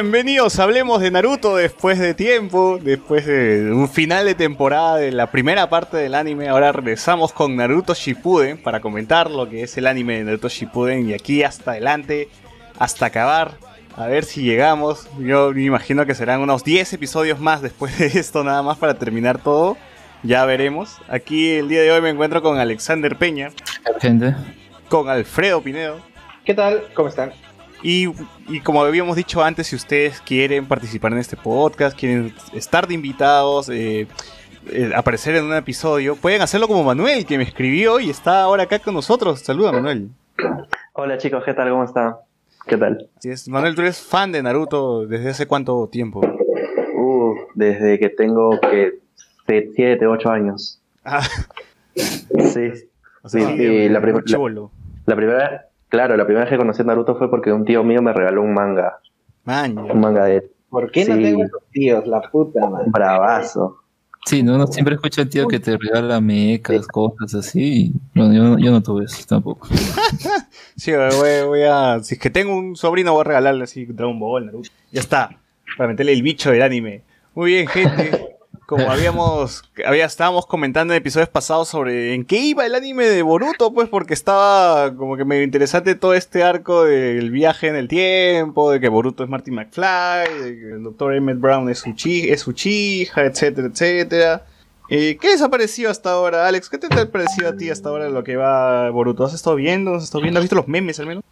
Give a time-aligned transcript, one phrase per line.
[0.00, 5.32] Bienvenidos, hablemos de Naruto después de tiempo, después de un final de temporada de la
[5.32, 6.48] primera parte del anime.
[6.48, 11.10] Ahora regresamos con Naruto Shippuden para comentar lo que es el anime de Naruto Shippuden
[11.10, 12.28] y aquí hasta adelante,
[12.78, 13.54] hasta acabar.
[13.96, 15.08] A ver si llegamos.
[15.18, 18.94] Yo me imagino que serán unos 10 episodios más después de esto nada más para
[18.94, 19.76] terminar todo.
[20.22, 20.96] Ya veremos.
[21.08, 23.50] Aquí el día de hoy me encuentro con Alexander Peña,
[24.00, 24.36] Gente.
[24.88, 25.98] con Alfredo Pinedo.
[26.44, 26.84] ¿Qué tal?
[26.94, 27.32] ¿Cómo están?
[27.82, 28.08] Y,
[28.48, 32.94] y como habíamos dicho antes, si ustedes quieren participar en este podcast, quieren estar de
[32.94, 34.06] invitados, eh,
[34.70, 38.64] eh, aparecer en un episodio, pueden hacerlo como Manuel, que me escribió y está ahora
[38.64, 39.40] acá con nosotros.
[39.40, 40.08] Saluda, Manuel.
[40.92, 41.70] Hola chicos, ¿qué tal?
[41.70, 42.14] ¿Cómo están?
[42.66, 43.08] ¿Qué tal?
[43.16, 43.48] Así es.
[43.48, 46.20] Manuel, tú eres fan de Naruto desde hace cuánto tiempo?
[46.20, 48.98] Uh, desde que tengo que
[49.46, 50.80] 7, 8 años.
[51.04, 51.22] Ah,
[51.94, 52.70] Sí.
[53.22, 54.70] o sea, Sí, sí, sí, la, la,
[55.06, 58.00] la primera, claro, la primera vez que conocí a Naruto fue porque un tío mío
[58.02, 58.98] me regaló un manga,
[59.44, 62.06] Man, un manga de ¿Por qué no tengo esos tíos?
[62.06, 62.82] La puta, man.
[62.92, 63.78] bravazo.
[64.26, 67.92] Sí, no, uno siempre escucha al tío que te regala mecas, cosas así.
[68.14, 69.66] Bueno, yo, no- yo no tuve eso tampoco.
[70.76, 71.98] Sí, voy, voy a.
[72.02, 74.68] Si es que tengo un sobrino, voy a regalarle así Dragon Ball, Naruto.
[74.92, 75.30] Ya está.
[75.76, 77.02] Para meterle el bicho del anime.
[77.34, 78.36] Muy bien, gente.
[78.68, 79.62] Como habíamos.
[79.86, 83.88] Había, estábamos comentando en episodios pasados sobre en qué iba el anime de Boruto, pues
[83.88, 88.78] porque estaba como que medio interesante todo este arco del viaje en el tiempo, de
[88.78, 91.14] que Boruto es Marty McFly, de que el Dr.
[91.14, 94.44] Emmett Brown es su, chi- es su chija, etcétera, etcétera.
[94.90, 96.68] Eh, ¿Qué parecido hasta ahora, Alex?
[96.68, 99.24] ¿Qué te ha parecido a ti hasta ahora lo que va Boruto?
[99.24, 99.94] ¿Has estado viendo?
[99.94, 100.38] ¿Has estado viendo?
[100.40, 101.24] ¿Has visto los memes al menos?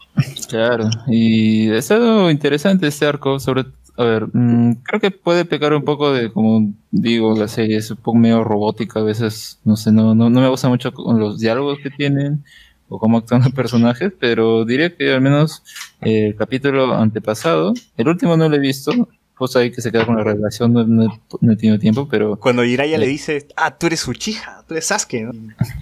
[0.48, 3.64] Claro, y ha estado interesante este arco, sobre,
[3.96, 7.90] a ver, mm, creo que puede pecar un poco de, como digo, la serie es
[7.90, 11.18] un poco medio robótica, a veces, no sé, no, no, no me gusta mucho con
[11.18, 12.44] los diálogos que tienen
[12.88, 15.62] o cómo actúan los personajes, pero diría que al menos
[16.00, 18.92] el capítulo antepasado, el último no lo he visto,
[19.38, 22.08] pues ahí que se queda con la relación, no, no he- no he tenido tiempo,
[22.10, 25.32] pero Cuando Jiraiya le dice, ah, tú eres Uchiha, tú eres Sasuke, ¿no?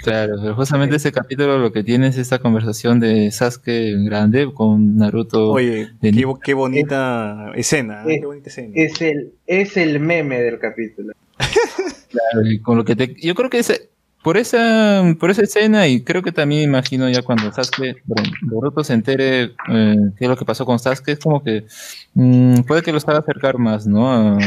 [0.02, 4.96] Claro, pero justamente ese capítulo lo que tiene es esta conversación de Sasuke grande con
[4.96, 5.50] Naruto.
[5.52, 8.14] Oye, de qué, qué bonita escena, ¿eh?
[8.14, 8.72] es- qué bonita escena.
[8.74, 11.12] Es el, es el meme del capítulo.
[12.10, 13.90] claro, y con lo que te- yo creo que ese-
[14.24, 18.02] por esa por esa escena y creo que también imagino ya cuando Sasuke,
[18.42, 21.66] Boruto se entere eh, qué es lo que pasó con Sasuke, es como que
[22.14, 24.10] mm, puede que los haga acercar más, ¿no?
[24.10, 24.38] A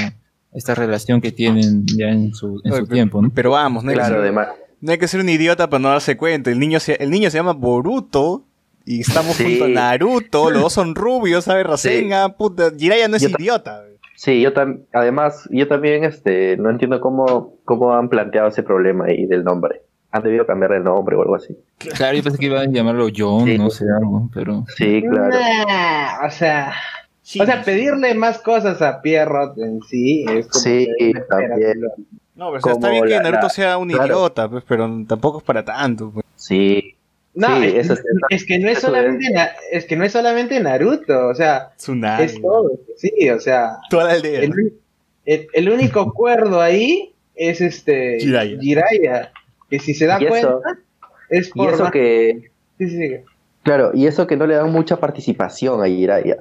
[0.54, 3.30] esta relación que tienen ya en su, en Oye, su pero- tiempo, ¿no?
[3.34, 4.48] Pero vamos, no hay, Claro, que ser,
[4.82, 6.50] no hay que ser un idiota para no darse cuenta.
[6.50, 8.44] El niño se, el niño se llama Boruto
[8.84, 9.44] y estamos Sí.
[9.44, 11.66] junto a Naruto, los dos son rubios, ¿sabes?
[11.68, 13.84] Rasengan, puta, Jiraiya no es Yo ta- idiota.
[14.20, 19.06] Sí, yo también, además, yo también este, no entiendo cómo, cómo han planteado ese problema
[19.06, 19.84] ahí del nombre.
[20.12, 21.56] Han debido cambiar el nombre o algo así.
[21.78, 23.58] Claro, yo pensé que iban a llamarlo John, Sí.
[23.60, 25.30] no sé, algo, pero Sí, claro.
[25.30, 26.74] Nah, o sea,
[27.22, 30.88] Sí, o sea, pedirle más cosas a Pierrot en sí es como Sí,
[31.30, 31.82] también.
[32.36, 34.06] No, pero o sea, está bien que Naruto la- sea un claro.
[34.06, 36.10] idiota, pues, pero tampoco es para tanto.
[36.12, 36.26] pues.
[36.36, 36.96] Sí,
[37.38, 40.04] No, Sí, es, eso es- es que no es eso solamente Na- es que no
[40.04, 42.24] es solamente Naruto, o sea, Tsunami.
[42.24, 44.42] es todo, sí, o sea, Toda la aldea.
[44.42, 44.74] el,
[45.26, 48.60] el- el único cuerdo ahí es este Jiraiya.
[48.60, 49.32] Jiraiya,
[49.70, 50.32] que si se da Y eso-
[50.62, 50.80] cuenta
[51.30, 52.50] es y por eso más- que,
[52.80, 53.16] sí, sí, sí.
[53.64, 56.38] claro, y eso que no le dan mucha participación a Jiraiya.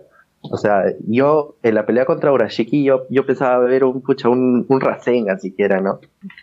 [0.48, 4.64] O sea, yo en la pelea contra Urashiki yo, yo pensaba ver un pucha, un,
[4.68, 5.98] un Rasengan siquiera, ¿no?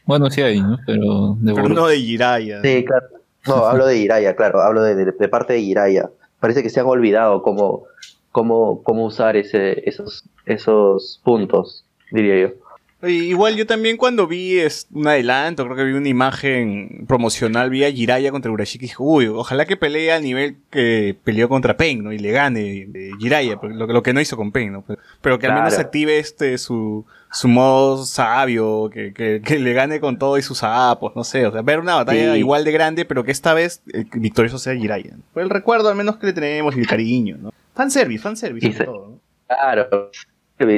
[0.05, 0.77] bueno, sí hay, ¿no?
[0.85, 2.61] Pero de Pero no de Jiraiya.
[2.61, 3.05] Sí, claro.
[3.47, 6.09] No, hablo de Jiraiya, claro, hablo de, de- de parte de Jiraiya.
[6.39, 7.83] Parece que se han olvidado cómo,
[8.31, 12.53] cómo, cómo usar ese, esos, esos puntos, diría yo.
[13.05, 17.83] Igual yo también cuando vi es, un adelanto, creo que vi una imagen promocional, vi
[17.83, 21.75] a Jiraiya contra Urashiki y dije, uy, ojalá que pelee al nivel que peleó contra
[21.75, 22.13] Pain, ¿no?
[22.13, 24.85] Y le gane de Jiraiya, porque lo, lo que no hizo con Pain, ¿no?
[24.87, 25.85] Pero, pero que al menos Claro.
[25.85, 30.59] active este su, su modo sabio, que, que, que le gane con todo y sus
[30.59, 32.39] sapos, no sé, o sea, ver una batalla Sí.
[32.39, 35.15] igual de grande, pero que esta vez el victorioso sea Jiraiya.
[35.33, 37.51] Por el recuerdo al menos que le tenemos y el cariño, ¿no?
[37.75, 39.19] Fanservice, fanservice, sobre se- todo, ¿no?
[39.47, 40.11] Claro.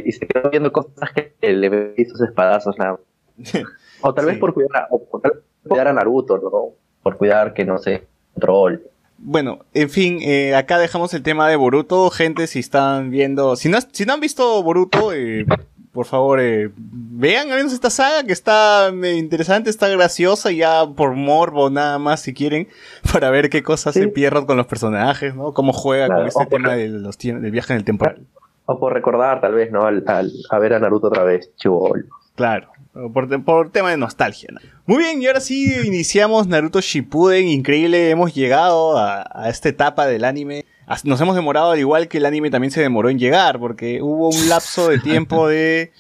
[0.06, 2.98] Y se quedó viendo cosas que le hizo sus espadazos, nada.
[4.02, 4.32] O tal Sí.
[4.32, 6.76] vez por cuidar, a, o por tal vez por cuidar a Naruto, ¿no?
[7.04, 8.06] Por cuidar que, no sé,
[8.40, 8.78] troll.
[9.18, 12.10] Bueno, en fin, eh, acá dejamos el tema de Boruto.
[12.10, 15.46] Gente, si están viendo, si no, si no han visto Boruto, eh,
[15.96, 20.86] por favor, eh, vean al menos esta saga que está eh, interesante, está graciosa, ya
[20.86, 22.68] por morbo nada más si quieren,
[23.12, 24.02] para ver qué cosas Sí.
[24.02, 25.54] se pierden con los personajes, ¿no?
[25.54, 28.22] Cómo juega Claro, con este por- tema de los tie- del viaje en el temporal.
[28.68, 29.84] O por recordar, tal vez, ¿no?
[29.88, 32.04] Al, al- a ver a Naruto otra vez, chivolo.
[32.36, 32.68] Claro,
[33.14, 34.50] por, por tema de nostalgia.
[34.52, 34.60] ¿no?
[34.86, 40.06] Muy bien, y ahora sí iniciamos Naruto Shippuden, increíble, hemos llegado a, a esta etapa
[40.06, 40.66] del anime.
[41.04, 44.30] Nos hemos demorado al igual que el anime también se demoró en llegar, porque hubo
[44.30, 45.92] un lapso de tiempo de...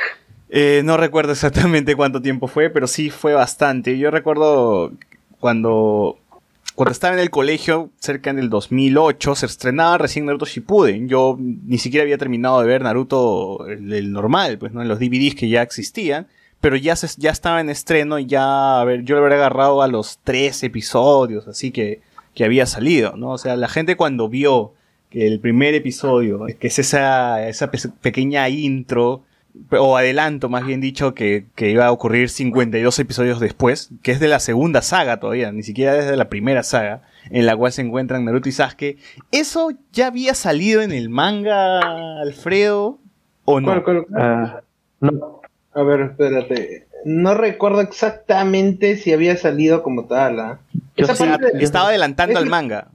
[0.50, 3.96] eh, no recuerdo exactamente cuánto tiempo fue, pero sí fue bastante.
[3.96, 4.92] Yo recuerdo
[5.40, 6.18] cuando,
[6.74, 11.08] cuando estaba en el colegio, cerca en el 2008, se estrenaba recién Naruto Shippuden.
[11.08, 14.98] Yo ni siquiera había terminado de ver Naruto el, el normal, pues no en los
[14.98, 16.26] DVDs que ya existían,
[16.60, 19.82] pero ya se, ya estaba en estreno y ya, a ver, yo lo habría agarrado
[19.82, 22.00] a los tres episodios, así que
[22.34, 23.30] que había salido, ¿no?
[23.30, 24.72] O sea, la gente cuando vio
[25.10, 29.22] que el primer episodio, que es esa, esa pe- pequeña intro,
[29.70, 34.18] o adelanto más bien dicho, que, que iba a ocurrir 52 episodios después, que es
[34.18, 37.82] de la segunda saga todavía, ni siquiera desde la primera saga, en la cual se
[37.82, 38.96] encuentran Naruto y Sasuke,
[39.30, 42.98] ¿eso ya había salido en el manga, Alfredo?
[43.44, 43.66] ¿O no?
[43.66, 44.06] ¿Cuál, cuál?
[44.16, 44.60] Ah,
[45.00, 45.40] no,
[45.72, 46.86] A ver, espérate.
[47.04, 50.40] No recuerdo exactamente si había salido como tal.
[50.40, 50.60] ¿ah?
[50.96, 52.88] Esa sí- parte- yo- Estaba adelantando al manga.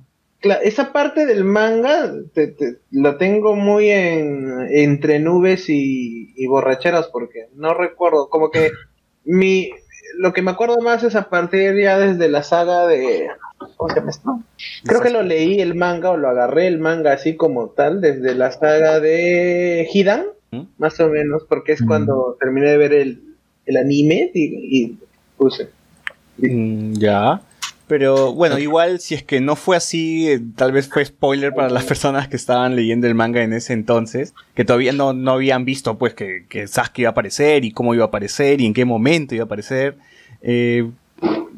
[0.64, 7.08] Esa parte del manga te- te- la tengo muy en, entre nubes y, y borracheras
[7.08, 8.72] porque no recuerdo, como que
[9.26, 9.70] mi
[10.18, 13.28] lo que me acuerdo más es a partir ya desde la saga de
[13.78, 14.40] ¿cómo se llama esto?
[14.86, 18.34] Creo que lo leí el manga o lo agarré el manga así como tal desde
[18.34, 20.62] la saga de Hidan, ¿Mm?
[20.78, 21.88] más o menos, porque es Mm.
[21.88, 23.22] cuando terminé de ver el,
[23.66, 24.98] el anime y, y
[25.38, 25.70] puse.
[26.38, 27.42] Mm, ya.
[27.90, 31.70] Pero bueno, igual si es que no fue así, eh, tal vez fue spoiler para
[31.72, 35.66] las personas que estaban leyendo el manga en ese entonces, que todavía no, no habían
[35.66, 38.76] visto pues que, que Sasuke iba a aparecer y cómo iba a aparecer y en
[38.76, 39.98] qué momento iba a aparecer.
[40.44, 40.88] Eh,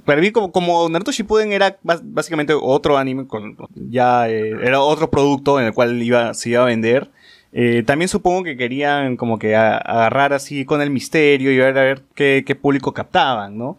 [0.06, 5.12] para mí como, como Naruto Shippuden era básicamente otro anime, con, ya eh, era otro
[5.12, 7.10] producto en el cual iba, se iba a vender.
[7.54, 11.78] Eh, también supongo que querían como que a- agarrar así con el misterio y ver
[11.78, 13.78] a ver qué, qué público captaban, ¿no?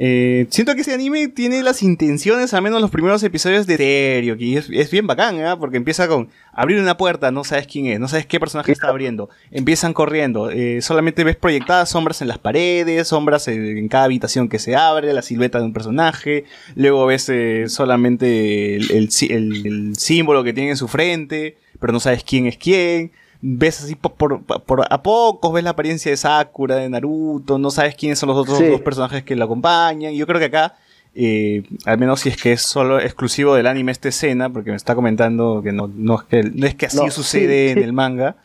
[0.00, 4.38] Eh, siento que ese anime tiene las intenciones, al menos los primeros episodios de serio,
[4.38, 5.58] que es, bien bacán, ¿ah?
[5.58, 8.86] porque empieza con abrir una puerta, no sabes quién es, no sabes qué personaje está
[8.86, 14.04] abriendo, empiezan corriendo, eh, solamente ves proyectadas sombras en las paredes, sombras en, en cada
[14.04, 16.44] habitación que se abre, la silueta de un personaje,
[16.76, 22.46] luego ves eh, solamente el símbolo que tiene en su frente, pero no sabes quién
[22.46, 23.10] es quién.
[23.40, 27.70] Ves así por, por- por- a pocos, ves la apariencia de Sakura, de Naruto, no
[27.70, 28.66] sabes quiénes son los otros Sí.
[28.66, 30.12] dos personajes que lo acompañan.
[30.14, 30.74] Yo creo que acá,
[31.14, 34.76] eh, al menos si es que es solo exclusivo del anime esta escena, porque me
[34.76, 37.84] está comentando que no, no, es, que, no es que así No, sucede sí, en
[37.84, 38.36] el manga.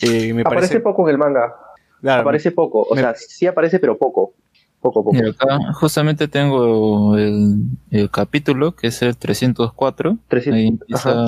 [0.00, 0.80] eh, me aparece parece.
[0.80, 1.54] poco en el manga.
[2.02, 2.82] claro, Aparece poco.
[2.82, 4.34] O me- sea, sí aparece, pero poco.
[4.82, 5.16] Poco, poco.
[5.16, 7.56] Acá justamente tengo el,
[7.92, 10.18] el capítulo, que es el 304.
[10.28, 11.24] 300, Ahí empieza.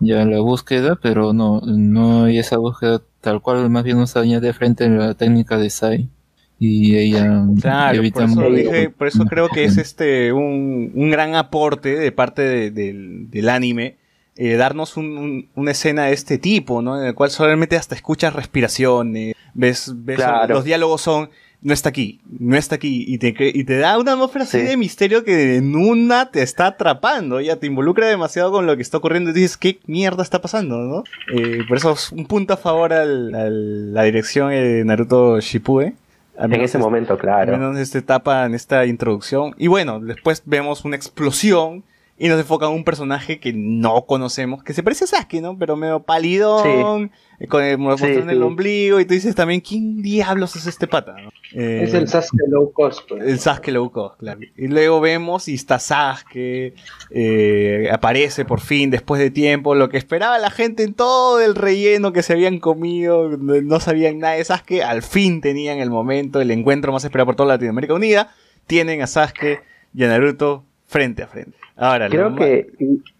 [0.00, 4.52] Ya la búsqueda, pero no, no hay esa búsqueda tal cual, más bien nos añade
[4.52, 6.08] frente en la técnica de Sai.
[6.58, 10.90] Y ella Claro, por evita eso, mucho- dije- por eso creo que es este un,
[10.94, 13.96] un gran aporte de parte de- del, del anime.
[14.38, 17.00] eh, darnos un- un- una escena de este tipo, ¿no?
[17.00, 20.54] En el cual solamente hasta escuchas respiraciones, ves, ves Claro.
[20.56, 21.30] los diálogos son,
[21.66, 24.60] no está aquí, no está aquí, y te, cre- y te da una atmósfera así
[24.60, 24.64] Sí.
[24.66, 28.82] de misterio que en una te está atrapando, ya te involucra demasiado con lo que
[28.82, 31.02] está ocurriendo y dices, ¿qué mierda está pasando, no?
[31.34, 35.96] Eh, por eso es un punto a favor al, al- la dirección de Naruto Shippuden.
[36.38, 37.52] En ese es- momento, claro.
[37.52, 39.54] menos en esta etapa, en esta introducción.
[39.58, 41.82] Y bueno, después vemos una explosión
[42.18, 45.58] y nos enfocan un personaje que no conocemos, que se parece a Sasuke, ¿no?
[45.58, 47.10] Pero medio palidón, eh,
[47.48, 48.42] con el mostrando Sí, el sí.
[48.42, 51.16] ombligo, y tú dices también, ¿quién diablos es este pata?
[51.22, 51.30] no?
[51.52, 53.08] Eh, Es el Sasuke low cost.
[53.08, 53.22] pues.
[53.24, 54.40] el Sasuke low cost, claro.
[54.56, 56.74] Y luego vemos y está Sasuke,
[57.10, 61.54] eh, aparece por fin después de tiempo, lo que esperaba la gente en todo el
[61.54, 66.40] relleno que se habían comido, no sabían nada de Sasuke, al fin tenían el momento,
[66.40, 68.34] el encuentro más esperado por toda Latinoamérica Unida,
[68.66, 69.62] tienen a Sasuke
[69.94, 71.56] y a Naruto frente a frente.
[71.76, 72.66] Ahora, lo Creo ma- que,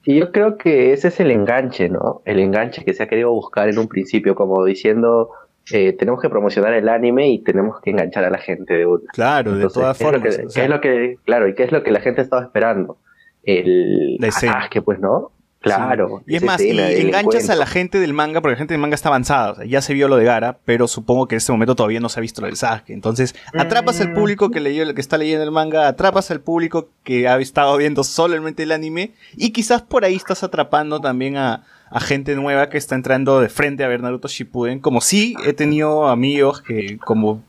[0.04, 2.22] y yo creo que ese es el enganche, ¿no?
[2.24, 5.30] El enganche que se ha querido buscar en un principio, como diciendo,
[5.72, 9.02] eh, tenemos que promocionar el anime y tenemos que enganchar a la gente de una.
[9.12, 10.36] Claro, de todas ¿qué es lo formas.
[10.36, 12.42] que- o ¿qué es lo que, claro, y qué es lo que la gente estaba
[12.42, 12.98] esperando?
[13.42, 14.52] El La escena.
[14.54, 15.32] Sasuke, pues, ¿no?
[15.66, 16.22] Claro.
[16.26, 18.94] Y es más, y enganchas a la gente del manga, porque la gente del manga
[18.94, 19.52] está avanzada.
[19.52, 22.00] O sea, ya se vio lo de Gara, pero supongo que en este momento todavía
[22.00, 22.92] no se ha visto lo del Sasuke.
[22.92, 27.28] Entonces, atrapas al público que leyó, que está leyendo el manga, atrapas al público que
[27.28, 32.00] ha estado viendo solamente el anime, y quizás por ahí estás atrapando también a, a
[32.00, 34.80] gente nueva que está entrando de frente a ver Naruto Shippuden.
[34.80, 37.42] Como sí he tenido amigos que, como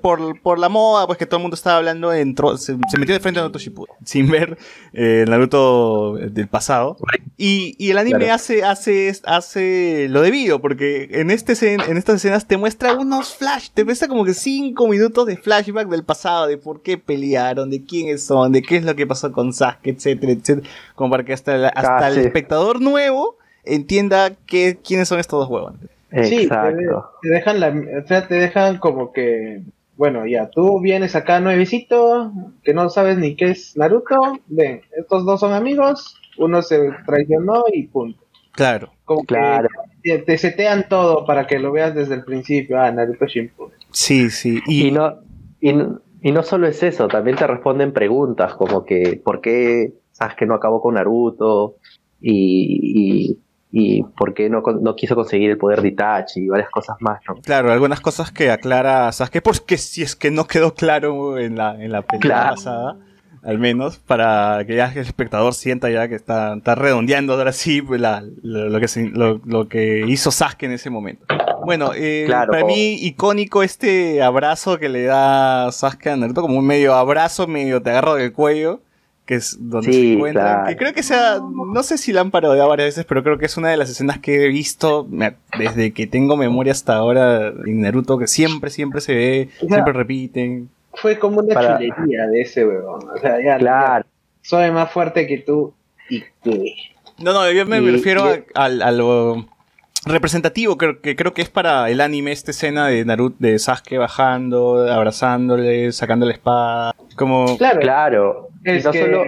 [0.00, 3.14] por, por la moda, pues que todo el mundo estaba hablando, entró, se, se metió
[3.14, 4.58] de frente a Naruto Shippuden, sin ver
[4.92, 6.96] eh, el Naruto del pasado.
[7.36, 8.34] Y, y el anime Claro.
[8.34, 13.68] hace, hace, hace lo debido, porque en, este, en estas escenas te muestra unos flash,
[13.72, 17.84] te muestra como que cinco minutos de flashback del pasado, de por qué pelearon, de
[17.84, 21.32] quiénes son, de qué es lo que pasó con Sasuke, etcétera, etcétera, como para que
[21.32, 25.74] hasta, el- hasta Ah, el espectador nuevo entienda qué, quiénes son estos dos huevos.
[26.24, 29.62] Sí, te, dejan la, o sea, te dejan como que,
[29.96, 32.32] bueno, ya, tú vienes acá nuevecito,
[32.64, 34.16] que no sabes ni qué es Naruto,
[34.48, 38.18] ven, estos dos son amigos, uno se traicionó y punto.
[38.52, 38.90] Claro.
[39.04, 39.68] Como Claro.
[40.02, 43.78] que te, te setean todo para que lo veas desde el principio, ah, Naruto Shippuden.
[43.92, 44.60] Sí, sí.
[44.66, 45.20] Y, Y no,
[45.60, 49.94] y, no- y no solo es eso, también te responden preguntas como que ¿por qué
[50.12, 51.76] Sasuke no acabó con Naruto?
[52.20, 53.38] Y, y,
[53.72, 56.40] y ¿por qué no, no quiso conseguir el poder de Itachi?
[56.40, 57.36] Y varias cosas más, ¿no?
[57.36, 61.74] Claro, algunas cosas que aclara Sasuke, porque si es que no quedó claro en la,
[61.82, 62.54] en la pelea Claro.
[62.56, 62.96] pasada,
[63.42, 67.80] al menos, para que ya el espectador sienta ya que está, está redondeando ahora sí
[67.88, 71.24] la- lo, lo que se- lo, lo que hizo Sasuke en ese momento.
[71.64, 72.50] Bueno, eh, Claro.
[72.52, 77.46] para mí icónico este abrazo que le da Sasuke a Naruto, como un medio abrazo,
[77.46, 78.82] medio te agarro del cuello,
[79.30, 80.44] que es donde Sí, se encuentran.
[80.44, 80.66] claro.
[80.68, 83.46] Que creo que sea, no sé si la han parodiado varias veces, pero creo que
[83.46, 87.52] es una de las escenas que he visto me- desde que tengo memoria hasta ahora
[87.64, 90.68] en Naruto, que siempre, siempre se ve, siempre repiten.
[90.94, 94.10] Fue como una Para- chulería de ese huevón, o sea, ya, Claro, ya,
[94.42, 95.72] soy más fuerte que tú
[96.08, 96.74] y que...
[97.18, 99.46] No, no, yo me Y- refiero y- a lo
[100.06, 103.98] representativo, creo que creo que es para el anime esta escena de Naruto, de Sasuke
[103.98, 107.56] bajando, abrazándole, sacando la espada, como...
[107.58, 108.48] Claro, claro.
[108.64, 109.24] Y Es no que solo,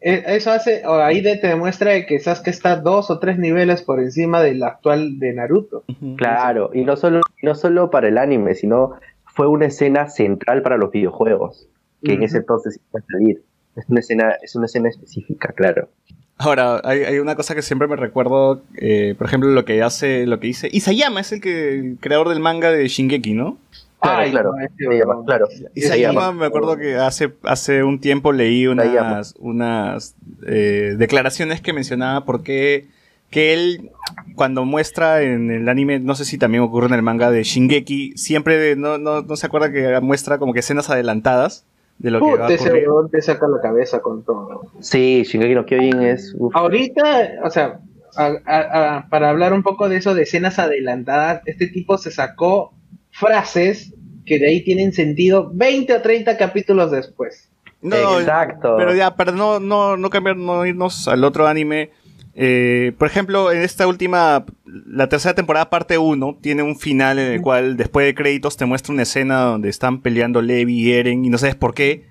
[0.00, 4.00] eh, eso hace, o ahí te demuestra que Sasuke está dos o tres niveles por
[4.00, 5.84] encima del actual de Naruto.
[6.16, 8.92] Claro, y no solo, no solo para el anime, sino
[9.24, 11.68] fue una escena central para los videojuegos,
[12.02, 13.42] que en ese entonces iba a salir.
[13.76, 15.88] Es una escena, es una escena específica, claro.
[16.36, 20.26] Ahora, hay, hay una cosa que siempre me recuerdo, eh, por ejemplo, lo que hace,
[20.26, 23.56] lo que dice Isayama es el que el creador del manga de Shingeki, ¿no?
[24.00, 24.52] Claro, Ay, claro.
[24.86, 25.24] huevón.
[25.24, 25.48] claro.
[25.74, 29.12] Isayama, me acuerdo que hace, hace un tiempo leí Isayama.
[29.12, 30.14] unas, unas
[30.46, 32.86] eh, declaraciones que mencionaba porque
[33.30, 33.90] que él
[34.34, 38.12] cuando muestra en el anime, no sé si también ocurre en el manga de Shingeki,
[38.16, 41.64] siempre no, no, no se acuerda que muestra como que escenas adelantadas
[41.98, 42.88] de lo que va a ese ocurrir.
[42.88, 44.62] huevón te saca la cabeza con todo.
[44.80, 46.34] Sí, Shingeki no Kyojin es...
[46.38, 47.02] uf, Ahorita,
[47.44, 47.80] o sea,
[48.16, 52.10] a- a- a- para hablar un poco de eso de escenas adelantadas, este tipo se
[52.10, 52.74] sacó
[53.10, 53.94] frases
[54.26, 57.50] que de ahí tienen sentido 20 o 30 capítulos después.
[57.82, 58.76] No, Exacto.
[58.78, 61.90] Pero ya, para no, no, no cambiar, no irnos al otro anime.
[62.36, 67.32] Eh, por ejemplo, en esta última, la tercera temporada, parte 1, tiene un final en
[67.32, 71.24] el cual, después de créditos, te muestra una escena donde están peleando Levi y Eren
[71.24, 72.04] y no sabes por qué.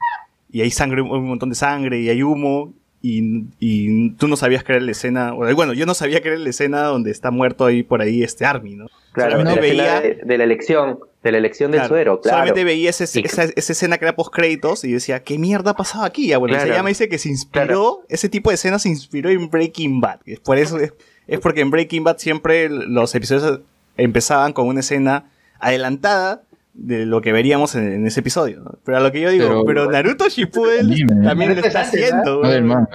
[0.51, 2.73] Y hay sangre, un montón de sangre y hay humo.
[3.01, 5.33] Y, y tú no sabías que era la escena.
[5.33, 8.23] o, Bueno, yo no sabía que era la escena donde está muerto ahí por ahí
[8.23, 8.85] este Army, ¿no?
[9.11, 12.21] Claro, solamente la escena veía- de, de la elección, de la elección del Claro, suero,
[12.21, 12.37] claro.
[12.37, 15.71] Solamente veía ese- Y- esa, esa escena que era post créditos y decía, ¿qué mierda
[15.71, 16.27] ha pasado aquí?
[16.27, 16.69] Ya, bueno, Claro.
[16.69, 17.99] se llama dice que se inspiró, Claro.
[18.09, 20.19] ese tipo de escenas se inspiró en Breaking Bad.
[20.25, 20.93] Es Por eso es,
[21.27, 23.61] es porque en Breaking Bad siempre los episodios
[23.95, 25.25] empezaban con una escena
[25.59, 28.59] adelantada de lo que veríamos en, en ese episodio.
[28.61, 28.71] ¿no?
[28.83, 31.23] Pero a lo que yo digo, pero, Pero- Naruto Shippuden Anime.
[31.25, 32.43] también lo está es antes, haciendo.
[32.61, 32.87] No.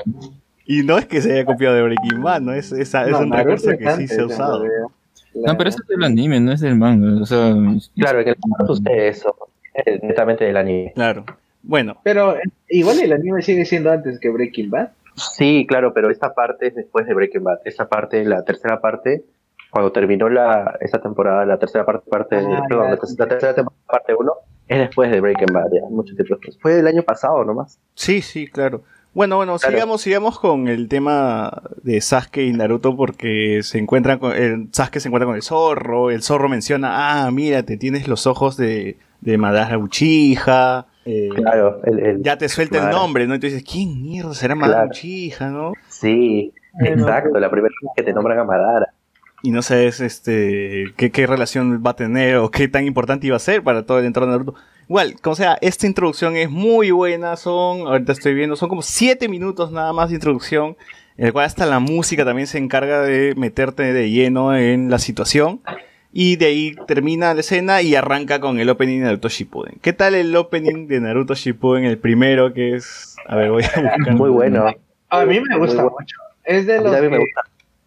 [0.67, 2.53] Y no es que se haya copiado de Breaking Bad, ¿no?
[2.53, 4.65] Es, es, es No, un Naruto recurso es que sí se ha usado.
[5.47, 7.21] No, pero eso es del anime, no es del manga.
[7.23, 7.55] O sea,
[7.97, 9.35] Claro, en el manga sucede eso,
[9.75, 10.93] es netamente del anime.
[10.95, 11.25] Claro.
[11.63, 14.91] Bueno, Pero eh, igual el anime sigue siendo antes que Breaking Bad.
[15.17, 17.59] Sí, claro, pero esta parte es después de Breaking Bad.
[17.65, 19.25] Esta parte, la tercera parte,
[19.71, 23.55] cuando terminó la, esta temporada, la tercera parte, parte Ah, perdón, la, ter- la tercera
[23.55, 24.33] temporada, parte 1,
[24.69, 26.59] es después de Breaking Bad, ya, mucho tiempo después.
[26.63, 27.79] Fue el año pasado nomás.
[27.95, 28.83] Sí, sí, claro.
[29.15, 29.75] Bueno, bueno, Claro.
[29.75, 35.01] sigamos, sigamos con el tema de Sasuke y Naruto porque se encuentran con el Sasuke
[35.01, 39.39] se encuentra con el zorro, el zorro menciona, ah, mírate, tienes los ojos de, de
[39.39, 43.35] Madara Uchiha, eh, Claro, el, el- ya te suelta el nombre, ¿no?
[43.35, 44.91] Y tú dices, ¿quién mierda será Madara Claro.
[44.91, 45.73] Uchiha, no?
[45.89, 48.93] Sí, Bueno, exacto, la primera vez que te nombran a Madara.
[49.43, 53.37] Y no sabes este, qué, qué relación va a tener o qué tan importante iba
[53.37, 54.55] a ser para todo el entorno de Naruto.
[54.89, 59.29] Igual, como sea, esta introducción es muy buena, son, ahorita estoy viendo, son como 7
[59.29, 60.77] minutos nada más de introducción,
[61.19, 64.99] en el cual hasta la música también se encarga de meterte de lleno en la
[64.99, 65.61] situación.
[66.11, 69.79] Y de ahí termina la escena y arranca con el opening de Naruto Shippuden.
[69.83, 73.15] ¿Qué tal el opening de Naruto Shippuden, el primero que es...
[73.27, 74.15] A ver, voy a buscar.
[74.15, 74.67] Muy bueno.
[75.11, 75.97] A mí me gusta bueno.
[76.01, 76.17] mucho.
[76.45, 77.43] Es de A mí los me que, gusta.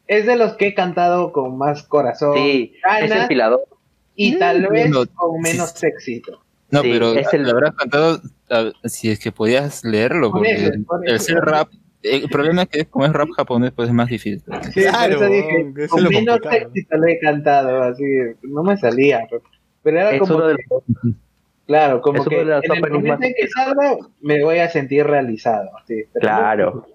[0.05, 3.61] es de los que he cantado con más corazón, Sí, es ganas empilador.
[4.15, 6.43] y tal vez no, con menos éxito.
[6.71, 10.39] No, Sí, pero es el- lo habrás cantado a- si es que podías leerlo, Por
[10.39, 11.67] porque eso, por el ser rap,
[12.03, 14.41] el problema es que como es rap japonés, pues es más difícil.
[14.73, 18.03] Sí, Claro, por eso dije, eso es con lo menos éxito lo he cantado, así,
[18.43, 19.27] no me salía.
[19.83, 20.63] Pero, era Es como de que,
[21.67, 22.61] claro, como que en el
[22.91, 25.69] momento más- en que salga me voy a sentir realizado.
[25.87, 26.87] sí, pero no- Claro,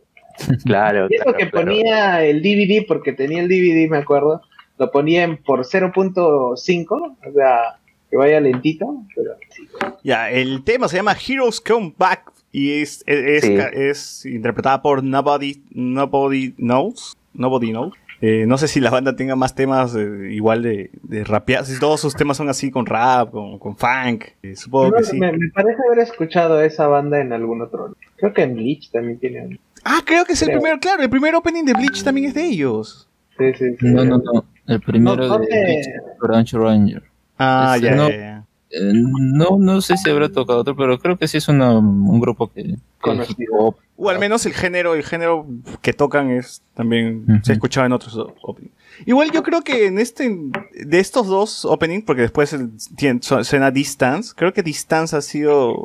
[0.65, 1.07] claro.
[1.11, 1.67] Y eso claro, que claro.
[1.67, 4.41] ponía el DVD, porque tenía el DVD, me acuerdo,
[4.79, 7.79] lo ponía en por 0.5, o sea,
[8.11, 9.67] que vaya lentito, pero sí.
[10.03, 13.55] Ya, el tema se llama Heroes Come Back y es, es, Sí.
[13.55, 17.17] es- es interpretada por Nobody, Nobody Knows.
[17.35, 17.95] Nobody Knows.
[18.23, 21.67] Eh, no sé si la banda tenga más temas eh, igual de, de rapear.
[21.67, 24.25] Si todos sus temas son así con rap, con, con funk.
[24.43, 25.19] eh, supongo No, que sí.
[25.21, 27.95] me, me parece haber escuchado esa banda en algún otro.
[28.17, 29.61] Creo que en Bleach también tiene.
[29.85, 32.47] Ah, creo que es el primer, claro, el primer opening de Bleach también es de
[32.47, 33.07] ellos.
[33.37, 33.87] Sí, sí, sí.
[33.87, 34.47] No, no, no.
[34.67, 35.47] El primero No, de.
[35.47, 35.87] Bleach,
[36.23, 37.03] Orange Ranger.
[37.39, 38.43] Ah, Ese ya, no- ya, ya.
[38.71, 42.21] Eh, no, no sé si habrá tocado otro, pero creo que sí es una- un
[42.21, 43.77] grupo que, que Conocido.
[43.97, 45.47] O al menos el género, el género
[45.83, 47.39] que tocan es también Ujú.
[47.45, 48.75] se escuchaba en otros openings.
[49.07, 50.29] Igual yo creo que en este
[50.75, 55.21] de estos dos openings, porque después el- tiene- su- suena Distance, creo que Distance ha
[55.23, 55.85] sido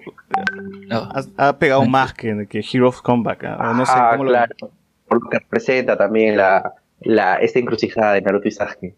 [0.88, 1.89] No, ha, ha pegado Sí.
[1.89, 3.43] más que, que Heroes Comeback.
[3.46, 4.55] ah, o no sé Ah, cómo claro.
[5.08, 8.96] Por lo que representa también la, la, esta encrucijada de Naruto y Sasuke.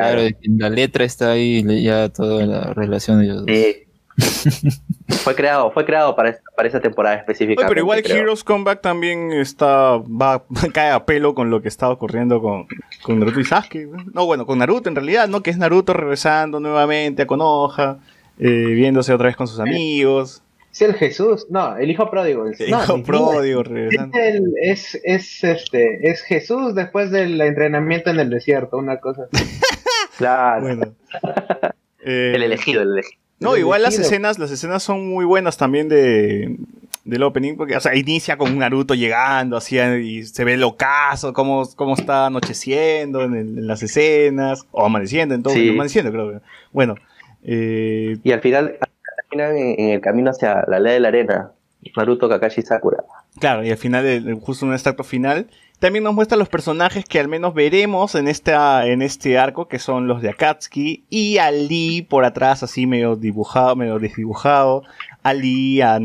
[0.00, 3.46] Claro, que la letra está ahí, ya toda la relación de ellos dos.
[3.48, 3.76] Sí.
[5.08, 7.66] fue creado, fue creado para, esta- para esa temporada específica.
[7.66, 12.40] Pero igual Heroes Comeback también está va cae a pelo con lo que está ocurriendo
[12.40, 12.66] con,
[13.02, 13.88] con Naruto y Sasuke.
[14.12, 15.42] No, bueno, con Naruto en realidad, ¿no?
[15.42, 17.98] Que es Naruto regresando nuevamente a Konoha,
[18.38, 20.42] eh, viéndose otra vez con sus amigos.
[20.72, 22.46] Es el Jesús, no, el hijo pródigo.
[22.46, 24.18] El no, hijo pródigo Es, regresando.
[24.18, 29.44] el- es, es, este, es Jesús después del entrenamiento en el desierto, una cosa así.
[30.18, 30.62] Claro.
[30.62, 30.94] Bueno.
[32.06, 33.18] Eh, El elegido, el elegido.
[33.40, 36.58] No, El igual las escenas, las escenas son muy buenas también de
[37.06, 41.32] del opening, porque, o sea, inicia con Naruto llegando, así, y se ve el ocaso,
[41.32, 45.70] cómo, cómo está anocheciendo en, el- en las escenas, o amaneciendo, en todo, Sí.
[45.70, 46.38] amaneciendo creo que.
[46.72, 46.94] Bueno,
[47.42, 51.52] eh, Y al final, al final en, el camino hacia la ley de la arena,
[51.96, 52.98] Naruto, Kakashi y Sakura.
[53.40, 55.46] claro, y al final, el- justo en este acto final,
[55.78, 59.78] también nos muestra los personajes que al menos veremos en, esta, en este arco, que
[59.78, 64.82] son los de Akatsuki, y a Lee por atrás, así medio dibujado, medio desdibujado,
[65.22, 65.98] a Lee, a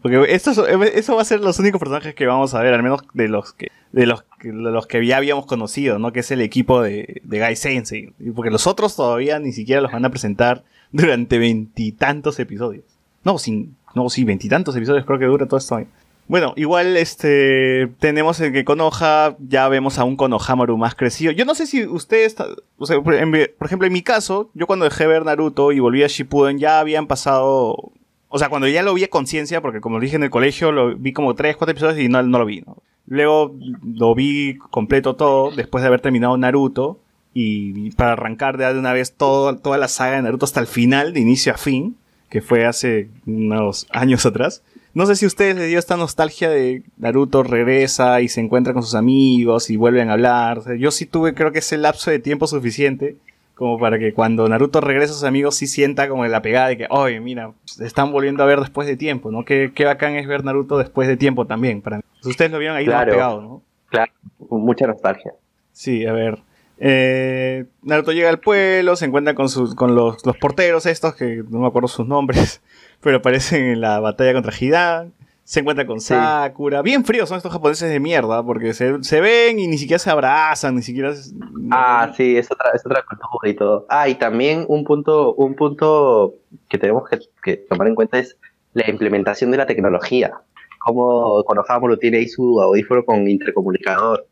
[0.00, 0.58] porque estos,
[0.94, 3.52] eso va a ser los únicos personajes que vamos a ver, al menos de los
[3.52, 6.12] que de los, de los que ya habíamos conocido, ¿no?
[6.12, 8.12] Que es el equipo de, de Gai Sensei.
[8.34, 12.84] Porque los otros todavía ni siquiera los van a presentar durante veintitantos episodios.
[13.22, 15.80] No, sin, no, sí, veintitantos episodios creo que dura todo esto.
[16.26, 21.32] Bueno, igual este tenemos el que Konoha, ya vemos a un Konohamaru más crecido.
[21.32, 22.34] Yo no sé si ustedes,
[22.78, 25.80] o sea, por en- por ejemplo, en mi caso, yo cuando dejé ver Naruto y
[25.80, 27.92] volví a Shippuden ya habían pasado,
[28.28, 30.96] o sea, cuando ya lo vi a conciencia, porque como dije en el colegio, lo
[30.96, 32.78] vi como 3, 4 episodios y no, no lo vi, ¿no?
[33.06, 33.54] Luego
[33.94, 36.98] lo vi completo todo después de haber terminado Naruto
[37.34, 41.20] y para arrancar de una vez toda la saga de Naruto hasta el final, de
[41.20, 41.96] inicio a fin,
[42.30, 44.62] que fue hace unos años atrás.
[44.94, 48.72] No sé si a ustedes les dio esta nostalgia de Naruto regresa y se encuentra
[48.72, 50.58] con sus amigos y vuelven a hablar.
[50.58, 53.16] O sea, yo sí tuve creo que ese lapso de tiempo suficiente
[53.56, 56.76] como para que cuando Naruto regresa a sus amigos sí sienta como la pegada de
[56.76, 59.44] que, oye, mira, se están volviendo a ver después de tiempo, ¿no?
[59.44, 61.80] Qué, qué bacán es ver Naruto después de tiempo también.
[61.80, 62.02] Para mí.
[62.24, 63.12] Ustedes lo vieron ahí más Claro.
[63.12, 63.62] pegado, ¿no?
[63.90, 64.12] Claro,
[64.50, 65.32] mucha nostalgia.
[65.72, 66.38] Sí, a ver.
[66.78, 71.42] Eh, Naruto llega al pueblo, se encuentra con, sus, con los, los porteros estos, que
[71.48, 72.62] no me acuerdo sus nombres,
[73.00, 75.12] pero aparecen en la batalla contra Hidan.
[75.44, 76.14] Se encuentra con Sí.
[76.14, 76.80] Sakura.
[76.80, 80.08] Bien fríos son estos japoneses de mierda, porque se, se ven y ni siquiera se
[80.08, 81.14] abrazan, ni siquiera...
[81.14, 81.34] se-
[81.70, 83.84] Ah, sí, es otra, es otra cultura y todo.
[83.90, 86.34] Ah, y también un punto, un punto
[86.70, 88.38] que tenemos que, que tomar en cuenta es
[88.72, 90.32] la implementación de la tecnología.
[90.78, 94.26] Como Konohamaru tiene ahí su audífono con intercomunicador.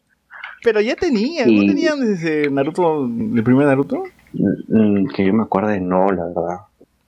[0.63, 4.05] Pero ya tenían, ¿no Y- tenían desde Naruto, el primer Naruto?
[4.33, 6.59] Mm, que yo me acuerde, no, la verdad.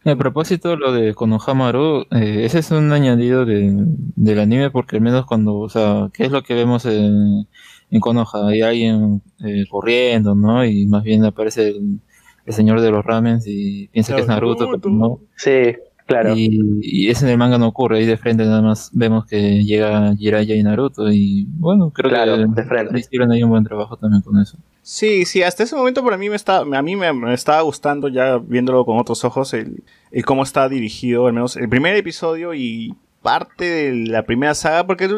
[0.07, 3.73] A propósito, lo de Konohamaru, eh, ese es un añadido de,
[4.17, 7.47] del anime porque al menos cuando, o sea, ¿qué es lo que vemos en,
[7.91, 8.49] en Konoha?
[8.49, 10.63] Hay alguien eh, corriendo, ¿no?
[10.67, 12.01] Y más bien aparece el,
[12.45, 14.69] el señor de los ramens y piensa que es Naruto.
[14.79, 15.21] pero no.
[15.37, 15.73] Sí,
[16.07, 16.35] claro.
[16.37, 19.65] Y, y eso en el manga no ocurre, ahí de frente nada más vemos que
[19.65, 22.99] llega Jiraiya y Naruto y bueno, creo Claro, que de frente.
[22.99, 24.59] hicieron ahí un buen trabajo también con eso.
[24.83, 28.09] Sí, sí, hasta ese momento para mí me está, a mí me, me estaba gustando
[28.09, 32.53] ya viéndolo con otros ojos el, el cómo está dirigido, al menos el primer episodio
[32.55, 35.09] y parte de la primera saga, porque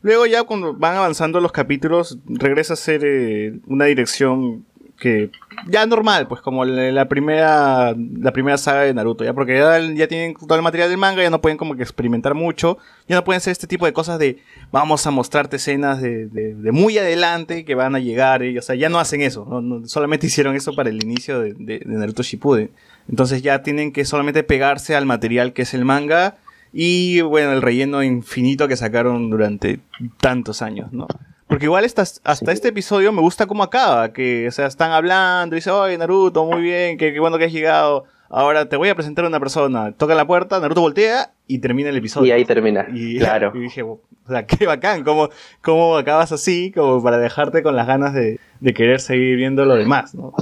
[0.00, 4.64] luego ya cuando van avanzando los capítulos regresa a ser eh, una dirección
[5.02, 5.30] que
[5.66, 9.58] ya normal, pues como la, primera la primera saga de Naruto, ya porque
[9.96, 13.16] ya, tienen todo el material del manga, ya no pueden como que experimentar mucho, ya
[13.16, 14.38] no pueden hacer este tipo de cosas de
[14.70, 18.76] vamos a mostrarte escenas de, de- muy adelante que van a llegar, y, o sea,
[18.76, 19.44] ya no hacen eso,
[19.86, 22.70] solamente hicieron eso para el inicio de- de Naruto Shippuden.
[23.08, 26.36] Entonces ya tienen que solamente pegarse al material que es el manga
[26.72, 29.80] y bueno, el relleno infinito que sacaron durante
[30.20, 31.08] tantos años, ¿no?
[31.52, 35.54] Porque igual hasta, hasta este episodio me gusta cómo acaba, que o sea, están hablando
[35.54, 38.04] y dice, oye Naruto, muy bien, qué, qué bueno que has llegado.
[38.30, 39.92] Ahora te voy a presentar a una persona.
[39.92, 42.28] Toca la puerta, Naruto voltea y termina el episodio.
[42.28, 42.86] Y ahí termina.
[42.90, 43.52] Y, claro.
[43.54, 45.28] y dije, o sea, qué bacán, cómo,
[45.60, 49.74] cómo acabas así, como para dejarte con las ganas de, de querer seguir viendo lo
[49.74, 50.32] demás, ¿no?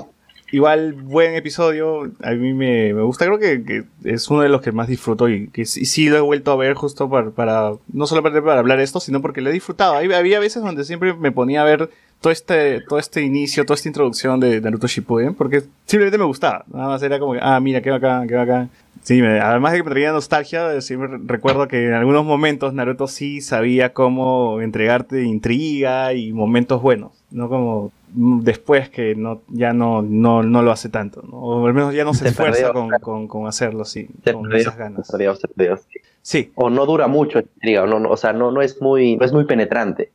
[0.53, 4.61] Igual, buen episodio, a mí me, me gusta, creo que, que es uno de los
[4.61, 7.73] que más disfruto y que sí, sí lo he vuelto a ver justo para, para
[7.93, 9.95] no solo para, para hablar esto, sino porque lo he disfrutado.
[9.97, 11.89] Hay- había veces donde siempre me ponía a ver
[12.21, 16.65] todo este, todo este inicio, toda esta introducción de Naruto Shippuden, porque simplemente me gustaba.
[16.73, 18.71] Nada más era como ah, mira, qué bacán, qué bacán.
[19.05, 23.07] Sí, me- además de que me traía nostalgia, siempre recuerdo que en algunos momentos Naruto
[23.07, 30.03] sí sabía cómo entregarte intriga y momentos buenos, no como después que no, ya no,
[30.03, 31.37] no, no lo hace tanto, ¿no?
[31.39, 33.03] o al menos ya no se Se esfuerza perdió, con, claro.
[33.05, 35.11] con, con hacerlo así, Se con perdió, esas ganas.
[35.11, 35.99] perdió, se perdió, sí.
[36.23, 39.25] Sí, O no dura mucho o, no, no- o sea, no, no, es muy, no
[39.25, 40.13] es muy penetrante.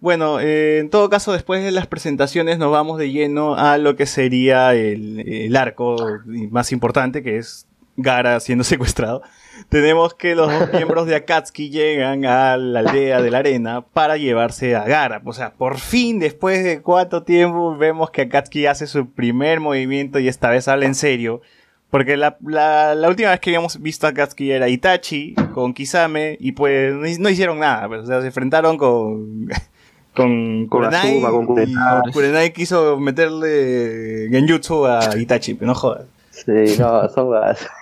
[0.00, 3.94] Bueno, eh, en todo caso, después de las presentaciones nos vamos de lleno a lo
[3.96, 5.96] que sería el, el arco
[6.50, 9.22] más importante, que es Gara siendo secuestrado.
[9.68, 14.16] Tenemos que los dos miembros de Akatsuki llegan a la aldea de la arena para
[14.16, 15.20] llevarse a Gara.
[15.24, 20.18] O sea, por fin, después de cuánto tiempo, vemos que Akatsuki hace su primer movimiento
[20.18, 21.40] y esta vez habla en serio.
[21.90, 26.36] Porque la, la, la última vez que habíamos visto a Akatsuki era Itachi con Kisame
[26.40, 27.86] y pues no, no hicieron nada.
[27.88, 29.48] pues, o sea, se enfrentaron con,
[30.14, 32.00] con Con Kurenai Azuma, con Kurenai.
[32.06, 36.06] y Kurenai quiso meterle Genjutsu a Itachi, pero no jodas.
[36.30, 37.66] Sí, no, son las...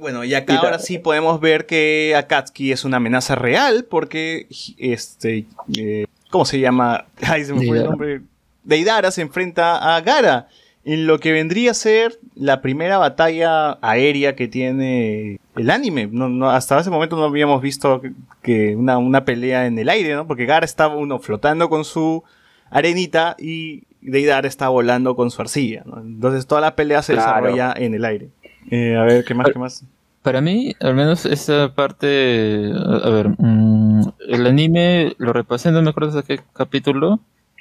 [0.00, 4.46] Bueno, y acá Y ahora sí podemos ver que Akatsuki es una amenaza real porque
[4.78, 5.46] este
[5.78, 7.06] eh, ¿cómo se llama?
[7.22, 8.20] Ay, se me fue el nombre.
[8.64, 10.48] Deidara se enfrenta a Gara
[10.84, 16.08] en lo que vendría a ser la primera batalla aérea que tiene el anime.
[16.10, 19.88] No, no, hasta ese momento no habíamos visto que- que una, una pelea en el
[19.88, 20.26] aire, ¿no?
[20.28, 22.22] Porque Gara estaba uno flotando con su
[22.70, 26.00] arenita y Deidara está volando con su arcilla, ¿no?
[26.00, 27.28] Entonces toda la pelea se Claro.
[27.46, 28.28] desarrolla en el aire.
[28.70, 29.48] Eh, a ver, ¿qué más?
[29.52, 29.84] ¿Qué más?
[30.22, 35.90] Para mí, al menos esa parte, a ver, mm, el anime lo repasé, no me
[35.90, 37.20] acuerdo hasta qué capítulo,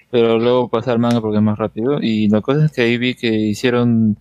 [0.09, 1.99] pero luego pasé al manga porque es más rápido.
[2.01, 4.17] Y la cosa es que ahí vi que hicieron,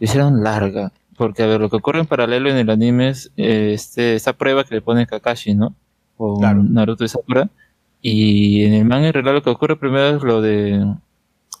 [0.00, 3.72] hicieron larga, porque a ver, lo que ocurre en paralelo en el anime es eh,
[3.74, 5.74] este, esta prueba que le pone Kakashi, ¿no?
[6.16, 6.62] Con Claro.
[6.64, 7.48] Naruto y Sakura.
[8.02, 10.84] Y en el manga en realidad lo que ocurre primero es lo de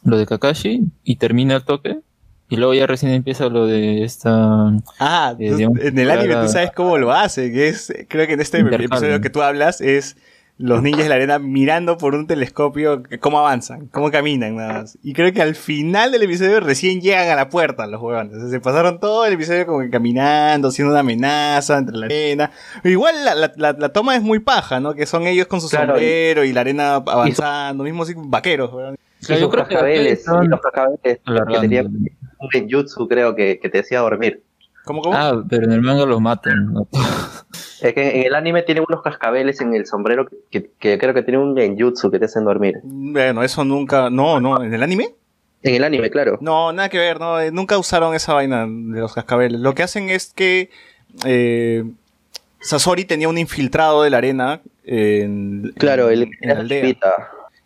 [0.04, 2.00] lo de Kakashi y termina el toque.
[2.54, 6.48] Y luego ya recién empieza lo de esta Ah, Eh, digamos, en el anime tú
[6.48, 10.16] sabes cómo lo hace, que es, creo que en este episodio que tú hablas es
[10.56, 14.72] los ninjas de la arena mirando por un telescopio que- cómo avanzan, cómo caminan nada
[14.82, 14.96] más.
[15.02, 18.36] Y creo que al final del episodio recién llegan a la puerta los huevones.
[18.36, 22.06] O sea, se pasaron todo el episodio como que caminando, haciendo una amenaza entre la
[22.06, 22.50] arena.
[22.84, 24.94] Pero igual la, la- la- la toma es muy paja, ¿no?
[24.94, 28.72] Que son ellos con su Claro, y- sombrero y, la arena avanzando, mismo así vaqueros,
[28.72, 28.94] huevón.
[29.22, 31.82] Y Claro, yo creo que y los cascabeles que tenía
[32.38, 34.42] un genjutsu, creo que, que te decía dormir.
[34.84, 35.16] ¿Cómo, cómo?
[35.16, 36.72] Ah, pero en el manga los matan.
[36.72, 36.88] ¿no?
[37.80, 41.22] Es que en el anime tiene unos cascabeles en el sombrero que, que- creo que
[41.22, 42.80] tiene un genjutsu que te hacen dormir.
[42.82, 45.08] Bueno, eso nunca, no, no, ¿en el anime?
[45.62, 46.36] En el anime, claro.
[46.42, 49.58] No, nada que ver, no, eh, nunca usaron esa vaina de los cascabeles.
[49.60, 50.68] Lo que hacen es que
[51.24, 51.84] eh,
[52.60, 56.94] Sasori tenía un infiltrado de la arena en, Claro, en- el en la aldea.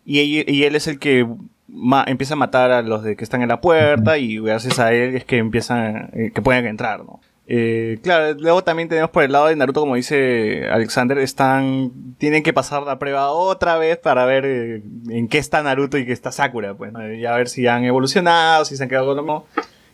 [0.05, 1.27] Y, él- y él es el que
[1.71, 4.93] ma- empieza a matar a los de que están en la puerta y gracias a
[4.93, 7.19] él es que empiezan, eh, que pueden entrar, ¿no?
[7.51, 12.43] Eh, claro, luego también tenemos por el lado de Naruto, como dice Alexander, están, tienen
[12.43, 16.11] que pasar la prueba otra vez para ver eh, en qué está Naruto y qué
[16.11, 17.11] está Sakura, pues, ¿no?
[17.11, 19.45] y a ver si han evolucionado, si se han quedado con lo mismo.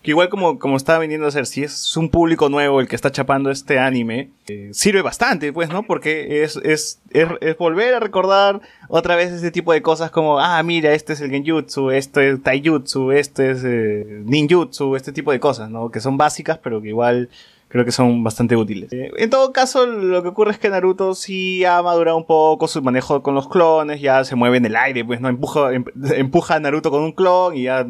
[0.06, 2.96] Que igual como, como está viniendo a ser, si es un público nuevo el que
[2.96, 5.82] está chapando este anime, eh, sirve bastante, pues, ¿no?
[5.82, 10.40] Porque es, es, es, es volver a recordar otra vez ese tipo de cosas como,
[10.40, 15.32] ah, mira, este es el genjutsu, este es taijutsu, este es eh, ninjutsu, este tipo
[15.32, 15.90] de cosas, ¿no?
[15.90, 17.30] Que son básicas, pero que igual
[17.76, 18.94] creo que son bastante útiles.
[18.94, 22.70] Eh, en todo caso, lo que ocurre es que Naruto sí ha madurado un poco
[22.70, 25.84] su manejo con los clones, ya se mueve en el aire, pues no empuja, em-
[26.16, 27.86] empuja a Naruto con un clon y ya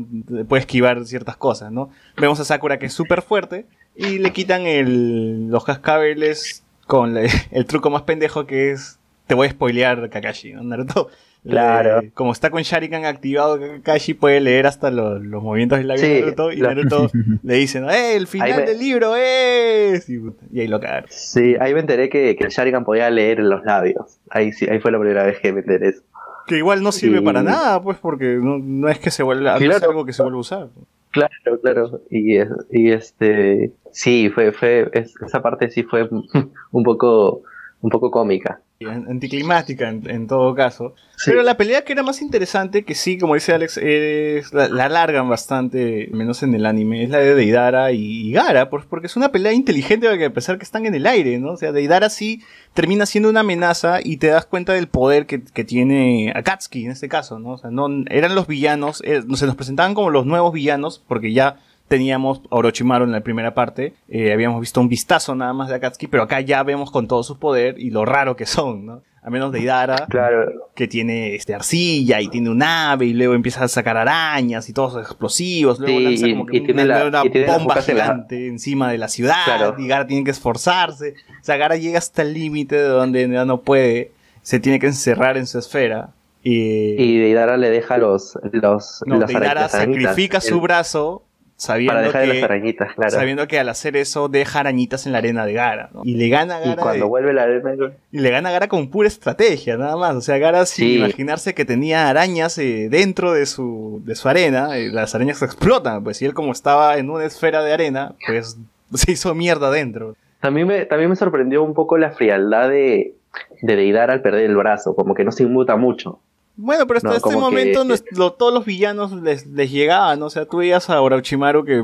[0.50, 1.92] puede esquivar ciertas cosas, ¿no?
[2.18, 7.16] Vemos a Sakura que es súper fuerte y le quitan el, los cascabeles con
[7.52, 10.64] el truco más pendejo que es te voy a spoilear Kakashi, ¿no?
[10.64, 11.10] Naruto,
[11.48, 12.02] Claro.
[12.02, 16.04] le- como está con Sharingan activado, Kakashi puede leer hasta los, los movimientos del labio
[16.04, 17.12] Sí, de Naruto y lo- Naruto
[17.44, 17.80] le dice.
[17.80, 20.10] ¡Eh, el final me- del libro es!
[20.10, 20.20] Y,
[20.60, 21.10] ahí lo cagaron.
[21.12, 24.18] Sí, ahí me enteré que, que el Sharingan podía leer los labios.
[24.30, 26.02] Ahí sí, ahí fue la primera vez que me enteré eso.
[26.48, 29.52] Que igual no sirve Y- para nada, pues, porque no, no es que se vuelva
[29.52, 29.90] no es Claro.
[29.90, 30.68] algo que se vuelva a usar.
[31.12, 32.02] Claro, claro.
[32.10, 36.08] Y, es- y este, sí, fue, fue, es- esa parte sí fue
[36.72, 37.44] un poco,
[37.82, 38.62] un poco cómica.
[38.82, 40.96] Anticlimática en, en todo caso.
[41.16, 41.32] Sí.
[41.32, 44.86] Pero la pelea que era más interesante, que sí, como dice Alex, es, la, la
[44.86, 49.16] alargan bastante, menos en el anime, es la de Deidara y, y Gara, porque es
[49.16, 51.54] una pelea inteligente a pesar que están en el aire, ¿no?
[51.54, 52.42] O sea, Deidara sí
[52.74, 56.92] termina siendo una amenaza y te das cuenta del poder que, que tiene Akatsuki en
[56.92, 57.52] este caso, ¿no?
[57.52, 61.32] O sea, no, eran los villanos, eh, se nos presentaban como los nuevos villanos, porque
[61.32, 65.70] ya teníamos a Orochimaru en la primera parte, eh, habíamos visto un vistazo nada más
[65.70, 68.86] de Akatsuki, pero acá ya vemos con todo su poder y lo raro que son,
[68.86, 69.02] ¿no?
[69.22, 73.34] A menos de Idara, Claro, que tiene este arcilla y tiene un ave y luego
[73.34, 76.62] empieza a sacar arañas y todos los explosivos, luego Sí, lanza y- como que y
[76.62, 79.08] tiene una, la- una y tiene las bomba bocas en la- gigante encima de la
[79.08, 79.76] ciudad Claro.
[79.80, 81.16] y Gara tiene que esforzarse.
[81.42, 84.12] O sea, Gara llega hasta el límite de donde ya no puede,
[84.44, 86.10] se tiene que encerrar en su esfera.
[86.44, 86.54] Y,
[87.02, 91.24] y Deidara le deja los, los, no, las Deidara sacrifica su brazo
[91.58, 93.12] sabiendo para dejar que, las arañitas, claro.
[93.12, 95.90] sabiendo que al hacer eso deja arañitas en la arena de Gara.
[95.94, 96.02] ¿no?
[96.04, 97.74] Y le gana a y Gara cuando de- vuelve la arena,
[98.12, 100.16] y le gana a Gara con pura estrategia, nada más.
[100.16, 100.96] O sea, Gara sin Sí.
[100.98, 106.04] imaginarse que tenía arañas eh, dentro de su, de su arena, eh, las arañas explotan,
[106.04, 108.58] pues, y él como estaba en una esfera de arena, pues
[108.94, 110.16] se hizo mierda dentro.
[110.42, 113.14] También me, también me sorprendió un poco la frialdad de,
[113.62, 116.20] de Deidara al perder el brazo, como que no se inmuta mucho.
[116.58, 120.22] Bueno, pero hasta No, este momento que- lo- todos los villanos les, les llegaban.
[120.24, 121.84] O sea, tú veías a Orochimaru que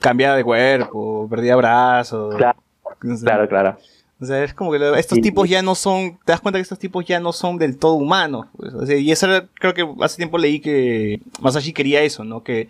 [0.00, 2.34] cambiaba de cuerpo, perdía brazos.
[2.34, 2.58] Claro.
[3.22, 3.76] Claro, claro.
[4.20, 6.80] O sea, es como que estos tipos ya no son, te das cuenta que estos
[6.80, 8.46] tipos ya no son del todo humanos.
[8.56, 8.74] pues.
[8.74, 12.42] O sea, y eso era- creo que hace tiempo leí que Masashi quería eso, ¿no?
[12.42, 12.68] Que,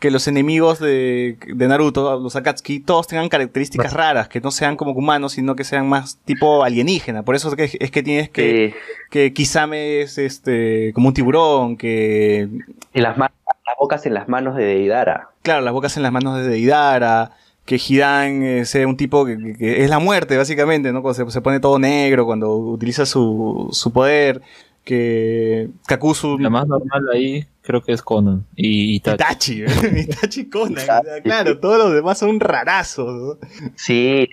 [0.00, 4.76] que los enemigos de, de Naruto, los Akatsuki, todos tengan características raras, que no sean
[4.76, 7.22] como humanos, sino que sean más tipo alienígena.
[7.22, 8.76] Por eso es que, es que tienes que, Sí.
[9.10, 12.48] que Kisame es este, como un tiburón, que
[12.94, 13.30] Y las, las
[13.78, 15.28] bocas en las manos de Deidara.
[15.42, 17.32] claro, las bocas en las manos de Deidara,
[17.66, 21.02] que Hidan eh, sea un tipo que, que- que es la muerte, básicamente, ¿no?
[21.02, 24.40] Cuando se, se pone todo negro, cuando utiliza su, su poder,
[24.84, 26.38] que Kakuzu...
[26.38, 29.62] La más normal ahí creo que es Conan y Itachi, Itachi.
[29.62, 30.00] ¿eh?
[30.08, 30.84] Itachi Conan,
[31.22, 33.38] claro, todos los demás son rarazos.
[33.76, 34.28] Sí.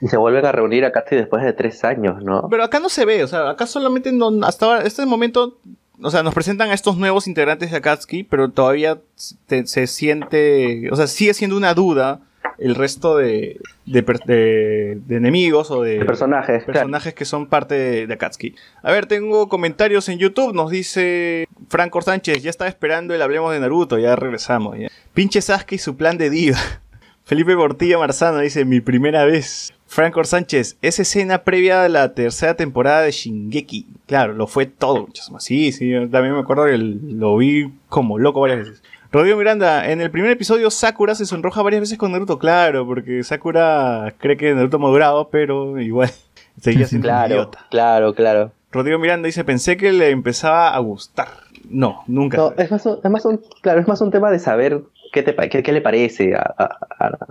[0.00, 2.46] Y se vuelven a reunir a casi después de tres años, ¿no?
[2.48, 5.58] Pero acá no se ve, o sea, acá solamente no, hasta ahora, este momento,
[6.00, 9.00] o sea, nos presentan a estos nuevos integrantes de Akatsuki, pero todavía
[9.46, 12.20] te- se siente, o sea, sigue siendo una duda
[12.58, 16.72] el resto de, de, per- de- de enemigos o de El personaje, claro.
[16.72, 18.54] personajes que son parte de, Akatsuki.
[18.82, 23.52] A ver, tengo comentarios en YouTube, nos dice Franco Sánchez, ya estaba esperando el Hablemos
[23.52, 24.78] de Naruto, ya regresamos.
[24.78, 24.88] ya.
[25.14, 26.58] Pinche Sasuke y su plan de diva.
[27.24, 29.72] Felipe Portilla Marzano dice, mi primera vez.
[29.90, 33.86] Franco Sánchez, esa escena previa a la tercera temporada de Shingeki.
[34.06, 35.44] Claro, lo fue todo, muchas más.
[35.44, 38.82] Sí, sí, también me acuerdo que lo vi como loco varias veces.
[39.10, 43.22] Rodrigo Miranda, en el primer episodio Sakura se sonroja varias veces con Naruto, claro, porque
[43.24, 46.10] Sakura cree que Naruto madurado, pero igual
[46.60, 47.66] seguía siendo Claro, idiota.
[47.70, 48.52] claro, claro.
[48.70, 51.28] Rodrigo Miranda dice, pensé que le empezaba a gustar.
[51.70, 52.36] No, nunca.
[52.36, 55.22] No, es más, un, es más un, claro, es más un tema de saber qué,
[55.22, 57.26] te, qué, qué le parece a, a- a-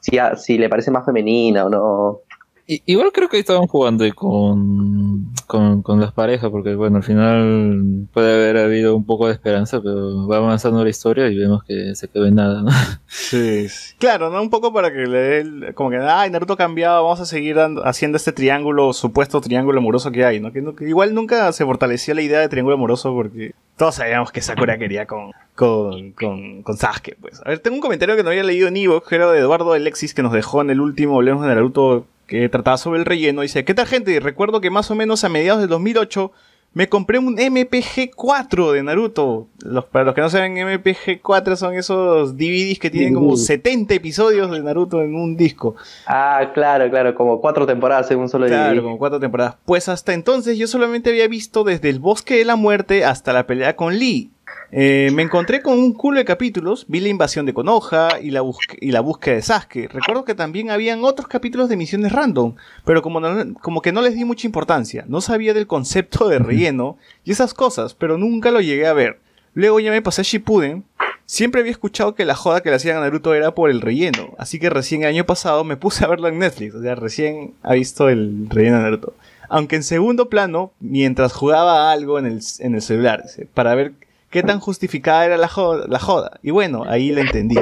[0.00, 2.20] si, a- si le parece más femenina o no.
[2.68, 8.34] Igual creo que estaban jugando con, con, con las parejas, porque bueno, al final puede
[8.34, 12.08] haber habido un poco de esperanza, pero va avanzando la historia y vemos que se
[12.08, 12.70] quedó en nada, ¿no?
[13.06, 13.68] Sí.
[13.98, 14.42] Claro, ¿no?
[14.42, 17.56] Un poco para que le dé como que, ay, Naruto ha cambiado, vamos a seguir
[17.84, 20.52] haciendo este triángulo, supuesto triángulo amoroso que hay, ¿no?
[20.52, 24.76] Que, igual nunca se fortalecía la idea de triángulo amoroso porque todos sabíamos que Sakura
[24.76, 27.40] quería con, con, con, Sasuke, pues.
[27.44, 30.14] A ver, tengo un comentario que no había leído en Evox, era de Eduardo Alexis,
[30.14, 33.42] que nos dejó en el último Hablemos de Naruto que trataba sobre el relleno.
[33.42, 34.18] Dice, ¿qué tal gente?
[34.20, 36.32] Recuerdo que más o menos a mediados del 2008
[36.74, 39.48] me compré un MPG4 de Naruto.
[39.64, 43.36] Los, para los que no saben, MPG4 son esos DVDs que tienen como Mm.
[43.36, 45.74] 70 episodios de Naruto en un disco.
[46.06, 48.82] Ah, claro, claro, como cuatro temporadas en un solo Claro, DVD.
[48.82, 49.56] como cuatro temporadas.
[49.64, 53.46] Pues hasta entonces yo solamente había visto desde el Bosque de la Muerte hasta la
[53.46, 54.30] pelea con Lee.
[54.72, 58.42] Eh, me encontré con un culo de capítulos, vi la invasión de Konoha y la,
[58.80, 59.88] y la búsqueda de Sasuke.
[59.92, 64.02] Recuerdo que también habían otros capítulos de misiones random, pero como, no- como que no
[64.02, 65.04] les di mucha importancia.
[65.08, 69.20] No sabía del concepto de relleno y esas cosas, pero nunca lo llegué a ver.
[69.54, 70.84] Luego ya me pasé a Shippuden.
[71.24, 74.34] Siempre había escuchado que la joda que le hacían a Naruto era por el relleno,
[74.38, 77.54] así que recién el año pasado me puse a verlo en Netflix, o sea, recién
[77.64, 79.14] ha visto el relleno de Naruto.
[79.48, 83.94] aunque en segundo plano, mientras jugaba algo en el, en el celular, para ver
[84.30, 86.38] qué tan justificada era la joda.
[86.42, 87.56] Y bueno, ahí la entendí.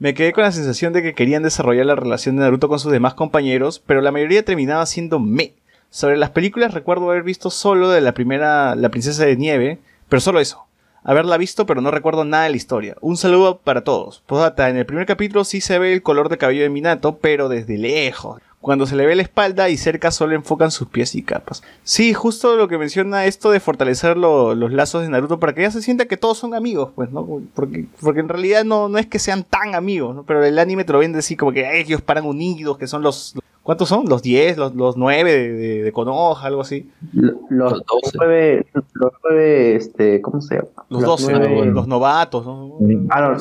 [0.00, 2.90] Me quedé con la sensación de que querían desarrollar la relación de Naruto con sus
[2.90, 5.52] demás compañeros, pero la mayoría terminaba siendo me.
[5.90, 10.20] Sobre las películas recuerdo haber visto solo de la primera La Princesa de Nieve, pero
[10.20, 10.64] solo eso.
[11.02, 12.96] Haberla visto, pero no recuerdo nada de la historia.
[13.02, 14.22] Un saludo para todos.
[14.26, 17.48] Postdata, en el primer capítulo sí se ve el color de cabello de Minato, pero
[17.48, 18.40] desde lejos.
[18.60, 21.62] Cuando se le ve la espalda y cerca solo enfocan sus pies y capas.
[21.82, 25.62] Sí, justo lo que menciona esto de fortalecer lo- los lazos de Naruto para que
[25.62, 27.26] ella se sienta que todos son amigos, pues, ¿no?
[27.54, 30.24] Porque, porque en realidad no, no es que sean tan amigos, ¿no?
[30.24, 33.00] Pero el anime te lo vende así como que "Ay, ellos paran unidos, que son
[33.02, 33.34] los...
[33.62, 34.06] ¿Cuántos son?
[34.08, 34.56] ¿Los 10?
[34.58, 36.46] ¿Los, los 9 de, de, de Konoha?
[36.46, 36.90] Algo así.
[37.12, 38.16] Los, los doce.
[38.18, 40.68] nueve, los nueve, este, ¿cómo se llama?
[40.88, 42.76] Los 12, nueve- los novatos, ¿no?
[43.10, 43.36] Ah, no,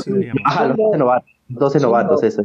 [0.46, 1.30] ajá, los 12 novatos.
[1.48, 2.44] 12 novatos, eso.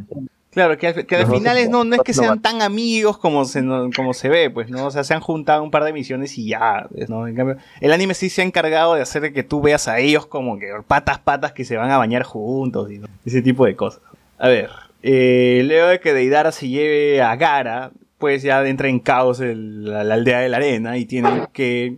[0.54, 3.18] Claro, que, al- que al Los final es- no, no es que sean tan amigos
[3.18, 4.86] como se, no- como se ve, pues, ¿no?
[4.86, 7.26] O sea, se han juntado un par de misiones y ya, pues, ¿no?
[7.28, 10.26] En cambio, el anime sí se ha encargado de hacer que tú veas a ellos
[10.26, 13.06] como que patas patas que se van a bañar juntos y ¿no?
[13.26, 14.00] ese tipo de cosas.
[14.38, 14.70] A ver,
[15.02, 19.84] eh, luego de que Deidara se lleve a Gara, pues ya entra en caos el-
[19.84, 21.96] la, la aldea de la arena y tienen que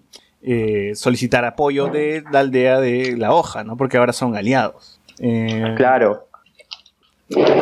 [0.49, 3.77] eh, solicitar apoyo de la aldea de la hoja, ¿no?
[3.77, 5.01] Porque ahora son aliados.
[5.19, 6.29] Eh, Claro,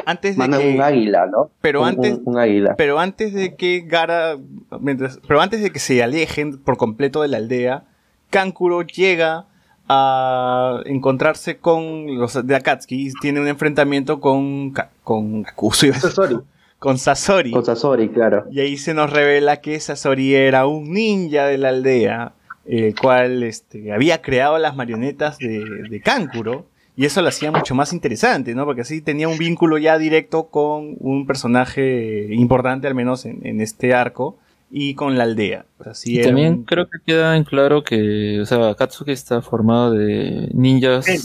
[0.04, 0.74] Antes de mandan que...
[0.74, 1.50] un águila, ¿no?
[1.60, 2.74] Pero Un- antes- Un, un águila.
[2.76, 4.36] Pero antes de que Gara,
[4.80, 7.84] mientras, pero antes de que se alejen por completo de la aldea,
[8.30, 9.46] Kankuro llega
[9.88, 14.72] a encontrarse con los de Akatsuki y tiene un enfrentamiento con
[15.02, 16.36] con Kakuzu, iba a decir, Sasori.
[16.78, 17.50] con Sasori.
[17.50, 18.44] Con Sasori, claro.
[18.50, 22.32] Y ahí se nos revela que Sasori era un ninja de la aldea,
[22.66, 26.66] el cual este, había creado las marionetas de, de Kankuro.
[26.96, 28.64] Y eso lo hacía mucho más interesante, ¿no?
[28.64, 33.60] Porque así tenía un vínculo ya directo con un personaje importante, al menos en, en
[33.60, 34.36] este arco,
[34.70, 35.66] y con la aldea.
[35.76, 39.10] Pues así Y era también un- creo que queda en claro que, o sea, Akatsuki
[39.12, 41.18] está formado de ninjas eh,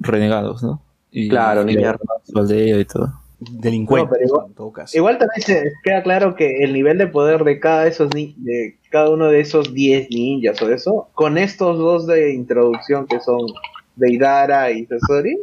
[0.00, 0.80] renegados, ¿no?
[1.10, 1.96] Y Claro, ninjas.
[2.24, 3.12] su aldea y todo.
[3.40, 4.96] delincuentes, No, pero igual- en todo caso.
[4.96, 8.76] Igual también se queda claro que el nivel de poder de cada esos ni- de
[8.88, 13.40] cada uno de esos 10 ninjas o eso, con estos dos de introducción que son
[13.96, 15.36] Deidara y Sasori,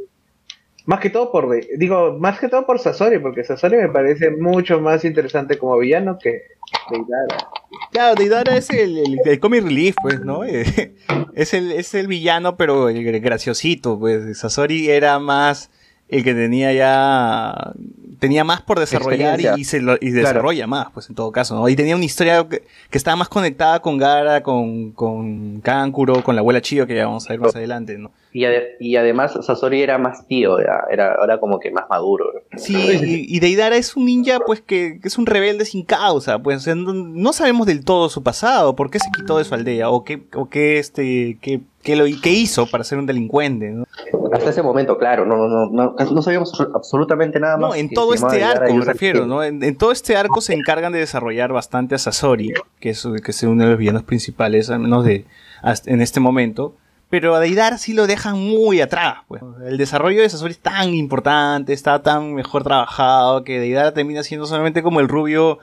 [0.85, 4.31] más que todo por de- digo, más que todo por Sasori, porque Sasori me parece
[4.31, 6.43] mucho más interesante como villano que
[6.89, 7.47] Deidara.
[7.91, 10.43] Claro, Deidara es el, el, el comic relief, pues, ¿no?
[10.45, 10.95] Eh,
[11.35, 14.37] es, el, es el villano, pero el graciosito, pues.
[14.39, 15.69] Sasori era más
[16.07, 17.73] el que tenía ya...
[18.19, 21.67] Tenía más por desarrollar y, se lo- y desarrolla más, pues, en todo caso, ¿no?
[21.69, 26.35] Y tenía una historia que, que estaba más conectada con Gara, con, con Kankuro, con
[26.35, 28.11] la abuela Chio, que ya vamos a ver más adelante, ¿no?
[28.31, 32.25] Y, ade- y además Sasori era más tío, era, era, era como que más maduro.
[32.57, 36.37] Sí, y, y Deidara es un ninja, pues, que, que es un rebelde sin causa,
[36.39, 39.45] pues, o sea, no, no sabemos del todo su pasado, por qué se quitó de
[39.45, 43.05] su aldea, o qué, o qué, este, qué, qué lo, qué hizo para ser un
[43.05, 43.85] delincuente, ¿no?
[44.31, 47.69] Hasta ese momento, claro, no, no, no, no, no sabíamos absolutamente nada más.
[47.69, 49.25] No, en que todo este arco me refiero.
[49.25, 49.43] ¿no?
[49.43, 53.31] En, en todo este arco se encargan de desarrollar bastante a Sasori, que es, que
[53.31, 55.25] es uno de los villanos principales, al menos de,
[55.61, 56.75] hasta en este momento.
[57.09, 59.41] Pero a Deidara sí lo dejan muy atrás, pues.
[59.65, 64.45] El desarrollo de Sasori es tan importante, está tan mejor trabajado, que Deidara termina siendo
[64.45, 65.57] solamente como el rubio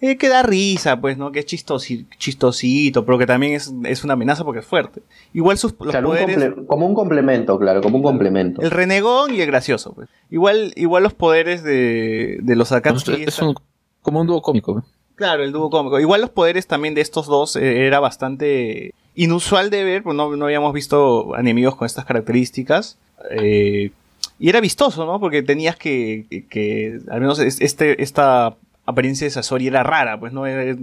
[0.00, 1.30] eh, que da risa, pues, ¿no?
[1.32, 5.02] Que es chistosi- chistosito, pero que también es, es una amenaza porque es fuerte.
[5.34, 6.52] Igual sus los Claro, poderes...
[6.66, 8.62] como un complemento, claro, como un complemento.
[8.62, 10.08] El renegón y el gracioso, pues.
[10.30, 13.24] Igual, igual los poderes de, de los Akatsuki...
[13.24, 13.54] es un-
[14.02, 14.74] como un dúo cómico.
[14.76, 14.84] ¿no?
[15.16, 16.00] Claro, el dúo cómico.
[16.00, 20.34] Igual los poderes también de estos dos eh, era bastante inusual de ver, pues no,
[20.34, 22.96] no habíamos visto enemigos con estas características.
[23.30, 23.90] Eh,
[24.38, 25.20] y era vistoso, ¿no?
[25.20, 28.56] Porque tenías que, que- que al menos es- este, esta
[28.90, 30.46] apariencia de Sasori era rara, pues, ¿no?
[30.46, 30.76] Eh,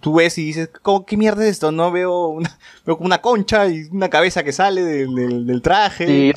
[0.00, 1.72] tú ves y dices, ¿cómo, ¿qué mierda es esto?
[1.72, 2.50] No veo, una,
[2.86, 6.06] veo una concha y una cabeza que sale del, del- del traje.
[6.06, 6.32] Sí,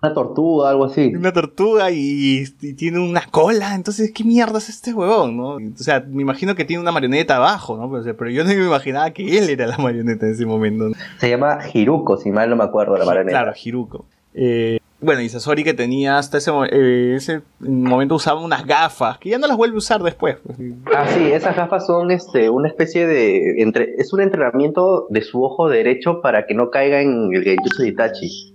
[0.00, 1.12] una tortuga, algo así.
[1.16, 3.74] una tortuga y, y tiene una cola.
[3.74, 5.54] Entonces, ¿qué mierda es este huevón, no?
[5.56, 7.88] O sea, me imagino que tiene una marioneta abajo, ¿no?
[7.90, 10.46] Pero, o sea, pero yo no me imaginaba que él era la marioneta en ese
[10.46, 10.90] momento.
[10.90, 10.94] ¿no?
[11.18, 13.40] Se llama Hiruko, si mal no me acuerdo la marioneta.
[13.42, 14.04] Claro, Hiruko.
[14.34, 19.30] Eh, bueno, y Sasori que tenía hasta ese, eh, ese momento usaba unas gafas, que
[19.30, 20.36] ya no las vuelve a usar después.
[20.44, 20.58] pues.
[20.94, 23.62] Ah, sí, esas gafas son este, una especie de.
[23.62, 27.82] Entre, es un entrenamiento de su ojo derecho para que no caiga en el Genjutsu
[27.82, 28.54] de Itachi.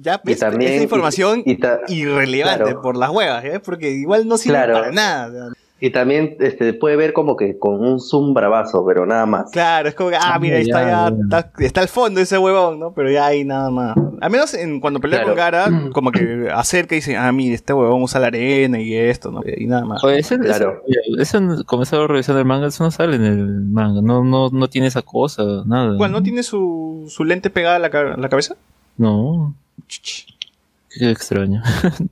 [0.00, 2.80] ya, Y ves, también- esa información y- y ta- irrelevante claro.
[2.82, 3.60] por las huevas, ¿eh?
[3.64, 4.74] Porque igual no sirve Claro.
[4.74, 5.52] para nada.
[5.80, 9.48] Y también este, puede ver como que con un zoom bravazo, pero nada más.
[9.52, 12.36] Claro, es como que, ah, Ah, mira, ahí está, ya, está, está al fondo ese
[12.36, 12.92] huevón, ¿no?
[12.92, 13.96] Pero ya hay nada más.
[14.20, 15.34] Al menos en, cuando pelea Claro.
[15.34, 18.92] con Gara, como que acerca y dice, ah, mira, este huevón usa la arena y
[18.92, 19.40] esto, ¿no?
[19.46, 20.02] Y nada más.
[20.02, 20.82] Oye, ese, Claro.
[21.16, 24.48] ese- eso como estaba revisando el manga, eso no sale en el manga, no, no,
[24.50, 25.94] no tiene esa cosa, nada.
[25.94, 28.56] Igual, ¿no tiene su, su lente pegada a la, a la cabeza?
[28.96, 29.54] No,
[29.86, 30.27] Ch, ch.
[30.98, 31.62] Qué extraño.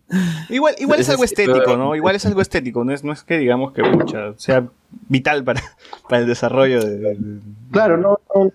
[0.48, 1.94] Igual, igual es algo estético, ¿no?
[1.96, 4.66] Igual es algo estético, no es, no es que digamos que pucha, sea
[5.08, 5.60] vital para,
[6.08, 6.98] para el desarrollo de...
[6.98, 7.40] de- de-
[7.72, 8.52] Claro, no, no,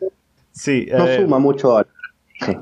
[0.53, 1.85] Sí, no eh, suma mucho a...
[2.45, 2.57] Sí.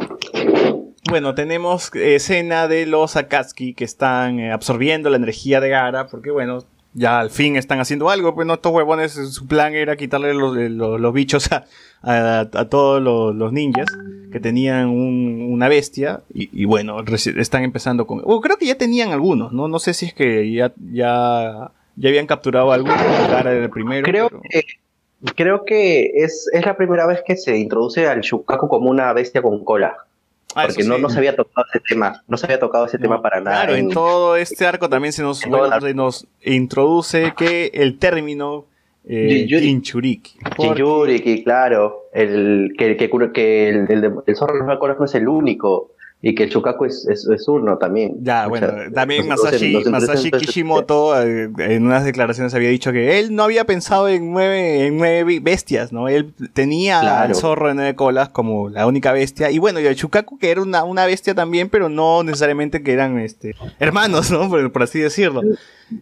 [1.10, 6.30] Bueno, tenemos escena de los Akatsuki que están eh, absorbiendo la energía de Gara, porque
[6.32, 6.64] bueno,
[7.00, 10.34] ya al fin están haciendo algo, pues no, estos huevones, eh, su plan era quitarle
[10.34, 11.66] los, eh, los- los bichos a,
[12.02, 13.86] a- a todos los, los ninjas
[14.32, 16.98] que tenían un- una bestia, y, y bueno,
[17.38, 18.20] están empezando con...
[18.42, 19.68] creo que ya tenían algunos, ¿no?
[19.68, 22.98] No sé si es que ya, ya, ya habían capturado algunos,
[23.30, 24.04] Gara era el primero.
[24.06, 24.64] Creo pero- que,
[25.36, 29.42] creo que es, es la primera vez que se introduce al Shukaku como una bestia
[29.42, 29.98] con cola.
[30.56, 31.02] Ah, Porque no, sí.
[31.02, 32.24] no se había tocado ese tema.
[32.28, 33.58] No se había tocado ese tema para nada.
[33.62, 38.66] Claro, en en- todo este arco también se nos, se nos introduce que el término
[39.08, 40.38] eh, Jinchuriki.
[40.40, 40.68] Porque-
[41.44, 42.04] claro.
[42.14, 44.68] El, que, que, que el, el, el zorro de los
[45.00, 45.92] no es el único.
[46.22, 48.18] Y que el Shukaku es, es, es uno también.
[48.22, 52.92] Ya, O bueno, sea, también Masashi, Masashi ese- Kishimoto eh, en unas declaraciones había dicho
[52.92, 56.10] que él no había pensado en nueve, en nueve bestias, ¿no?
[56.10, 57.30] Él tenía Claro.
[57.30, 59.50] al zorro de nueve colas como la única bestia.
[59.50, 62.92] Y bueno, y el Chukaku que era una, una bestia también, pero no necesariamente que
[62.92, 64.50] eran este hermanos, ¿no?
[64.50, 65.42] Por, por así decirlo.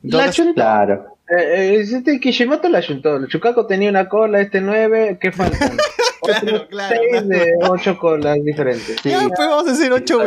[0.03, 0.47] Entonces.
[0.55, 1.13] Claro.
[1.29, 3.17] Eh, eh, este Kishimoto la chuntó.
[3.17, 5.19] El Chucaco tenía una cola, este nueve.
[5.21, 5.77] ¿Qué faltan?
[6.27, 7.29] Claro, claro, Seis no.
[7.29, 8.97] de ocho colas diferentes.
[9.01, 9.09] Sí.
[9.09, 10.19] ya, pues vamos a hacer ocho,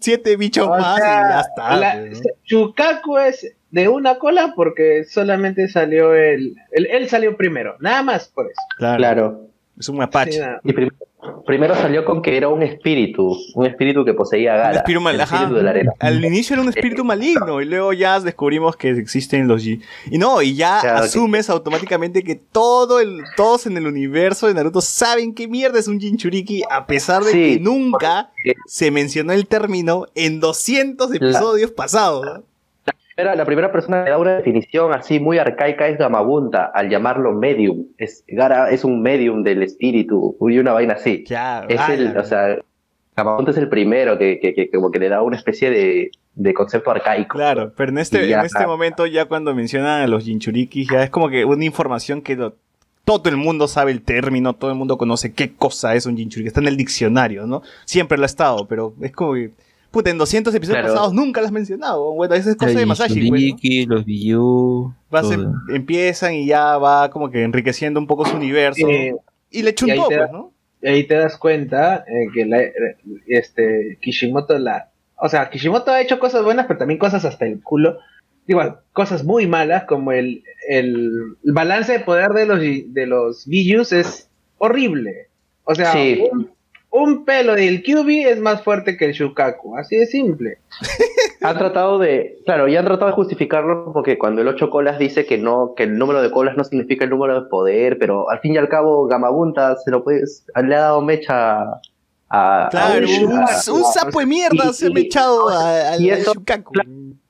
[0.00, 1.76] siete bichos O más sea, y ya está.
[1.76, 2.16] la- ¿no?
[2.44, 7.76] Chukaku es de una cola porque solamente salió el, el- Él salió primero.
[7.80, 8.60] Nada más por eso.
[8.78, 9.45] Claro, Claro.
[9.78, 10.32] Es un mapache.
[10.32, 10.40] Sí.
[10.64, 10.90] Y prim-
[11.44, 13.36] primero salió con que era un espíritu.
[13.54, 14.70] Un espíritu que poseía a Gara.
[14.70, 15.34] Un espíritu mal- el ajá.
[15.36, 15.92] espíritu de la arena.
[15.98, 19.80] Al inicio era un espíritu maligno y luego ya descubrimos que existen los G.
[20.10, 24.46] Y no, y ya Claro, que- asumes automáticamente que todo el, todos en el universo
[24.46, 28.54] de Naruto saben qué mierda es un Jinchuriki a pesar de Sí, que nunca porque-
[28.66, 32.24] se mencionó el término en 200 episodios pasados.
[32.24, 32.42] ¿no?
[33.18, 37.32] Era la primera persona que da una definición así muy arcaica es Gamabunta, al llamarlo
[37.32, 37.86] medium.
[37.96, 41.24] Es, Gara es un medium del espíritu y una vaina así.
[41.26, 42.58] Ya, Es ah, el, o sea,
[43.16, 46.52] Gamabunta es el primero que, que, que como que le da una especie de, de
[46.54, 47.38] concepto arcaico.
[47.38, 51.02] Claro, pero en este, ya- en este momento ya cuando mencionan a los Jinchurikis ya
[51.02, 52.54] es como que una información que lo-
[53.06, 56.48] todo el mundo sabe el término, todo el mundo conoce qué cosa es un Jinchuriki,
[56.48, 57.62] está en el diccionario, ¿no?
[57.86, 59.52] Siempre lo ha estado, pero es como que,
[59.90, 60.94] puta, en 200 episodios Claro.
[60.94, 62.12] pasados nunca lo has mencionado.
[62.12, 63.36] Bueno, esa es cosa de Los Masashi, pues, ¿no?
[63.36, 64.04] Jinchuriki, los
[65.14, 65.52] Va todo.
[65.68, 68.86] empiezan y ya va como que enriqueciendo un poco su universo.
[68.88, 69.14] Eh,
[69.50, 70.52] y le chuntó, y ahí te pues, ¿no?
[70.82, 72.62] y ahí te das cuenta eh, que la-
[73.26, 77.62] este Kishimoto la o sea Kishimoto ha hecho cosas buenas pero también cosas hasta el
[77.62, 77.98] culo
[78.46, 81.10] igual cosas muy malas como el, el,
[81.44, 82.60] el balance de poder de los
[82.94, 84.28] de los es
[84.58, 85.28] horrible
[85.64, 86.22] o sea Sí.
[86.30, 86.50] un,
[87.02, 90.58] un pelo del QB es más fuerte que el Shukaku así de simple
[91.42, 95.26] Han tratado de, claro, y han tratado de justificarlo porque cuando el 8 colas dice
[95.26, 98.40] que no, que el número de colas no significa el número de poder, pero al
[98.40, 100.22] fin y al cabo Gamabunta se lo puede,
[100.64, 101.80] le ha dado mecha a,
[102.28, 105.92] a Claro, un- un, a- un sapo de mierda y- se me y- echado a-
[105.92, 106.72] al y eso- Shukaku.
[106.72, 106.88] claro.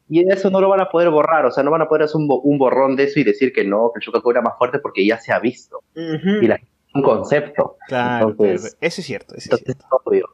[0.09, 2.17] y eso no lo van a poder borrar, o sea, no van a poder hacer
[2.17, 4.55] un, bo- un borrón de eso y decir que no, que el Shukaku era más
[4.57, 5.81] fuerte porque ya se ha visto.
[5.97, 6.43] Ujú.
[6.43, 6.59] Y la,
[6.97, 7.77] un concepto.
[7.89, 9.85] Claro, Entonces- eso es cierto, eso es cierto.
[10.05, 10.27] obvio.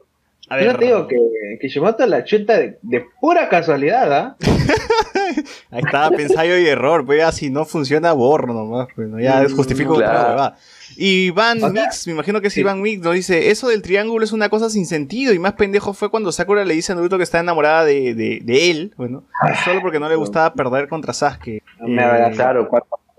[0.49, 1.17] A yo te digo que
[1.61, 4.35] Kishimoto la chuta de, de pura casualidad ¿ah?
[5.71, 9.19] Ahí estaba ensayo y error, pues ya si no funciona, borro nomás, pues, ¿no?
[9.19, 10.29] ya Mm, justifico otra claro.
[10.29, 10.57] huevada.
[10.95, 12.63] Y Van O sea, Mix, me imagino que sí, sí.
[12.63, 15.93] Van Mix nos dice, eso del triángulo es una cosa sin sentido y más pendejo
[15.93, 19.23] fue cuando Sakura le dice a Naruto que está enamorada de, de, de él, bueno,
[19.65, 21.63] solo porque no le gustaba perder contra Sasuke.
[21.79, 22.67] No me Eh, hagas- Claro,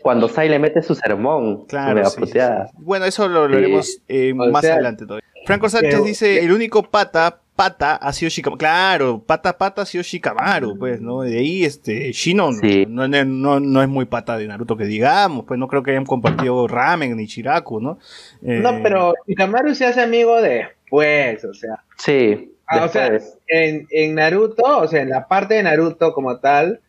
[0.05, 2.39] cuando, Sai le mete su sermón, Claro, sí, sí.
[2.75, 5.27] Bueno, eso lo, haremos eh, más sea, adelante todavía.
[5.47, 8.59] Franco Sánchez pero- dice, el único pata, pata ha sido Shikamaru.
[8.59, 11.23] Claro, pata, pata ha sido Shikamaru, pues, ¿no?
[11.23, 12.85] De ahí, este, Shino no- Sí.
[12.87, 15.93] no, no, no, no es muy pata de Naruto que digamos, pues no creo que
[15.93, 17.99] hayan compartido ramen ni chiraku, ¿no?
[18.43, 23.11] Eh, no pero Shikamaru se hace amigo después o sea Sí, Ah, o sea,
[23.47, 26.81] en, en Naruto, o sea, en la parte de Naruto como tal,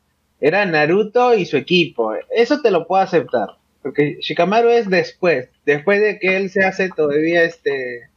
[0.42, 2.14] era Naruto y su equipo.
[2.36, 3.50] Eso te lo puedo aceptar.
[3.82, 8.10] Porque Shikamaru es después, después de que él se hace todavía este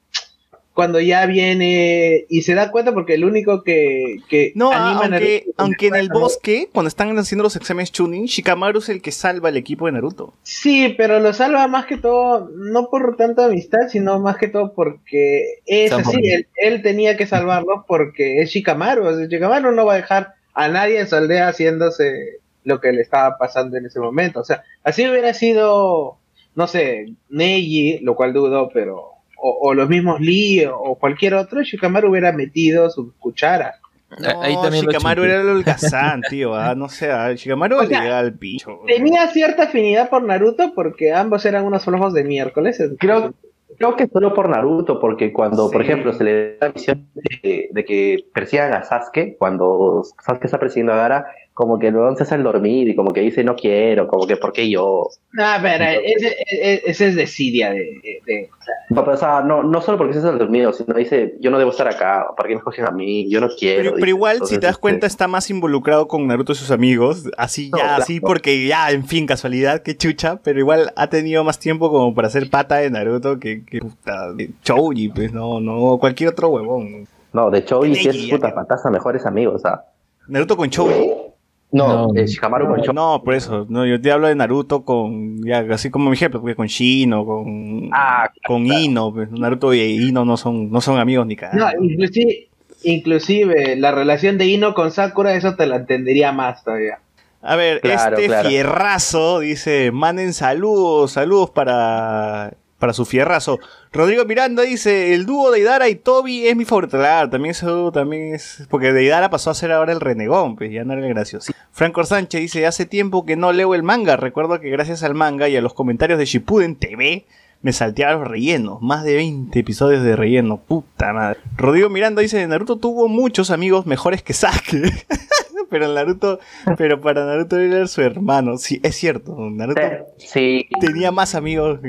[0.73, 5.05] cuando ya viene y se da cuenta porque el único que, que No, anima a
[5.07, 9.03] aunque, Naruto- aunque en el bosque, cuando están haciendo los exámenes Chunin, Shikamaru es el
[9.03, 10.35] que salva al equipo de Naruto.
[10.45, 14.73] Sí, pero lo salva más que todo, no por tanta amistad, sino más que todo
[14.73, 19.73] porque es San así, él, él tenía que salvarlo porque es Shikamaru, o sea, Shikamaru
[19.73, 23.77] no va a dejar a nadie en su aldea haciéndose lo que le estaba pasando
[23.77, 26.19] en ese momento, o sea, así hubiera sido,
[26.57, 28.97] no sé, Neji, lo cual dudo, pero,
[29.41, 33.77] o, o los mismos Lee o, cualquier otro, Shikamaru hubiera metido su cuchara.
[34.19, 36.55] No, Ahí también Shikamaru era el holgazán, tío.
[36.57, 38.81] ah, no sé, ah, Shikamaru O le sea, al picho.
[38.85, 42.83] Tenía cierta afinidad por Naruto porque ambos eran unos flojos de miércoles.
[42.99, 43.33] Creo,
[43.79, 47.69] creo que solo por Naruto, porque cuando, por ejemplo, se le da la misión de,
[47.71, 51.27] de que persigan a Sasuke, cuando Sasuke está persiguiendo a Gara,
[51.59, 54.37] como que luego se hace el dormir y como que dice no quiero, como que
[54.37, 55.09] ¿por qué yo?
[55.33, 58.51] No, pero ese, ese- ese es desidia de, de- de-
[58.91, 61.51] No, pero, o sea, no, no solo porque se hace el dormido, sino dice yo
[61.51, 63.29] no debo estar acá, ¿para qué me escogen a mí?
[63.29, 63.95] Yo no quiero.
[63.95, 67.29] Pero, igual, si te das este, cuenta, está más involucrado con Naruto y sus amigos.
[67.37, 68.03] Así No, ya, claro.
[68.05, 70.39] así porque ya, en fin, casualidad, que chucha.
[70.45, 74.33] Pero igual ha tenido más tiempo como para hacer pata de Naruto que, que puta,
[74.33, 77.09] de Chouji, pues no, no, cualquier otro huevón.
[77.33, 79.83] No, de y si es puta fantasma, mejores amigos, o sea.
[80.29, 81.29] Naruto con Chouji.
[81.71, 82.19] No, No.
[82.21, 83.67] eh, Shikamaru con Cho- No, por eso.
[83.69, 87.27] No, yo te hablo de Naruto con, ya, así como mi ejemplo, porque con Shino,
[87.27, 89.13] con, Ah, con Ino.
[89.13, 91.85] Pues, Naruto y Ino no son, no son amigos ni No, cagando.
[91.85, 92.49] inclusive,
[92.85, 97.01] inclusive la relación de Ino con Sakura, eso te la entendería más todavía.
[97.43, 98.49] A ver, Claro, este claro.
[98.49, 103.59] fierrazo dice, manden saludos, saludos para, para su fierrazo.
[103.93, 106.97] Rodrigo Miranda dice, el dúo de Idara y Toby es mi favorito.
[106.97, 108.67] Claro, también ese dúo también es...
[108.71, 111.53] Porque de Idara pasó a ser ahora el renegón, pues ya no era el gracioso.
[111.73, 114.17] Franco Sánchez dice, hace tiempo que no leo el manga.
[114.17, 117.27] Recuerdo que gracias al manga y a los comentarios de Shippuden TV...
[117.61, 121.41] Me salteaba los rellenos, más de 20 episodios de relleno, puta madre.
[121.57, 124.93] Rodrigo Miranda dice, Naruto tuvo muchos amigos mejores que Sasuke.
[125.71, 126.39] pero Naruto,
[126.77, 128.59] pero para Naruto era su hermano.
[128.59, 129.37] Sí, es cierto.
[129.51, 129.81] Naruto
[130.19, 131.81] Sí, tenía más amigos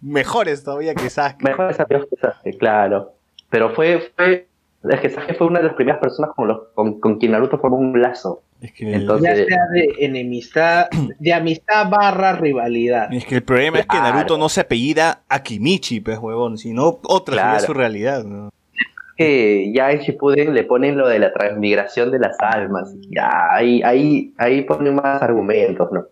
[0.00, 1.42] mejores todavía que Sasuke.
[1.44, 3.12] mejores amigos que Sasuke, claro.
[3.50, 4.46] Pero fue, fue,
[4.90, 7.58] es que Sasuke fue una de las primeras personas con, los, con, con quien Naruto
[7.58, 8.42] formó un lazo.
[8.60, 10.86] Es que, Entonces- Ya sea de enemistad,
[11.18, 13.12] de amistad barra rivalidad.
[13.12, 13.96] es que el problema es que.
[13.98, 17.66] Naruto no se apellida Akimichi, pues huevón, sino otra sería Claro.
[17.66, 18.24] su realidad.
[18.24, 18.50] ¿no?
[19.16, 22.94] Que ya en Shippuden le ponen lo de la transmigración de las almas.
[23.10, 26.04] Ya, ahí, ahí, ahí ponen más argumentos, ¿no?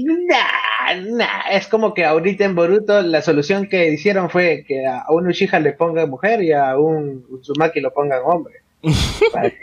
[0.00, 5.04] Nah, nah, es como que ahorita en Boruto la solución que hicieron fue que a
[5.10, 8.62] un Uchiha le pongan mujer y a un Uzumaki lo pongan hombre.
[9.32, 9.58] para, que,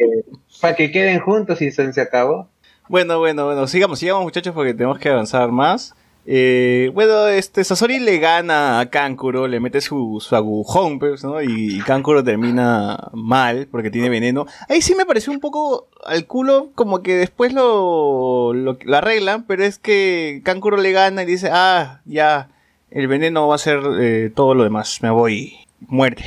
[0.62, 2.48] para que queden juntos y se, se acabó.
[2.88, 5.96] Bueno, bueno, bueno, sigamos, sigamos muchachos porque tenemos que avanzar más.
[6.32, 11.42] Eh, bueno, este Sasori le gana a Kankuro, le mete su, su agujón, pues, ¿no?
[11.42, 14.46] Y, y Kankuro termina mal porque tiene veneno.
[14.68, 19.42] Ahí sí me pareció un poco al culo, como que después lo, lo, lo arreglan,
[19.48, 22.50] pero es que Kankuro le gana y dice, ah, ya,
[22.92, 25.56] el veneno va a ser eh, todo lo demás, me voy,
[25.88, 26.26] muerte.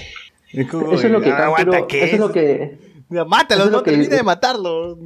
[0.52, 2.92] Eso es lo que "Ah, aguanta, Kankuro- ¿qué eso es lo que
[3.26, 4.98] Mátalo, es no termine de matarlo.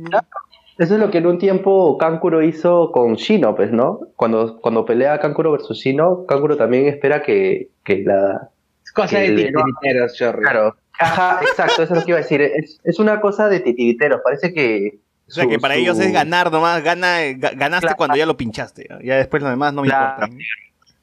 [0.78, 4.00] Eso es lo que en un tiempo Kankuro hizo con Shino, pues, ¿no?
[4.16, 8.50] Cuando, cuando pelea Kankuro versus Shino, Kankuro también espera que, que la...
[8.84, 10.42] Es cosa de Que titiriteros, chorri.
[10.42, 12.42] Claro, ajá, exacto, eso es lo que iba a decir.
[12.42, 14.98] Es, es una cosa de titiriteros, parece que...
[15.28, 17.96] O sea, su- que para su- ellos es ganar nomás, gana, ga- ganaste Claro.
[17.96, 18.86] cuando ya lo pinchaste.
[19.02, 20.26] Ya después lo demás no me Claro.
[20.26, 20.44] importa.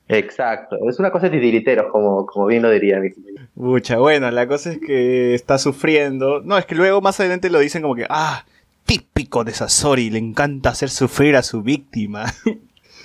[0.10, 3.10] Exacto, es una cosa de titiriteros, como, como bien lo diría mi.
[3.56, 6.42] Mucha, bueno, la cosa es que está sufriendo.
[6.42, 8.46] No, es que luego más adelante lo dicen como que, ah,
[8.86, 12.26] típico de Sasori, le encanta hacer sufrir a su víctima.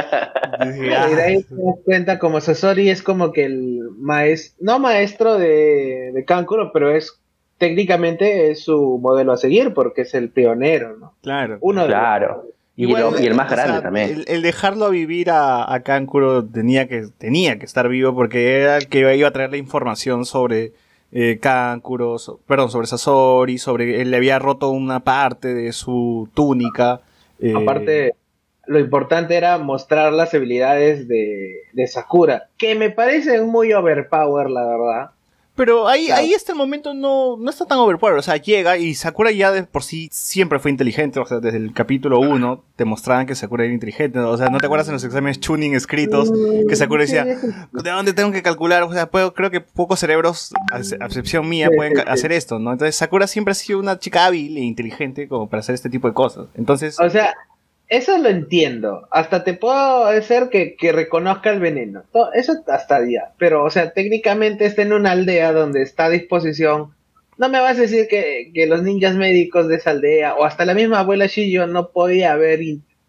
[0.62, 1.06] Y "Ah".
[1.08, 6.10] De ahí te das cuenta como Sasori es como que el maestro, no maestro de,
[6.12, 7.18] de Kankuro, pero es
[7.58, 11.14] técnicamente es su modelo a seguir porque es el pionero, ¿no?
[11.22, 11.58] claro.
[11.60, 12.44] Uno de Claro.
[12.76, 14.10] Y, Igual, lo- y el más o sea, grande también.
[14.10, 18.56] El, el dejarlo a vivir a, a Kankuro tenía que, tenía que estar vivo porque
[18.60, 20.72] era el que iba a traer la información sobre
[21.12, 27.00] eh, Kankuro, perdón, sobre Sasori, sobre él le había roto una parte de su túnica.
[27.40, 28.14] eh, Aparte,
[28.66, 34.64] lo importante era mostrar las habilidades de, de Sakura, que me parecen muy overpower, la
[34.66, 35.10] verdad.
[35.60, 36.22] Pero ahí, Claro.
[36.22, 38.18] ahí hasta el momento no, no está tan overpowered.
[38.18, 41.20] O sea, llega y Sakura ya de por sí siempre fue inteligente.
[41.20, 44.18] O sea, desde el capítulo 1 te mostraban que Sakura era inteligente.
[44.20, 46.32] O sea, ¿no te acuerdas en los exámenes tuning escritos
[46.66, 48.84] que Sakura decía, ¿de dónde tengo que calcular?
[48.84, 52.58] O sea, puedo, creo que pocos cerebros, a ex- a excepción mía, pueden hacer esto,
[52.58, 52.72] ¿no?
[52.72, 56.08] Entonces Sakura siempre ha sido una chica hábil e inteligente como para hacer este tipo
[56.08, 56.46] de cosas.
[56.54, 57.34] Entonces, O sea,
[57.90, 59.08] eso lo entiendo.
[59.10, 62.04] Hasta te puedo hacer que, que reconozca el veneno.
[62.32, 63.32] Eso hasta ya.
[63.36, 66.94] Pero, o sea, técnicamente está en una aldea donde está a disposición.
[67.36, 70.64] No me vas a decir que, que los ninjas médicos de esa aldea o hasta
[70.64, 72.60] la misma abuela Shiyo no podía haber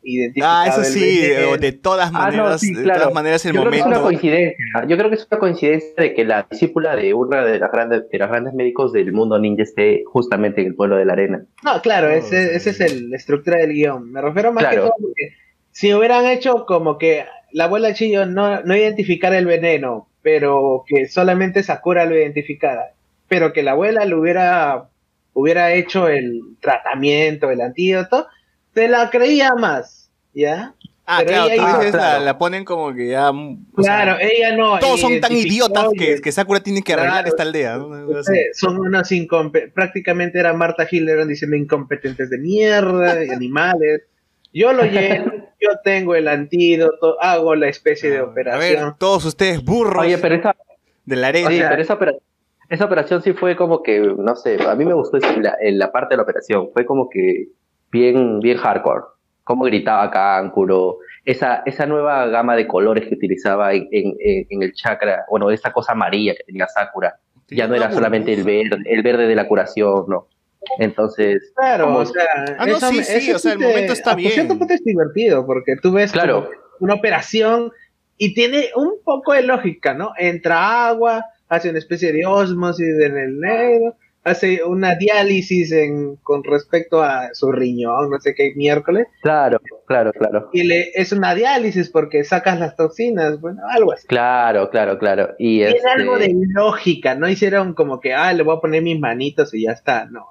[0.03, 0.53] identificado.
[0.61, 2.99] Ah, eso el sí, de, de todas Ah, no, maneras, sí, de claro.
[3.01, 4.65] todas maneras el Yo creo que es una coincidencia.
[4.87, 8.09] Yo creo que es una coincidencia de que la discípula de una de las grandes,
[8.09, 11.43] de las grandes médicos del mundo ninja esté justamente en el pueblo de la arena.
[11.63, 12.55] No, claro, No, ese, sí.
[12.55, 14.11] ese es el, la estructura del guion.
[14.11, 15.33] Me refiero más que todo porque
[15.71, 21.07] si hubieran hecho como que la abuela Chillo no, no identificara el veneno, pero que
[21.07, 22.93] solamente Sakura lo identificara,
[23.27, 24.89] pero que la abuela lo hubiera,
[25.33, 28.27] hubiera hecho el tratamiento, el antídoto,
[28.73, 30.73] te la creía más, ¿ya?
[31.05, 32.25] Ah, Pero claro, ella tú hizo- dices, la, claro.
[32.25, 33.31] la ponen como que ya.
[33.31, 34.79] sea, Claro, ella no.
[34.79, 37.27] todos son tan identificó idiotas que, que Sakura tiene que arreglar Claro.
[37.27, 37.77] esta aldea.
[37.77, 38.11] ¿no?
[38.19, 44.03] Eh, son unos incompe prácticamente era Marta Hildebrand diciendo incompetentes de mierda, animales.
[44.53, 48.85] Yo lo lleno, yo tengo el antídoto, hago la especie de Ah, A operación.
[48.89, 50.55] ver, todos ustedes burros Oye, pero esa,
[51.03, 51.49] de la arena.
[51.49, 52.13] sí, o sea- pero esa, opera-
[52.69, 55.91] esa operación sí fue como que, no sé, a mí me gustó la, en la
[55.91, 56.69] parte de la operación.
[56.73, 57.47] Fue como que
[57.91, 59.03] bien, bien hardcore.
[59.43, 60.97] Cómo gritaba Kankuro.
[61.25, 64.15] Esa, esa nueva gama de colores que utilizaba en, en-
[64.49, 65.25] en- el chakra.
[65.29, 67.19] Bueno, esa cosa amarilla que tenía Sakura.
[67.49, 70.27] Ya no era solamente el verde, el verde de la curación, ¿no?
[70.79, 72.23] Entonces, Claro, como- o sea,
[72.57, 74.59] Ah, no, sí, sí, eso o sea, el te- momento está por cierto bien.
[74.59, 76.49] punto es divertido porque tú ves Claro.
[76.79, 77.71] una operación
[78.17, 80.11] y tiene un poco de lógica, ¿no?
[80.17, 86.43] Entra agua, hace una especie de osmosis en el negro, hace una diálisis en, con
[86.43, 90.49] respecto a su riñón, no sé qué miércoles, claro, claro, claro.
[90.53, 94.07] y le, es una diálisis porque sacas las toxinas, bueno, algo así.
[94.07, 95.35] Claro, claro, claro.
[95.39, 98.83] Y Tiene este, algo de lógica, no hicieron como que, ah, le voy a poner
[98.83, 100.27] mis manitos y ya está, no.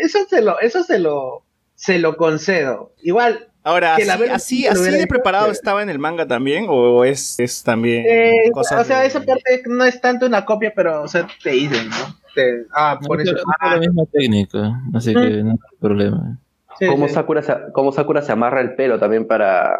[0.00, 2.94] Eso se lo, eso se lo, se lo concedo.
[3.02, 7.64] Igual, Ahora, así, así, así de preparado estaba en el manga también, o es, es
[7.64, 11.26] también eh, o sea, de- esa parte no es tanto una copia, pero, o sea,
[11.42, 12.25] te dicen, ¿no?
[12.36, 13.34] Te- ah, por eso.
[13.34, 16.38] Es ah, la misma técnica, así que no hay problema.
[16.78, 17.14] sí, cómo sí.
[17.14, 19.74] Sakura, se, cómo Sakura se amarra el pelo también para,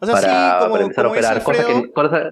[0.00, 2.30] O sea, para, sí, para como, empezar a como operar, cosa que, cosa,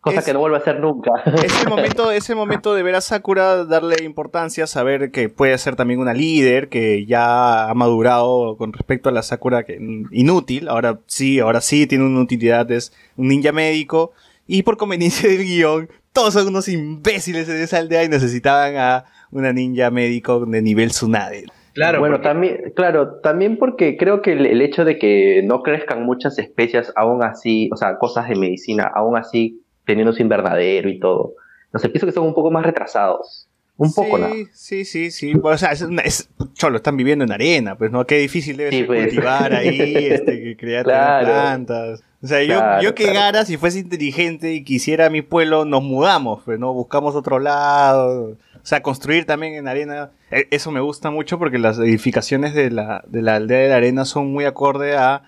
[0.00, 1.10] cosa es- que no vuelve a hacer nunca.
[1.44, 5.58] es el momento, es el momento de ver a Sakura darle importancia, saber que puede
[5.58, 10.04] ser también una líder, que ya ha madurado con respecto a la Sakura que mm,
[10.12, 14.12] inútil, ahora sí, ahora sí tiene una utilidad, es un ninja médico,
[14.50, 19.04] y por conveniencia del guion, todos son unos imbéciles en esa aldea y necesitaban a
[19.30, 21.46] una ninja médico de nivel Tsunade.
[21.72, 25.62] Claro, bueno, porque- también, claro, también porque creo que el, el hecho de que no
[25.62, 30.88] crezcan muchas especias, aún así, o sea, cosas de medicina, aún así teniendo su invernadero
[30.88, 31.34] y todo,
[31.72, 33.46] los pienso que son un poco más retrasados.
[33.80, 34.28] Un poco, sí, ¿no?
[34.52, 35.32] Sí, sí, sí.
[35.42, 38.06] O sea, es, una- es- cholo, están viviendo en arena, pues, ¿no?
[38.06, 39.02] Qué difícil debe Sí, ser pues.
[39.06, 39.68] cultivar ahí,
[40.10, 41.26] este, que crear Claro.
[41.26, 42.02] plantas.
[42.22, 43.18] O sea, yo, Claro, yo que claro.
[43.18, 46.74] Gara, si fuese inteligente y quisiera mi pueblo, nos mudamos, pues, ¿no?
[46.74, 48.36] Buscamos otro lado.
[48.62, 50.10] O sea, construir también en arena.
[50.30, 53.76] E- Eso me gusta mucho porque las edificaciones de la, de la aldea de la
[53.76, 55.22] arena son muy acorde a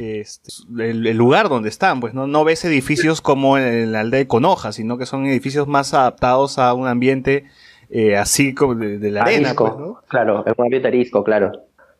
[0.00, 4.20] este, el, el lugar donde están, pues no, no ves edificios como en la aldea
[4.20, 7.44] de Conoja, sino que son edificios más adaptados a un ambiente
[7.90, 10.00] eh, así como de, de la arena, Arisco, pues, ¿no?
[10.08, 11.52] claro, es un ambiente arisco, claro.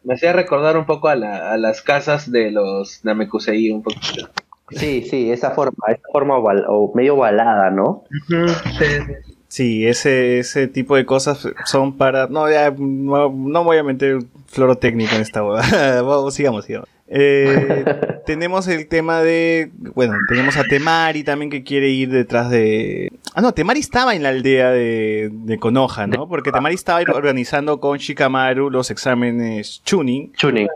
[0.04, 4.28] me hacía recordar un poco a, la- a las casas de los Namekusei, un poquito.
[4.70, 8.04] Sí, sí, esa forma, esa forma oval- o medio ovalada, ¿no?
[8.28, 8.36] Sí,
[8.78, 9.12] sí.
[9.48, 12.28] Sí, ese, ese tipo de cosas son para...
[12.28, 15.62] No, ya, no, no voy a meter floro técnico en esta boda.
[16.02, 16.88] Vamos, sigamos, sigamos.
[17.12, 17.84] Eh,
[18.24, 19.70] tenemos el tema de...
[19.94, 23.12] Bueno, tenemos a Temari también que quiere ir detrás de...
[23.34, 26.28] Ah, no, Temari estaba en la aldea de, de Konoha, ¿no?
[26.28, 30.32] Porque Temari estaba organizando con Shikamaru los exámenes Chunin.
[30.34, 30.68] Chunin.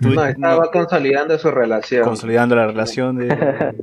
[0.00, 2.04] tú- No, estaba no, consolidando su relación.
[2.04, 3.74] consolidando la relación de...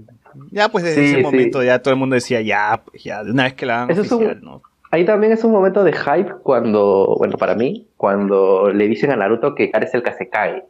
[0.52, 1.22] Ya, pues desde Sí, ese sí.
[1.24, 3.92] momento ya todo el mundo decía, ya, pues ya, de una vez que la hagan
[3.92, 4.62] Eso es un- oficial, ¿no?
[4.92, 9.16] Ahí también es un momento de hype cuando, bueno, para mí, cuando le dicen a
[9.16, 10.64] Naruto que Kare es el Kasekai.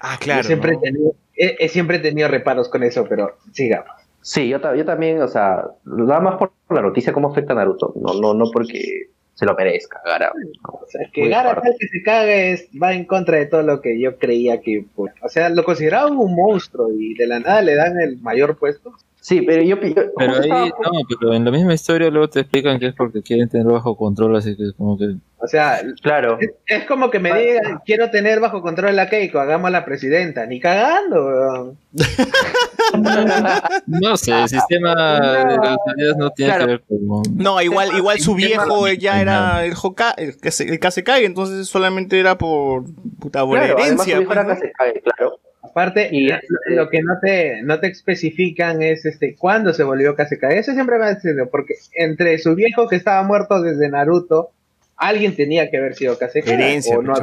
[0.00, 0.42] Ah, Yo claro.
[0.44, 0.78] siempre, ¿no?
[0.78, 3.90] he tenido, he, he siempre he tenido reparos con eso, pero sigamos.
[4.20, 7.56] Sí, yo, ta- yo también, o sea, nada más por la noticia cómo afecta a
[7.56, 10.32] Naruto, no, no, no porque se lo merezca, Gara.
[10.64, 11.68] O sea, que Gara fuerte.
[11.70, 14.84] tal que se cague es- va en contra de todo lo que yo creía que...
[14.96, 18.56] pues, o sea, lo consideraban un monstruo y de la nada le dan el mayor
[18.58, 18.92] puesto.
[19.28, 19.74] Sí, pero yo...
[19.82, 20.72] yo- Pero ahí, estaba- no,
[21.18, 24.36] pero en la misma historia luego te explican que es porque quieren tenerlo bajo control,
[24.36, 25.16] así que como que...
[25.38, 29.40] O sea, Claro, es, es como que me digan, quiero tener bajo control a Keiko,
[29.40, 30.46] hagamos a la presidenta.
[30.46, 31.78] Ni cagando, weón.
[33.86, 36.64] No sé, el sistema de las tareas no tiene Claro.
[36.66, 37.22] que ver con...
[37.36, 42.38] No, igual, igual su viejo ya era el Hoka, el el Kasekai, entonces solamente era
[42.38, 42.84] por
[43.18, 44.20] puta por claro, además su herencia.
[44.22, 44.60] hijo era pues, ¿no?
[44.62, 45.40] Kasekai, claro.
[45.70, 49.82] Aparte, Y, lo- este- lo que no te, no te especifican es este cuándo se
[49.82, 50.58] volvió Kazekage.
[50.58, 54.50] Eso siempre me ha decidido, porque entre su viejo que estaba muerto desde Naruto,
[54.96, 56.54] alguien tenía que haber sido Kazekage.
[56.54, 57.14] Herencia, o no.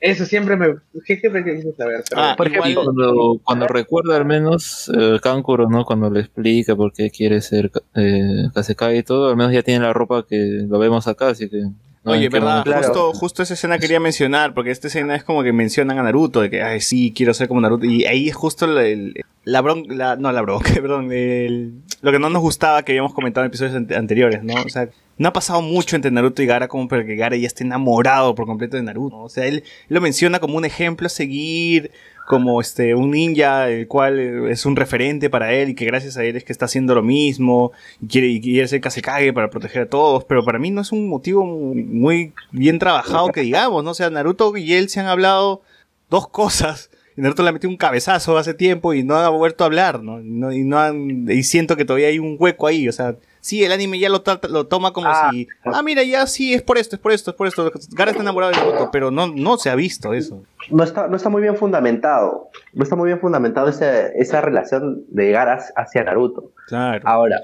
[0.00, 0.74] Eso siempre me.
[1.06, 2.02] ¿Qué siempre quise saber?
[2.10, 5.84] pero- Ah, Por igual- ejemplo, cuando, cuando recuerda al menos eh, Kankuro, ¿no?
[5.86, 9.84] Cuando le explica por qué quiere ser eh, Kazekage y todo, al menos ya tiene
[9.86, 10.36] la ropa que
[10.68, 11.62] lo vemos acá, así que...
[12.04, 12.82] Oye, verdad, Claro.
[12.86, 16.40] justo, justo esa escena quería mencionar, porque esta escena es como que mencionan a Naruto,
[16.42, 19.14] de que, ay, sí, quiero ser como Naruto, y ahí es justo el, el-
[19.46, 23.14] la bronca, la, no la bronca, perdón, el- lo que no nos gustaba que habíamos
[23.14, 24.54] comentado en episodios ante- anteriores, ¿no?
[24.62, 27.46] O sea, no ha pasado mucho entre Naruto y Gara como para que Gara ya
[27.46, 29.22] esté enamorado por completo de Naruto, ¿no?
[29.24, 31.90] O sea, él lo menciona como un ejemplo a seguir,
[32.26, 36.16] como este un ninja el cual eh, es un referente para él y que gracias
[36.16, 39.50] a él es que está haciendo lo mismo y quiere, y quiere ser Kazekage para
[39.50, 43.84] proteger a todos, pero para mí no es un motivo muy, bien trabajado que digamos,
[43.84, 43.90] ¿no?
[43.90, 45.62] O sea, Naruto y él se han hablado
[46.10, 49.66] dos cosas y Naruto le metió un cabezazo hace tiempo y no ha vuelto a
[49.66, 50.00] hablar.
[50.02, 53.16] Y, no, y no han- y siento que todavía hay un hueco ahí, o sea,
[53.44, 55.28] sí, el anime ya lo, toma como Ah.
[55.30, 58.10] si, ah, mira, ya sí, es por esto, es por esto, es por esto, Gara
[58.10, 60.42] está enamorado de Naruto, pero no, no se ha visto eso.
[60.70, 62.48] no está, no está muy bien fundamentado.
[62.72, 66.52] No está muy bien fundamentado esa, esa relación de Garas hacia Naruto.
[66.68, 67.02] Claro.
[67.06, 67.36] Ahora,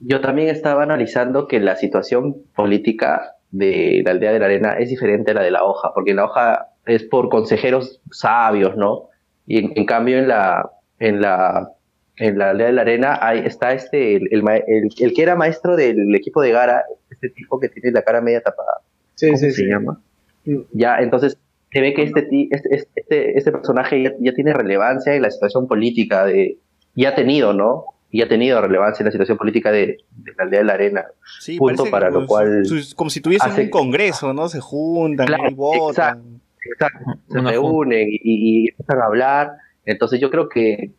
[0.00, 4.90] yo también estaba analizando que la situación política de la aldea de la arena es
[4.90, 9.08] diferente a la de la hoja, porque en la hoja es por consejeros sabios, ¿no?
[9.46, 11.70] Y en, en cambio en la, en la,
[12.16, 15.22] en la aldea de la arena hay, está este, el, el, ma- el- el que
[15.22, 18.80] era maestro del equipo de Gara, este tipo que tiene la cara media tapada.
[19.14, 19.66] Sí, ¿Cómo sí, se sí.
[19.66, 20.00] llama?
[20.44, 20.60] Mm.
[20.72, 21.36] Ya, entonces
[21.72, 25.22] se ve que este, ti- este, este- este, este personaje ya, ya tiene relevancia en
[25.22, 26.58] la situación política de,
[26.94, 27.84] ya ha tenido, ¿no?
[28.10, 31.04] Y ha tenido relevancia en la situación política de, de la aldea de la arena.
[31.40, 34.48] Sí, punto para lo cual su- como si tuviesen hace- un congreso, ¿no?
[34.48, 36.40] Se juntan Claro, y votan.
[36.64, 39.50] Exacto, se reúnen y, y empiezan a hablar.
[39.86, 40.90] Entonces yo creo que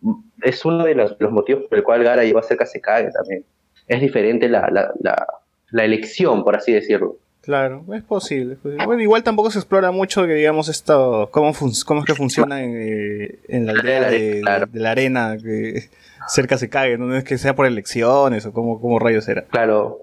[0.42, 3.46] es uno de los, los motivos por el cual Gara llegó a ser Kazekage también.
[3.88, 5.28] Es diferente la, la, la,
[5.72, 7.18] la elección, por así decirlo.
[7.42, 8.86] Claro, es posible, es posible.
[8.86, 11.54] Bueno, igual tampoco se explora mucho que digamos esto, cómo,
[11.86, 14.66] cómo es que funciona en, eh, en la aldea de, Claro.
[14.70, 15.84] de la arena, que
[16.28, 19.44] cerca se cae, no es que sea por elecciones o cómo, cómo rayos era.
[19.44, 20.00] Claro,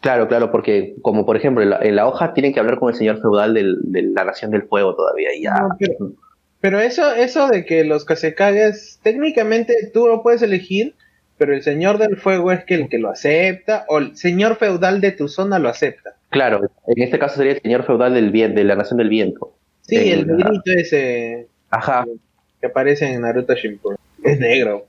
[0.00, 2.88] claro, claro, porque como por ejemplo en la, en la hoja tienen que hablar con
[2.90, 5.34] el señor feudal del- de la Nación del Fuego todavía.
[5.36, 5.54] Y ya.
[5.54, 6.12] No, pero-
[6.60, 10.94] Pero eso, eso de que los Kazekages, técnicamente tú lo puedes elegir,
[11.36, 15.00] pero el Señor del Fuego es que el que lo acepta, o el Señor Feudal
[15.00, 16.16] de tu zona lo acepta.
[16.30, 19.54] Claro, en este caso sería el señor feudal del bien, de la Nación del Viento.
[19.82, 22.04] Sí, el la- negrito ese Ajá.
[22.60, 23.96] que aparece en Naruto Shippuden.
[24.24, 24.86] Es negro.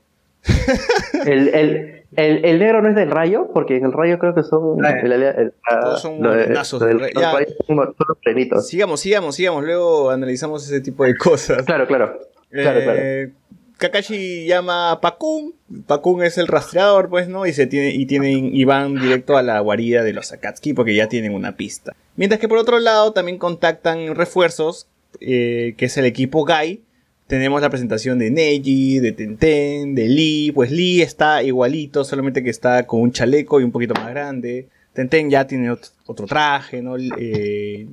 [1.26, 4.42] El, el, el, el negro no es del rayo, porque en el rayo creo que
[4.42, 4.84] son.
[4.84, 7.10] Ah, el- el- ah, Todos son del- rey.
[7.14, 7.32] los Ya.
[7.32, 8.68] rayos son son los plenitos.
[8.68, 11.62] Sigamos, sigamos, sigamos, luego analizamos ese tipo de cosas.
[11.64, 12.18] Claro, claro.
[12.50, 12.98] Claro, claro.
[13.00, 13.30] Eh,
[13.78, 15.54] Kakashi llama a Pakun,
[15.86, 17.46] Pakun es el rastreador, pues, ¿no?
[17.46, 20.94] Y se tiene, y tienen, y van directo a la guarida de los Akatsuki porque
[20.94, 21.94] ya tienen una pista.
[22.16, 24.86] Mientras que por otro lado también contactan refuerzos,
[25.20, 26.82] eh, que es el equipo Gai.
[27.30, 30.50] Tenemos la presentación de Neji, de Tenten, de Lee.
[30.52, 34.66] Pues Lee está igualito, solamente que está con un chaleco y un poquito más grande.
[34.92, 36.96] Tenten ya tiene ot- otro traje, ¿no?
[36.98, 37.86] Eh,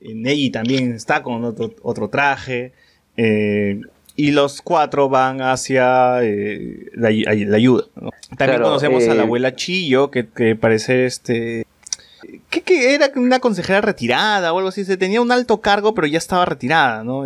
[0.00, 2.72] Neji también está con otro, otro traje.
[3.18, 3.78] Eh,
[4.16, 7.84] y los cuatro van hacia eh, la, ay- la ayuda.
[7.94, 8.08] ¿no?
[8.38, 11.66] También Claro, conocemos a la eh, abuela Chillo, que, que parece este.
[12.48, 14.84] ¿Qué, qué era una consejera retirada o algo así?
[14.86, 17.24] Se tenía un alto cargo, pero ya estaba retirada, ¿no?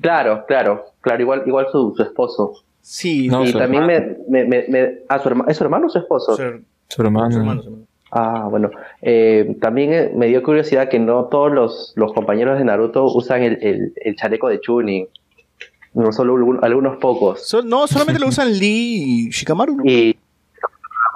[0.00, 0.86] Claro, claro.
[1.02, 2.54] Claro, igual, igual su, su esposo.
[2.80, 5.86] sí, No, y su también me, me, me, me- ah, su herma- ¿Es su hermano
[5.86, 6.34] o su esposo?
[6.36, 7.36] su, her- Su hermano.
[7.36, 7.86] hermano, hermano.
[8.14, 8.70] Ah, bueno.
[9.00, 13.42] Eh, también eh, me dio curiosidad que no todos los, los compañeros de Naruto usan
[13.42, 15.06] el, el, el chaleco de Chunin.
[15.94, 17.46] No solo algún- algunos pocos.
[17.46, 19.84] So- no, solamente lo usan Lee y Shikamaru, ¿no?
[19.84, 20.16] Y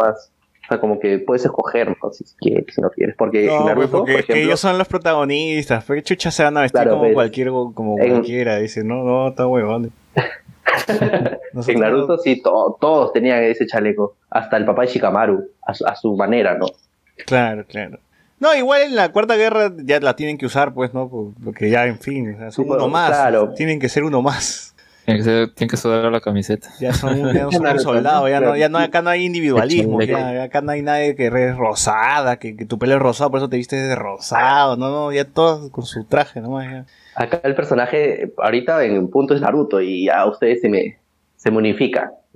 [0.01, 0.31] nada más.
[0.67, 2.11] O sea, como que puedes escoger, ¿no?
[2.13, 3.15] si, quieres, si no quieres.
[3.17, 5.85] Porque No, pues, Naruto, porque por que ellos son los protagonistas.
[5.85, 8.57] Porque chucha se van a vestir Claro, como pues, cualquier como en- cualquiera.
[8.59, 9.93] Dice, no, no, está huevón.
[11.69, 14.17] en Naruto sí, to- todos tenían ese chaleco.
[14.31, 16.67] Hasta el papá de Shikamaru, a su, a su manera, ¿no?
[17.27, 17.99] Claro, claro.
[18.39, 21.09] No, igual en la cuarta guerra ya la tienen que usar, pues, ¿no?
[21.09, 23.09] Por- Porque ya, en fin, o sea, son Sí, uno más.
[23.11, 23.55] claro.
[23.55, 24.75] Tienen que ser uno más.
[25.07, 26.69] Tiene que, ser- tiene que sudar la camiseta.
[26.81, 30.03] Ya son, ya no son un soldado, ya no, ya no, acá no hay individualismo,
[30.03, 33.39] ya, acá no hay nadie que es rosada, que, que tu pelo es rosado, por
[33.39, 36.87] eso te vistes de rosado, no, no, ya todos con su traje nomás, ya.
[37.15, 40.99] Acá el personaje, ahorita en punto es Naruto y a ustedes se me,
[41.37, 41.75] se me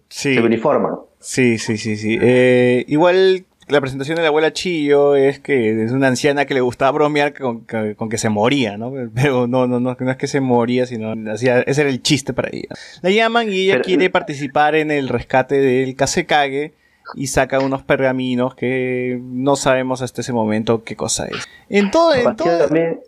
[0.09, 0.95] Sí, se me uniforman.
[1.19, 2.19] sí, sí, sí, sí.
[2.21, 6.61] Eh, igual la presentación de la abuela Chillo es que es una anciana que le
[6.61, 8.93] gustaba bromear con, con- con que se moría, ¿no?
[9.15, 12.33] Pero no, no, no, no es que se moría, sino hacía, ese era el chiste
[12.33, 12.69] para ella.
[13.03, 16.75] La llaman y ella Pero- quiere participar en el rescate del Kasekage
[17.15, 21.49] y saca unos pergaminos que no sabemos hasta ese momento qué cosa es.
[21.69, 23.01] En todo, en todo también,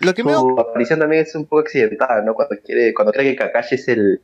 [0.00, 2.34] lo que me su aparición también es un poco accidentada, ¿no?
[2.34, 4.22] Cuando quiere, cuando cree que Kakashi es el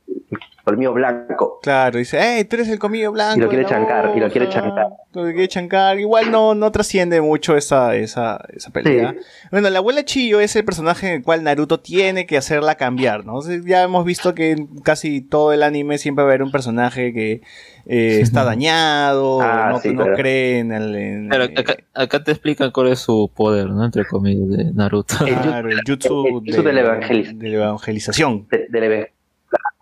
[0.63, 1.59] colmillo blanco.
[1.61, 3.39] Claro, dice, hey, tú eres el comillo blanco.
[3.39, 4.61] Y lo quiere chancar, y lo quiere hoja".
[4.61, 4.87] chancar.
[5.13, 5.97] Lo quiere chancar.
[5.97, 9.11] Igual no, no trasciende mucho esa, esa, esa pelea.
[9.17, 9.25] Sí.
[9.51, 13.25] Bueno, la abuela Chillo es el personaje en el cual Naruto tiene que hacerla cambiar,
[13.25, 13.39] ¿no?
[13.65, 17.13] Ya hemos visto que en casi todo el anime siempre va a haber un personaje
[17.13, 17.41] que
[17.87, 20.15] eh, está dañado, Ah, no, sí, no claro.
[20.17, 20.95] cree en el...
[20.95, 23.85] en, Pero acá, acá te explican cuál es su poder, ¿no?
[23.85, 25.25] Entre comillas, de Naruto.
[25.25, 28.47] El claro, el jutsu, el jutsu de la evangeliz- de la evangelización.
[28.49, 29.07] De, de la,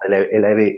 [0.08, 0.20] la-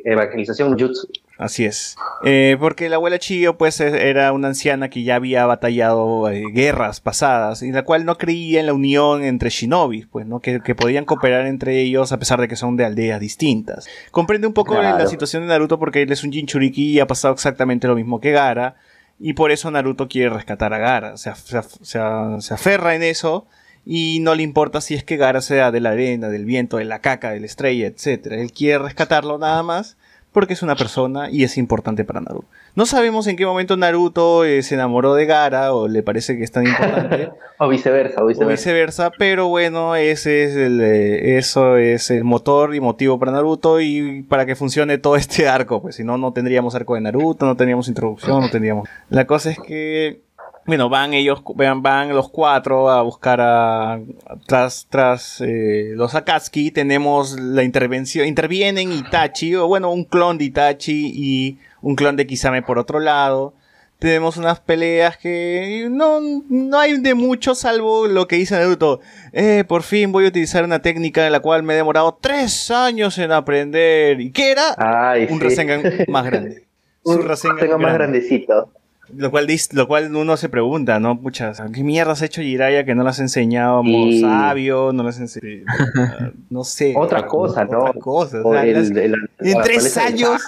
[0.06, 1.08] evangelización jutsu.
[1.38, 1.96] Así es.
[2.26, 6.44] Eh, porque la abuela Chillo, pues, e- era una anciana que ya había batallado eh,
[6.52, 10.40] guerras pasadas, y la cual no creía en la unión entre shinobis, pues, ¿no?
[10.40, 13.88] Que, que podían cooperar entre ellos a pesar de que son de aldeas distintas.
[14.10, 14.98] Comprende un poco Claro.
[14.98, 18.20] la situación de Naruto porque él es un Jinchuriki y ha pasado exactamente lo mismo
[18.20, 18.76] que Gara,
[19.20, 21.18] y por eso Naruto quiere rescatar a Gara.
[21.18, 23.46] Se, af- se af- se a- se aferra en eso.
[23.90, 26.84] Y no le importa si es que Gara sea de la arena, del viento, de
[26.84, 28.28] la caca, de la estrella, etc.
[28.32, 29.96] Él quiere rescatarlo nada más
[30.34, 32.48] porque es una persona y es importante para Naruto.
[32.76, 36.44] No sabemos en qué momento Naruto eh, se enamoró de Gara o le parece que
[36.44, 38.52] es tan importante O viceversa, o o viceversa.
[38.70, 43.82] viceversa, pero bueno, ese es el, eh, eso es el motor y motivo para Naruto
[43.82, 47.46] y para que funcione todo este arco, pues si no, no tendríamos arco de Naruto,
[47.46, 48.88] no tendríamos introducción, no tendríamos...
[49.10, 50.22] La cosa es que,
[50.68, 54.00] bueno, van ellos, van, van los cuatro a buscar a...
[54.46, 60.46] Tras, tras eh, los Akatsuki tenemos la intervención, intervienen Itachi, o bueno, un clon de
[60.46, 63.54] Itachi y un clon de Kisame por otro lado
[64.00, 69.00] tenemos unas peleas que no, no hay de mucho salvo lo que dice Naruto.
[69.34, 72.70] Eh, por fin voy a utilizar una técnica en la cual me he demorado tres
[72.70, 74.22] años en aprender.
[74.22, 74.76] ¿Y qué era?
[74.78, 75.46] Ay, un sí.
[75.46, 76.64] Rasengan más grande.
[77.04, 78.20] Un Rasengan Rasengan más grande.
[78.20, 78.70] grandecito.
[79.16, 81.16] Lo cual, lo cual uno se pregunta, ¿no?
[81.16, 84.92] Muchas, ¿qué mierda has hecho Jiraiya que no le has enseñado Y- sabio?
[84.94, 85.66] No le has enseñado...
[86.50, 86.94] no sé.
[86.98, 87.80] Otra cosa, ¿no?
[87.86, 88.42] Otra cosa.
[88.44, 90.42] o O sea, el- las- el- en tres años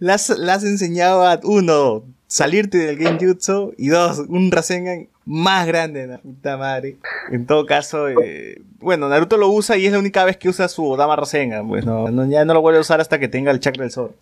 [0.00, 6.18] las, las enseñado a uno, salirte del genjutsu y dos, un Rasengan más grande, la
[6.18, 6.96] puta madre.
[7.30, 10.68] En todo caso, eh, bueno, Naruto lo usa y es la única vez que usa
[10.68, 13.50] su Dama Rasengan, pues no, no- ya no lo vuelve a usar hasta que tenga
[13.50, 14.12] el chakra del sol.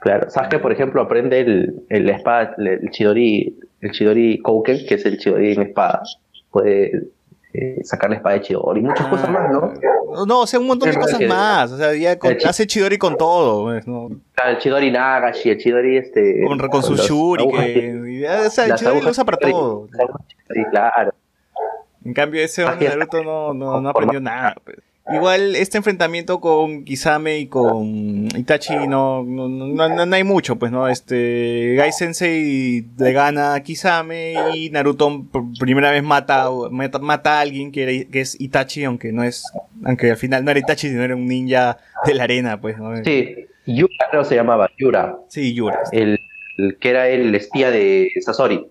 [0.00, 5.04] Claro, Sasuke, por ejemplo, aprende el, el espada, el Chidori, el Chidori Kouken, que es
[5.04, 6.02] el Chidori en espada.
[6.52, 7.08] Puede
[7.52, 9.72] eh, sacar la espada de Chidori y muchas cosas más, ¿no?
[10.26, 11.72] No, o sea, un montón de cosas que- más.
[11.72, 16.44] O sea, ya con- hace Chidori con todo, pues, el Chidori Nagashi, el Chidori este...
[16.46, 19.88] Con, con su los y ya, O sea, el Chidori lo usa para todo.
[19.92, 20.08] las
[20.56, 21.14] Chidori, claro.
[22.04, 22.88] En cambio, ese hombre.
[22.88, 24.54] Naruto no, no, no aprendió nada.
[24.64, 24.76] pues.
[25.12, 30.56] Igual este enfrentamiento con Kisame y con Itachi no, no, no, no- no hay mucho,
[30.56, 30.88] pues, ¿no?
[30.88, 37.38] Este, Gai Sensei le gana a Kisame y Naruto por primera vez mata, mata, mata
[37.38, 39.44] a alguien que, era- que es Itachi, aunque no es,
[39.84, 42.96] aunque al final no era Itachi, sino era un ninja de la arena, pues, ¿no?
[43.04, 45.78] Sí, Yura creo se llamaba, Yura, Sí, Yura.
[45.92, 46.18] el,
[46.58, 48.66] el que era el espía de Sasori.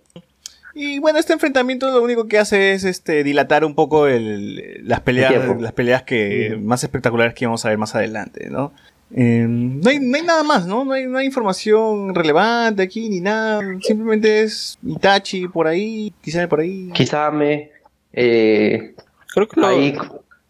[0.78, 5.00] Y bueno, este enfrentamiento lo único que hace es este dilatar un poco el, las
[5.00, 8.74] peleas, El las peleas que más espectaculares que vamos a ver más adelante, ¿no?
[9.16, 10.84] Eh, no, hay, no hay nada más, ¿no?
[10.84, 13.62] No hay, no hay información relevante aquí ni nada.
[13.82, 16.90] Simplemente es Itachi por ahí, quizá por ahí.
[16.94, 17.72] Kisame,
[18.12, 18.96] eh,
[19.34, 19.96] Creo que lo- ahí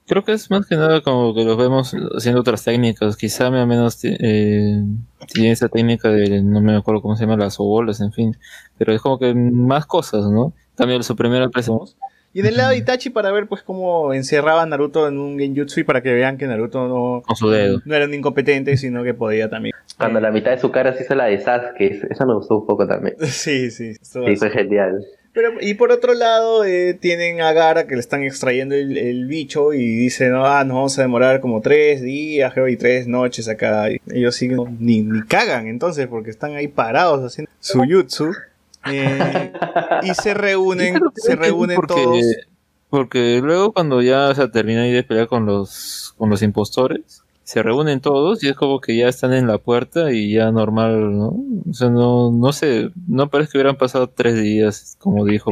[0.08, 3.18] Creo que es más que nada como que los vemos haciendo otras técnicas.
[3.18, 4.84] Quizá me menos eh,
[5.34, 8.38] tiene esa técnica de, no me acuerdo cómo se llama, las bolas, en fin.
[8.78, 10.54] Pero es como que más cosas, ¿no?
[10.76, 11.80] Cambio su primera presión.
[12.34, 15.80] Y del lado de Itachi para ver pues cómo encerraba a Naruto en un genjutsu
[15.80, 17.82] y para que vean que Naruto no, Con su dedo.
[17.86, 19.74] no era un incompetente, sino que podía también.
[19.98, 22.58] cuando la mitad de su cara se hizo la de Sasuke, es- esa me gustó
[22.60, 23.16] un poco también.
[23.26, 23.94] Sí, sí.
[24.02, 25.04] Sí, fue genial.
[25.36, 29.26] Pero, y por otro lado, eh, tienen a Gara que le están extrayendo el, el
[29.26, 33.92] bicho y dicen, ah, nos vamos a demorar como tres días, y tres noches acá.
[33.92, 38.32] Y ellos siguen, ni, ni cagan entonces, porque están ahí parados haciendo su jutsu.
[38.90, 39.52] Eh,
[40.04, 42.26] y se reúnen, se reúnen porque, todos.
[42.90, 47.64] Porque luego cuando ya se termina ahí de pelear con los, con los impostores, se
[47.64, 51.28] reúnen todos y es como que ya están en la puerta y ya normal, ¿no?
[51.70, 55.52] O sea, no, no sé, no parece que hubieran pasado tres días, como dijo.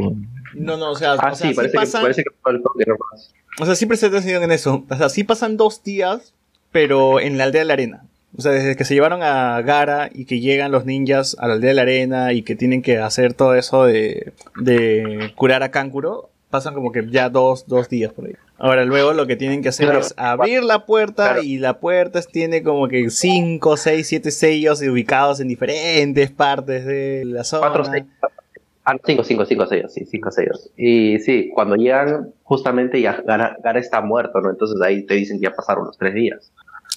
[0.55, 2.61] No, no, o sea, Ah, o sea, sí, parece, pasan- que, parece que fue el
[2.61, 3.33] toque nomás.
[3.61, 4.83] o sea, sí presté atención en eso.
[4.89, 6.33] O sea, sí pasan dos días,
[6.73, 8.03] pero en la aldea de la arena.
[8.35, 11.53] O sea, desde que se llevaron a Gara y que llegan los ninjas a la
[11.53, 15.69] aldea de la arena y que tienen que hacer todo eso de, de curar a
[15.69, 18.33] Kankuro, pasan como que ya dos, dos días por ahí.
[18.59, 19.99] Ahora luego lo que tienen que hacer Claro.
[20.01, 21.41] es abrir la puerta Claro.
[21.43, 27.23] y la puerta tiene como que 5, 6, 7 sellos ubicados en diferentes partes de
[27.25, 27.61] la zona.
[27.67, 28.03] Cuatro, seis.
[28.85, 30.69] Ah, cinco, cinco, cinco sellos, sí, cinco sellos.
[30.77, 34.49] Y sí, cuando llegan, justamente ya Gara, Gara está muerto, ¿no?
[34.51, 36.51] Entonces ahí te dicen que ya pasaron los tres días.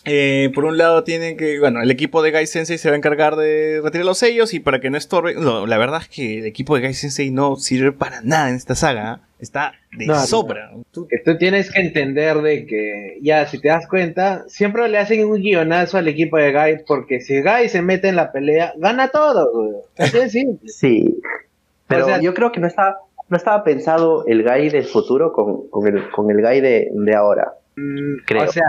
[0.05, 2.99] Eh, por un lado tienen que, bueno, el equipo de Gai Sensei se va a
[2.99, 6.39] encargar de retirar los sellos y para que no estorbe, no, la verdad es que
[6.39, 10.15] el equipo de Gai Sensei no sirve para nada en esta saga, está de No,
[10.15, 10.21] no.
[10.21, 10.71] sobra.
[10.93, 11.09] Tú-
[11.41, 15.99] tienes que entender de que, ya, si te das cuenta, siempre le hacen un guionazo
[15.99, 19.73] al equipo de Guy, porque si Guy se mete en la pelea, gana todo, güey.
[19.99, 20.69] Así simple.
[20.69, 21.19] Sí,
[21.89, 25.33] pero O sea- yo creo que no estaba, no estaba pensado el guy del futuro
[25.33, 27.55] con, con el, con el de ahora.
[27.77, 28.45] Mm, Creo.
[28.45, 28.63] O sea,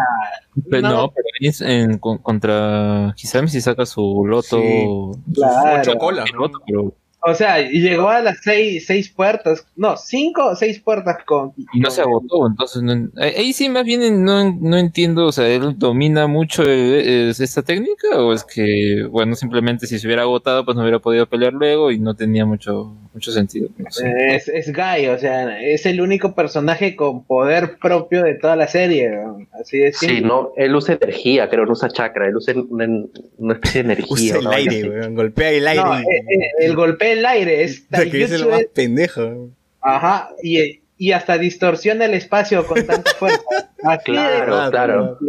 [0.69, 1.11] Pero no, No.
[1.11, 4.59] pero ahí es en, con- contra Kisame si saca su loto.
[4.61, 4.85] Sí.
[5.33, 5.83] Claro.
[5.83, 10.79] Su pero- o sea, y llegó a las seis, seis puertas, no, cinco o seis
[10.79, 11.51] puertas con...
[11.73, 15.31] y no se agotó, entonces no, eh, ahí sí más bien no, no entiendo, o
[15.31, 20.05] sea, él domina mucho eh, es- esta técnica o es que, bueno, simplemente si se
[20.07, 23.69] hubiera agotado pues no hubiera podido pelear luego y no tenía mucho mucho sentido.
[23.77, 24.35] no sé.
[24.35, 28.67] Es, es Guy, o sea, es el único personaje con poder propio de toda la
[28.67, 29.45] serie, ¿no?
[29.59, 30.27] así de Sí, simple.
[30.27, 32.87] no, él usa energía, creo, no usa chakra, él usa una,
[33.37, 34.37] una especie de energía.
[34.37, 35.83] Usa el aire, weón, golpea el aire.
[35.83, 39.49] No, eh, eh, el golpe del aire es o sea, que es lo más pendejo.
[39.81, 43.41] Ajá, y, y hasta distorsiona el espacio con tanta fuerza.
[43.83, 45.19] Así Claro, claro.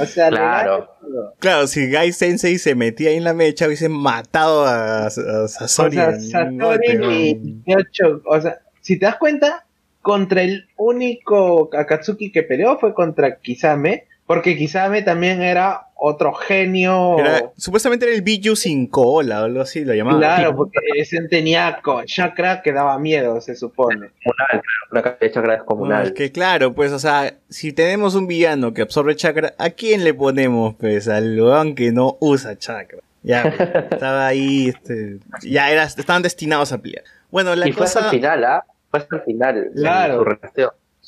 [0.00, 0.90] o sea, Claro.
[1.38, 5.96] Claro, si Gai Sensei se metía ahí en la mecha, hubiesen matado a, a Sasori.
[5.96, 7.62] O sea, golpe, y.
[7.64, 9.64] Yocho, o sea, si te das cuenta,
[10.02, 17.18] contra el único Akatsuki que peleó fue contra Kisame, porque Kisame también era otro genio.
[17.18, 20.20] Era- supuestamente era el Biju sin cola o algo así, lo llamaban.
[20.20, 24.10] Claro, porque ese tenía chakra que daba miedo, se supone.
[24.22, 26.06] Comunal, claro, una chakra No, descomunal.
[26.06, 30.04] es que claro, pues, o sea, si tenemos un villano que absorbe chakra, ¿a quién
[30.04, 31.08] le ponemos, pues?
[31.08, 32.98] Al weón que no usa chakra.
[33.22, 37.04] Ya, pues, estaba ahí, este, ya era, estaban destinados a pelear.
[37.30, 38.10] Bueno, la y fue hasta cosa...
[38.10, 38.64] el final, ¿ah?
[38.90, 39.70] Fue hasta el final.
[39.74, 40.18] Claro.
[40.18, 40.24] Su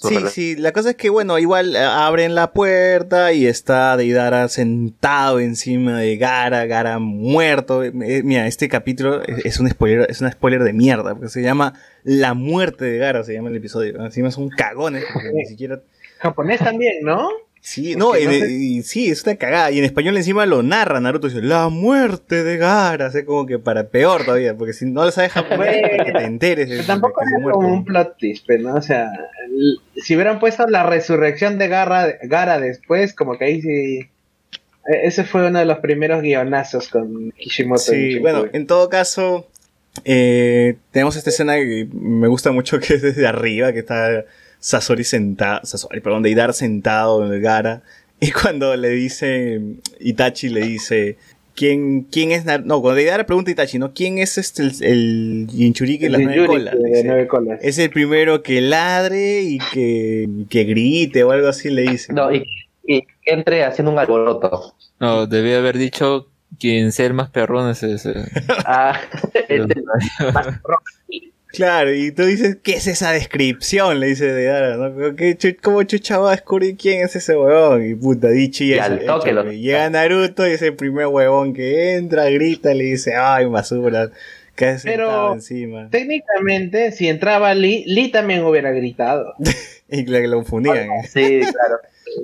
[0.01, 0.31] Sí, relación.
[0.31, 5.41] sí, la cosa es que, bueno, igual eh, abren la puerta y está Deidara sentado
[5.41, 7.83] encima de Gara, Gara muerto.
[7.83, 11.43] Eh, mira, este capítulo es, es un spoiler, es una spoiler de mierda, porque se
[11.43, 11.75] llama
[12.05, 14.05] La muerte de Gara, se llama el episodio.
[14.05, 15.81] Encima son cagones, porque ni siquiera...
[16.21, 17.29] Japonés también, ¿no?
[17.61, 19.71] Sí, no, Porque en- no sé- y sí, es una cagada.
[19.71, 23.47] Y en español encima lo narra Naruto, dice, la muerte de Gara, o sea, como
[23.47, 26.85] que para peor todavía, porque si no lo sabes japonés, Bueno, que te enteres Pero
[26.85, 27.51] tampoco muerto.
[27.61, 28.75] como un plot twist, ¿no?
[28.75, 29.11] O sea,
[29.97, 33.69] si hubieran puesto la resurrección de Gara, Gara después, como que ahí sí.
[34.91, 37.81] e- Ese fue uno de los primeros guionazos con Kishimoto.
[37.83, 39.47] Sí, en bueno, en todo caso,
[40.05, 44.25] eh, tenemos esta escena que me gusta mucho que es desde arriba, que está
[44.61, 47.83] Sasori sentado, Sasori, perdón, Deidara sentado en el Gara,
[48.21, 49.61] y cuando le dice,
[50.01, 51.17] Itachi le dice,
[51.55, 52.69] ¿quién, quién es Naruto?
[52.69, 53.93] No, cuando Deidara pregunta a Itachi, ¿no?
[53.95, 56.75] ¿Quién es este, el, el Jinchuriki de las nueve colas?
[56.75, 57.61] de Le dice, nueve colas.
[57.63, 62.13] Es el primero que ladre y que, que grite o algo así le dice.
[62.13, 62.45] No, y,
[62.85, 64.75] y que entre haciendo un alboroto.
[65.01, 66.29] No, debía haber dicho
[66.59, 68.15] quien sea el más perrón es ese.
[68.67, 68.99] Ah,
[69.49, 69.73] el-
[71.59, 73.99] Claro, y tú dices, ¿qué es esa descripción?
[73.99, 75.17] Le dice Deidara, ¿no?
[75.17, 77.85] ¿Qué ¿Cómo chucha va a descubrir quién es ese huevón?
[77.85, 79.51] Y puta, dicho y Y al hecho, toque lo-.
[79.51, 84.09] Llega Naruto y es el primer huevón que entra, grita, le dice, ay, basura,
[84.55, 85.89] que Pero- encima.
[85.91, 89.35] Técnicamente, si entraba Lee, Lee también hubiera gritado.
[89.91, 90.77] Y le lo confundían.
[90.93, 91.03] ¿eh?
[91.13, 91.79] sí, claro.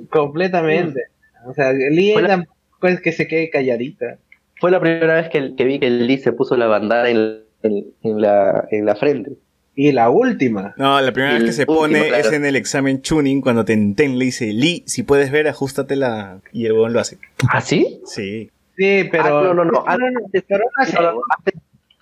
[0.09, 1.01] completamente.
[1.45, 4.17] O sea, Lee la- tampoco es que se quede calladita.
[4.61, 7.85] Fue la primera vez que, que vi que Lee se puso la bandana en, en-
[8.03, 9.33] en la, en la frente.
[9.77, 10.73] Y la última.
[10.77, 12.23] No, la primera vez que se último, pone claro.
[12.23, 16.39] es en el examen tuning cuando Tenten le dice, Lee, si puedes ver, ajústatela.
[16.53, 17.17] Y el huevón lo hace.
[17.49, 17.99] ¿Ah, sí?
[18.05, 18.49] Sí.
[18.77, 19.39] Sí, pero.
[19.39, 19.71] Ah, no, no, no.
[19.71, 20.43] no, antes,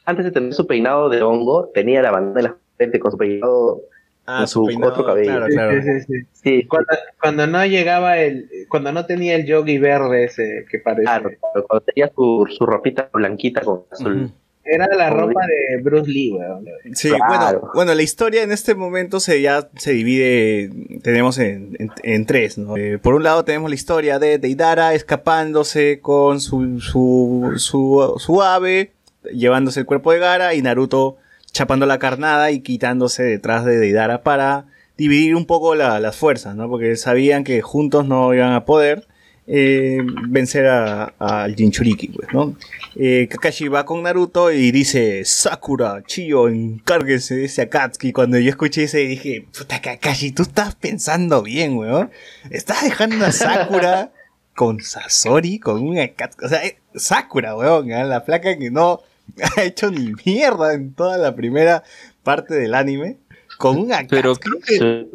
[0.06, 3.18] antes de tener su peinado de hongo, tenía la bandana en la frente con su
[3.18, 3.82] peinado.
[4.26, 5.32] Ah, Con su su peinado, otro cabello.
[5.32, 5.82] Claro, claro.
[5.82, 6.28] sí, sí, sí.
[6.32, 6.88] Sí, Cuando,
[7.22, 8.50] cuando no llegaba el.
[8.70, 11.04] Cuando no tenía el yogi verde ese que parece.
[11.04, 11.30] claro.
[11.54, 14.24] pero Cuando tenía su, su ropita blanquita con azul.
[14.26, 14.34] Ujú.
[14.66, 16.66] Era la ropa de Bruce Lee, weón.
[16.94, 17.60] Sí, Claro.
[17.60, 20.70] bueno, bueno, la historia en este momento se ya se divide,
[21.02, 22.78] tenemos en, en- en tres, ¿no?
[22.78, 28.42] Eh, por un lado tenemos la historia de Deidara escapándose con su, su, su, su
[28.42, 28.92] ave,
[29.34, 31.18] llevándose el cuerpo de Gara y Naruto
[31.52, 34.66] chapando la carnada y quitándose detrás de Deidara para
[34.98, 36.70] dividir un poco la- las fuerzas, ¿no?
[36.70, 39.08] Porque sabían que juntos no iban a poder
[39.48, 42.56] eh, vencer a- al Jinchuriki, pues, ¿no?
[42.96, 48.14] Eh, Kakashi va con Naruto y dice, Sakura, Chiyo, encárguese de ese Akatsuki.
[48.14, 52.12] Cuando yo escuché ese dije, puta Kakashi, tú estás pensando bien, weón.
[52.52, 54.12] Estás dejando a Sakura
[54.56, 56.46] con Sasori, con un Akatsuki.
[56.46, 58.04] O sea, eh, Sakura, weón, ¿eh?
[58.06, 59.02] la placa que no
[59.58, 61.84] ha hecho ni mierda en toda la primera
[62.24, 63.18] parte del anime.
[63.58, 64.16] Con un Akatsuki.
[64.16, 65.08] Pero creo que,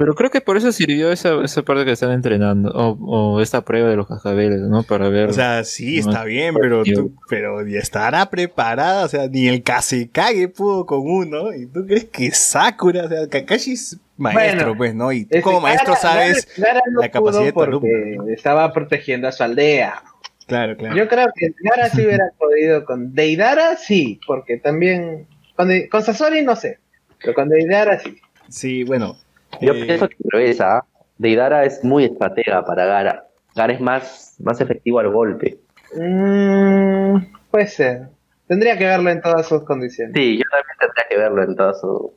[0.00, 3.60] pero creo que por eso sirvió esa, esa parte que están entrenando, o, o esta
[3.66, 4.82] prueba de los cascabeles, ¿no?
[4.82, 5.28] Para ver.
[5.28, 9.46] O sea, sí, No, está bien, pero, tú, pero ya estará preparada, o sea, ni
[9.46, 14.74] el Kazekage pudo con uno, y tú crees que Sakura, o sea, Kakashi es maestro,
[14.74, 15.12] Bueno, pues, ¿no?
[15.12, 18.28] Y tú Este, como maestro Gara- sabes, Gara- Gara no la capacidad de tu alumno,
[18.28, 20.02] estaba protegiendo a su aldea.
[20.46, 20.96] claro, claro.
[20.96, 25.26] Yo creo que Gara sí hubiera podido con Deidara, sí, porque también
[25.56, 26.78] con, con Sasori no sé,
[27.22, 28.16] pero con Deidara sí.
[28.48, 29.16] Sí, bueno.
[29.60, 30.84] Yo eh, pienso que revés, ¿ah?
[31.18, 33.26] Deidara es muy estratega para Gara.
[33.54, 35.58] Gara es más, más efectivo al golpe.
[35.94, 37.16] Mm,
[37.50, 38.08] puede ser.
[38.48, 40.12] Tendría que verlo en todas sus condiciones.
[40.14, 42.12] Sí, yo también tendría que verlo en todo su.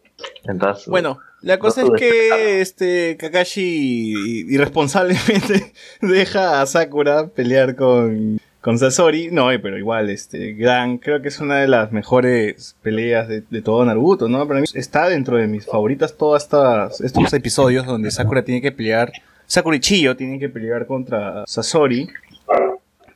[0.46, 7.28] En toda su- Bueno, la cosa No es que este Kakashi irresponsablemente deja a Sakura
[7.28, 9.30] pelear con, con Sasori.
[9.30, 13.41] No, eh, pero igual, este, gran, creo que es una de las mejores peleas de,
[13.61, 14.47] todo Naruto, ¿no?
[14.47, 16.47] Para mí está dentro de mis favoritas todos
[17.01, 19.11] estos episodios donde Sakura tiene que pelear,
[19.45, 22.07] Sakura y Chiyo tienen que pelear contra Sasori.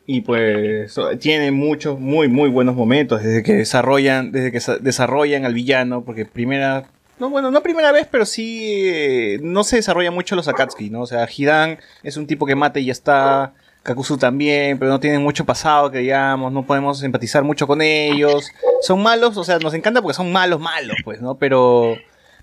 [0.05, 5.43] Y pues tiene muchos muy muy buenos momentos desde que desarrollan desde que sa- desarrollan
[5.43, 6.85] al villano porque primera
[7.19, 11.01] no bueno no primera vez pero sí eh, no se desarrolla mucho los Akatsuki no
[11.01, 13.53] o sea Hidan es un tipo que mata y ya está
[13.88, 18.51] Kakuzu también pero no tienen mucho pasado que digamos no podemos empatizar mucho con ellos
[18.81, 21.95] son malos o sea nos encanta porque son malos malos pues no pero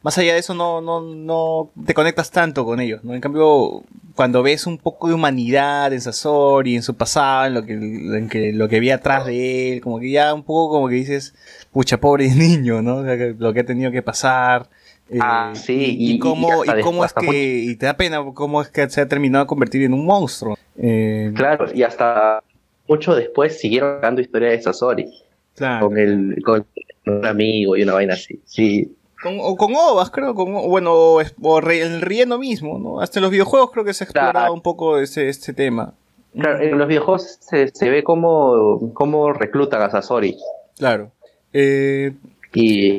[0.04, 3.14] más allá de eso no, no, no te conectas tanto con ellos, ¿no?
[3.14, 3.84] En cambio,
[4.14, 8.28] cuando ves un poco de humanidad en Sasori, en su pasado, en lo que, en
[8.28, 11.34] que, lo que vi atrás de él, como que ya un poco como que dices,
[11.72, 12.96] pucha, pobre niño, ¿no?
[12.98, 14.68] O sea, lo que ha tenido que pasar.
[15.10, 18.62] Eh, Ah, sí, y, y- cómo, y cómo es que, y te da pena cómo
[18.62, 20.56] es que se ha terminado de convertir en un monstruo.
[20.78, 22.42] Eh, Claro, y hasta
[22.88, 25.06] mucho después siguieron dando historia de Sasori.
[25.54, 25.86] claro.
[25.88, 26.66] Con, el, con
[27.06, 28.40] un amigo y una vaina así.
[28.46, 32.78] Sí, Con, o con ovas, creo, con, bueno, o, es- o re- el relleno mismo,
[32.78, 33.00] ¿no?
[33.00, 34.54] Hasta en los videojuegos creo que se ha explorado Claro.
[34.54, 35.94] un poco ese, este tema.
[36.38, 40.36] Claro, en los videojuegos se, se ve cómo, cómo reclutan a Sasori.
[40.76, 41.12] Claro.
[41.52, 42.12] Eh,
[42.54, 42.98] y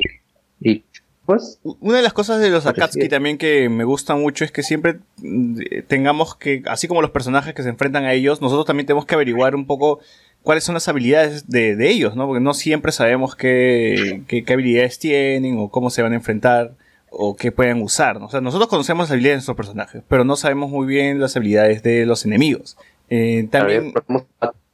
[1.26, 3.10] pues, una de las cosas de los Akatsuki sí.
[3.10, 7.54] también que me gusta mucho es que siempre mm, tengamos que, así como los personajes
[7.54, 10.00] que se enfrentan a ellos, nosotros también tenemos que averiguar un poco
[10.44, 12.28] cuáles son las habilidades de, de ellos, ¿no?
[12.28, 16.76] Porque no siempre sabemos qué, qué, qué habilidades tienen o cómo se van a enfrentar
[17.10, 18.28] o qué pueden usar, ¿no?
[18.28, 21.36] O sea, nosotros conocemos las habilidades de nuestros personajes, pero no sabemos muy bien las
[21.36, 22.78] habilidades de los enemigos.
[23.10, 23.94] Eh, también,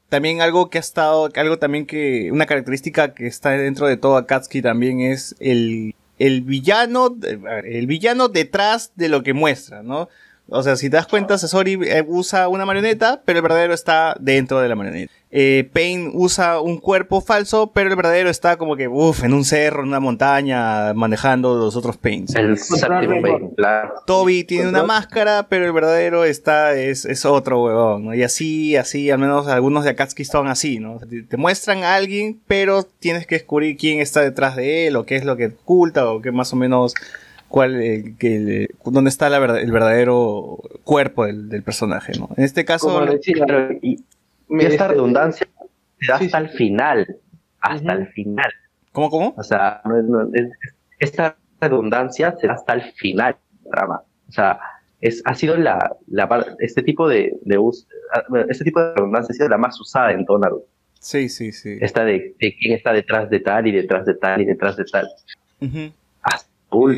[0.09, 4.17] también algo que ha estado, algo también que, una característica que está dentro de todo
[4.17, 10.07] Akatsuki también es el, el villano, eh, el villano detrás de lo que muestra, ¿no?
[10.51, 14.15] O sea, si te das cuenta, Sasori eh, usa una marioneta, pero el verdadero está
[14.19, 15.13] dentro de la marioneta.
[15.33, 19.45] Eh, Pain usa un cuerpo falso, pero el verdadero está como que, uff, en un
[19.45, 22.35] cerro, en una montaña, manejando los otros Pains.
[22.35, 23.93] el séptimo Pain, claro.
[24.05, 28.13] Toby tiene una máscara, pero el verdadero está, es, es otro huevón, ¿no?
[28.13, 30.99] Y así, así, al menos algunos de Akatsuki son así, ¿no?
[30.99, 35.05] Te, te muestran a alguien, pero tienes que descubrir quién está detrás de él, o
[35.05, 36.93] qué es lo que oculta, o qué más o menos,
[37.51, 42.29] cuál, eh, que el- dónde está la verdad- el verdadero cuerpo del, del personaje, ¿no?
[42.37, 44.03] En este caso, Como decía, Claro, y,
[44.59, 45.47] esta redundancia
[45.99, 46.45] se da sí, hasta sí.
[46.45, 47.17] el final.
[47.59, 48.51] Hasta el final.
[48.91, 49.33] ¿cómo, cómo?
[49.37, 50.49] O sea, no es- no- es-
[50.99, 54.01] esta redundancia se da hasta el final del drama.
[54.27, 54.59] O sea,
[54.99, 57.59] es, ha sido la, la este tipo de, de
[58.49, 60.65] este tipo de redundancia ha sido la más usada en todo Naruto.
[60.99, 61.77] Sí, sí, sí.
[61.81, 64.85] Esta de, de quién está detrás de tal y detrás de tal y detrás de
[64.85, 65.07] tal.
[65.59, 65.93] El último.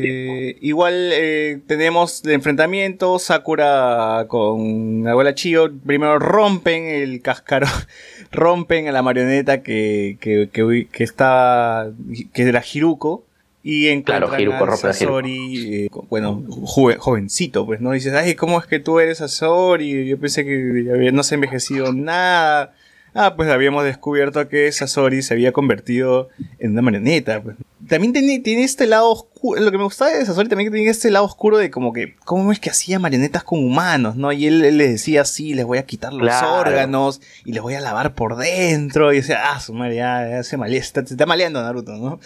[0.04, 7.68] Eh, igual eh, tenemos el enfrentamiento, Sakura con la abuela Chio, primero rompen el cascarón,
[8.32, 11.90] rompen a la marioneta que, que, que, que está,
[12.32, 13.24] que era Hiruko,
[13.64, 17.92] y encuentran Claro, Hiruko a Sasori, eh, bueno, joven- jovencito, pues, ¿no?
[17.92, 20.06] Dices, ay, ¿cómo es que tú eres Sasori?
[20.06, 22.74] Yo pensé que no se ha envejecido nada.
[23.14, 26.28] Ah, pues habíamos descubierto que Sasori se había convertido
[26.58, 27.42] en una marioneta.
[27.42, 27.56] Pues.
[27.88, 29.60] También tiene, tiene este lado oscuro.
[29.60, 32.14] Lo que me gustaba de Sasori también que tiene este lado oscuro de como que,
[32.24, 34.32] ¿cómo es que hacía marionetas con humanos, no?
[34.32, 36.54] Y él, él les decía, sí, les voy a quitar los Claro.
[36.60, 39.12] órganos y les voy a lavar por dentro.
[39.12, 42.20] Y decía, ah, su madre, ya, ya se malea, está- se está maleando Naruto, ¿no?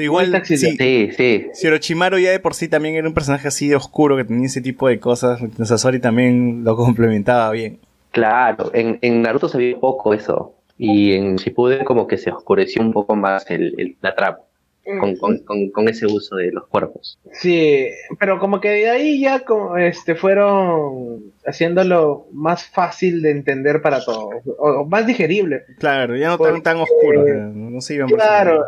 [0.00, 1.46] Igual, sí, Sí, sí.
[1.52, 4.46] si Orochimaru ya de por sí también era un personaje así de oscuro que tenía
[4.46, 7.78] ese tipo de cosas, Sasori también lo complementaba bien.
[8.10, 10.54] Claro, en, en Naruto se vio poco eso.
[10.76, 14.38] Y en Shippuden como que se oscureció un poco más el, el- la trama
[15.00, 17.18] con, con, con, con ese uso de los cuerpos.
[17.32, 17.88] Sí,
[18.18, 24.04] pero como que de ahí ya como, este, fueron haciéndolo más fácil de entender para
[24.04, 25.62] todos, o, o más digerible.
[25.78, 28.64] Claro, ya no Porque- tan, tan oscuro, no se iban Claro,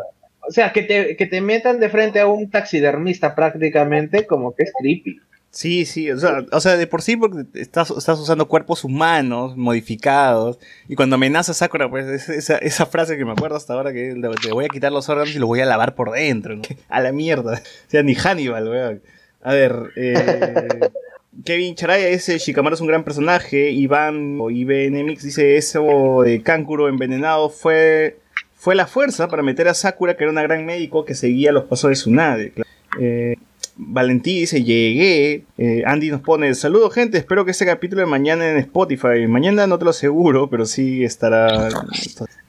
[0.47, 4.63] o sea, que te, que te metan de frente a un taxidermista prácticamente como que
[4.63, 5.19] es creepy.
[5.49, 9.55] Sí, sí, o sea, o sea, de por sí porque estás, estás usando cuerpos humanos,
[9.57, 13.73] modificados, y cuando amenaza a Sakura, pues es esa, esa frase que me acuerdo hasta
[13.73, 16.55] ahora, que te voy a quitar los órganos y los voy a lavar por dentro,
[16.55, 16.61] ¿no?
[16.89, 17.53] A la mierda.
[17.53, 19.01] O sea, ni Hannibal, weón.
[19.41, 20.79] A ver, eh,
[21.45, 26.89] Kevin Charaya dice, Shikamaru es un gran personaje, Iván o IBNMX dice, eso de Kankuro
[26.89, 28.17] envenenado fue,
[28.55, 31.65] fue la fuerza para meter a Sakura, que era una gran médico que seguía los
[31.65, 32.53] pasos de Tsunade.
[32.99, 33.35] Eh,
[33.77, 35.43] Valentí dice, llegué.
[35.57, 39.27] Eh, Andy nos pone, saludos gente, espero que este capítulo de mañana en Spotify.
[39.27, 41.69] Mañana no te lo aseguro, pero sí estará.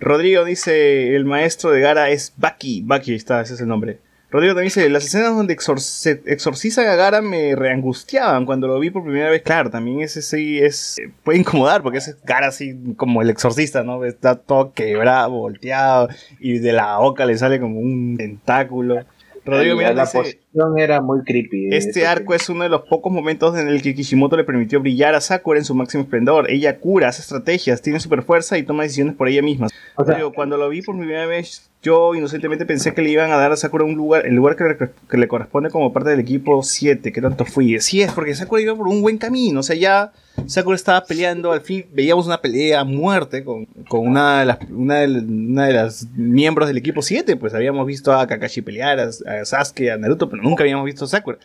[0.00, 2.32] Rodrigo dice, el maestro de Gara es.
[2.36, 3.98] Baki, ahí está, ese es el nombre.
[4.30, 8.78] Rodrigo también dice, las escenas donde exor- se exorcizan a Gara me reangustiaban cuando lo
[8.78, 9.40] vi por primera vez.
[9.40, 10.98] Claro, también ese sí es...
[10.98, 14.05] eh, puede incomodar porque ese Gara así como el exorcista, ¿no?
[14.05, 16.09] Está todo quebrado, volteado
[16.40, 19.05] y de la boca le sale como un tentáculo.
[19.46, 20.40] Rodrigo la dice,
[20.77, 21.69] era muy creepy.
[21.75, 24.81] este Ese- arco es uno de los pocos momentos en el que Kishimoto le permitió
[24.81, 26.51] brillar a Sakura en su máximo esplendor.
[26.51, 29.69] Ella cura, hace estrategias, tiene super fuerza y toma decisiones por ella misma.
[29.97, 33.31] o sea, Digo, cuando lo vi por primera vez, yo inocentemente pensé que le iban
[33.31, 34.77] a dar a Sakura un lugar, el lugar que le,
[35.09, 37.79] que le corresponde como parte del equipo 7, que tanto fui.
[37.81, 39.61] Sí es, porque Sakura iba por un buen camino.
[39.61, 40.12] O sea, ya
[40.47, 44.59] Sakura estaba peleando, al fin veíamos una pelea a muerte con, con una, de las,
[44.70, 47.37] una, de, una de las miembros del equipo 7.
[47.37, 51.05] Pues habíamos visto a Kakashi pelear, a, a Sasuke, a Naruto, pero nunca habíamos visto
[51.05, 51.39] a Sakura.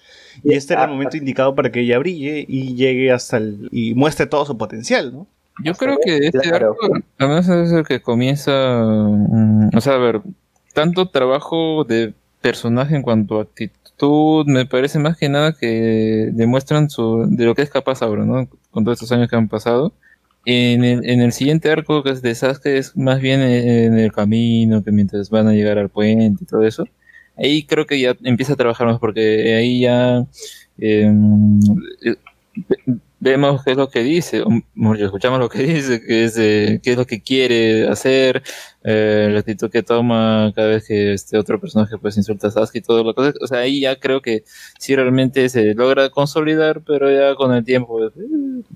[0.43, 3.69] Y este era el momento indicado para que ella brille y llegue hasta el.
[3.71, 5.27] y muestre todo su potencial, ¿no?
[5.63, 6.71] Yo creo que este Claro.
[6.81, 8.51] arco, al menos es el que comienza,
[8.83, 10.21] mm, o sea, a ver,
[10.73, 16.89] tanto trabajo de personaje en cuanto a actitud, me parece más que nada que demuestran
[16.89, 18.47] su, de lo que es capaz ahora, ¿no?
[18.71, 19.93] Con todos estos años que han pasado.
[20.45, 24.11] En el, en el siguiente arco, que es de Sasuke, es más bien en el
[24.11, 26.85] camino, que mientras van a llegar al puente y todo eso.
[27.37, 30.25] Ahí creo que ya empieza a trabajar más, porque ahí ya
[30.77, 31.59] em,
[32.03, 32.15] eh,
[32.55, 34.43] ve- vemos qué es lo que dice,
[34.99, 38.43] escuchamos lo que dice, que es eh, qué es lo que quiere hacer,
[38.83, 42.79] eh, la actitud que toma cada vez que este otro personaje pues insulta a Sasuke
[42.79, 44.43] y todo lo que o sea, ahí ya creo que
[44.77, 48.11] sí realmente se logra consolidar, pero ya con el tiempo eh,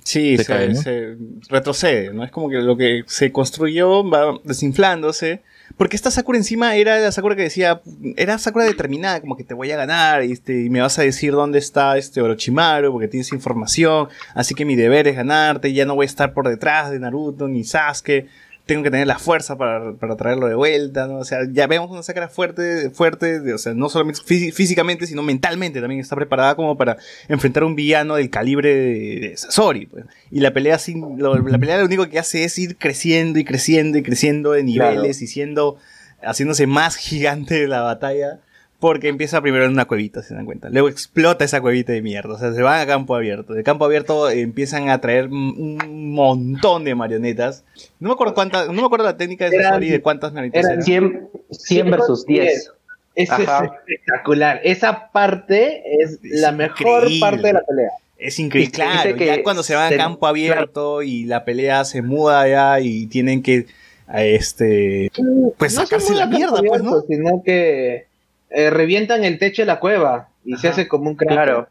[0.05, 0.75] Sí, Se se, cae, ¿no?
[0.81, 1.17] se
[1.49, 2.23] retrocede, ¿no?
[2.23, 5.41] Es como que lo que se construyó va desinflándose.
[5.76, 7.81] Porque esta Sakura encima era la Sakura que decía,
[8.15, 11.02] era Sakura determinada, como que te voy a ganar, y, este, y me vas a
[11.02, 15.85] decir dónde está este Orochimaru, porque tienes información, así que mi deber es ganarte, ya
[15.85, 18.27] no voy a estar por detrás de Naruto ni Sasuke,
[18.68, 21.15] tengo que tener la fuerza para, para traerlo de vuelta, ¿no?
[21.19, 25.07] O sea, ya vemos una Sakura fuerte, fuerte, de- o sea, no solamente fí- físicamente,
[25.07, 26.98] sino mentalmente también está preparada como para
[27.30, 30.06] enfrentar a un villano del calibre de, de Sasori, pues.
[30.30, 33.44] Y la pelea sin, lo- la pelea lo único que hace es ir creciendo y
[33.45, 35.77] creciendo y creciendo de niveles y siendo,
[36.22, 38.41] haciéndose más gigante la batalla.
[38.80, 40.70] Porque empieza primero en una cuevita, se dan cuenta.
[40.70, 42.36] Luego explota esa cuevita de mierda.
[42.36, 43.54] O sea, se van a campo abierto.
[43.54, 47.64] De campo abierto empiezan a traer un montón de marionetas.
[47.99, 50.60] No me acuerdo cuántas, no me acuerdo la técnica de Eran- Sasori de cuántas marionetas
[50.66, 50.84] eran eran.
[50.84, 52.72] 100, 100 versus 10.
[53.16, 53.66] Eso Ajá.
[53.66, 54.62] es espectacular.
[54.64, 57.20] Esa parte es, Es la mejor increíble.
[57.20, 57.90] parte de la pelea.
[58.20, 59.16] Es increíble, claro.
[59.16, 63.08] que ya cuando se van a campo abierto y la pelea se muda ya y
[63.08, 63.66] tienen que
[64.08, 65.12] a este
[65.58, 66.90] pues No sacarse la mierda, campo pues, ¿no?
[66.90, 68.06] abierto, Sino que
[68.49, 71.36] eh, revientan el techo de la cueva y se hace como un cráter.
[71.36, 71.68] Claro.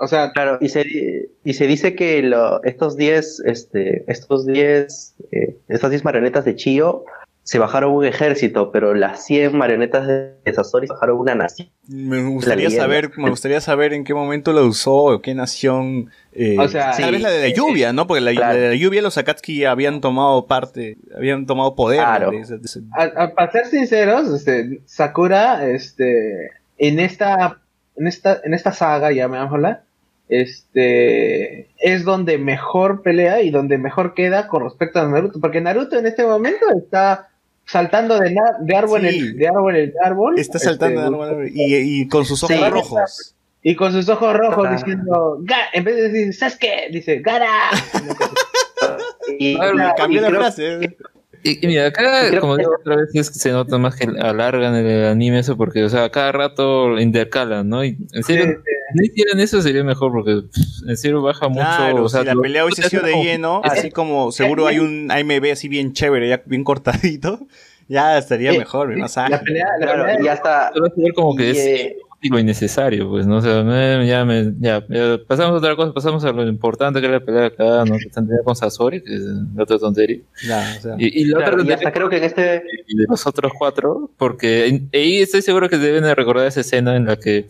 [0.00, 5.14] O sea, Claro, y se, y se dice que lo- estos 10, este, estos 10,
[5.32, 7.04] eh, estas 10 marionetas de Chio
[7.48, 11.70] se bajaron un ejército, pero las 100 marionetas de Sasori bajaron una nación.
[11.88, 16.10] Me gustaría saber, me gustaría saber en qué momento lo usó o qué nación.
[16.34, 17.10] eh, O sea, tal sí.
[17.12, 18.06] vez la de la lluvia, ¿no?
[18.06, 18.52] Porque la, Claro.
[18.52, 22.00] la de la lluvia los Akatsuki habían tomado parte, habían tomado poder.
[22.00, 22.32] Claro.
[22.32, 27.60] de ese- de ese- a- a- para ser sinceros, este, Sakura, este, en esta,
[27.96, 29.84] en esta, en esta saga, llamémosla,
[30.28, 35.98] este, es donde mejor pelea y donde mejor queda con respecto a Naruto, porque Naruto
[35.98, 37.28] en este momento está
[37.68, 39.18] saltando de, na- de árbol Sí.
[39.18, 42.56] en de árbol en árbol, Está saltando este, de árbol y, y con sus ojos
[42.56, 42.64] Sí.
[42.70, 43.34] rojos.
[43.62, 44.72] y con sus ojos rojos Ah.
[44.72, 45.38] diciendo,
[45.72, 47.70] en vez de decir Sasuke, dice Gara.
[49.38, 49.58] Y, y
[49.96, 50.96] Cambió la frase.
[51.42, 54.06] Y, y mira, acá, como que- digo otra vez, es que se nota más que
[54.20, 57.84] alargan el anime eso, porque, o sea, cada rato intercalan, ¿no?
[57.84, 58.52] Y en serio, Sí,
[58.94, 61.60] no hicieran eso sería mejor, porque pff, en serio baja mucho.
[61.60, 64.66] Claro, o sea, si la lo- pelea hubiese sido de lleno, Ah, así como seguro
[64.66, 67.46] hay un AMB así bien chévere, ya bien cortadito,
[67.88, 69.38] ya estaría Sí, mejor, más La ágil.
[69.44, 70.72] pelea, la Claro, pelea y hasta
[71.14, 73.36] como que Y, es eh, inútil o innecesario, pues, ¿no?
[73.36, 77.00] O sea, me- ya, me, ya, ya, pasamos a otra cosa, pasamos a lo importante
[77.00, 77.96] que es la pelea acá, ¿no?
[77.96, 79.22] Que están teniendo con Sasori, que es
[79.54, 80.20] la otra tontería.
[80.46, 82.96] Ya, o sea, Y, y la claro, otra y hasta creo que en este y
[82.96, 87.06] de los otros cuatro, porque ahí estoy seguro que deben de recordar esa escena en
[87.06, 87.46] la que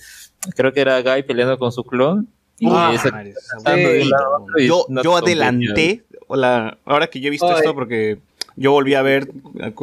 [0.54, 2.28] creo que era Guy peleando con su clon.
[2.60, 6.34] Y Ah, esa- madre, esa pasando de un lado a otro y yo, adelanté, o
[6.36, 7.54] la- ahora que yo he visto Ay.
[7.58, 8.18] esto, porque
[8.58, 9.28] yo volví a ver,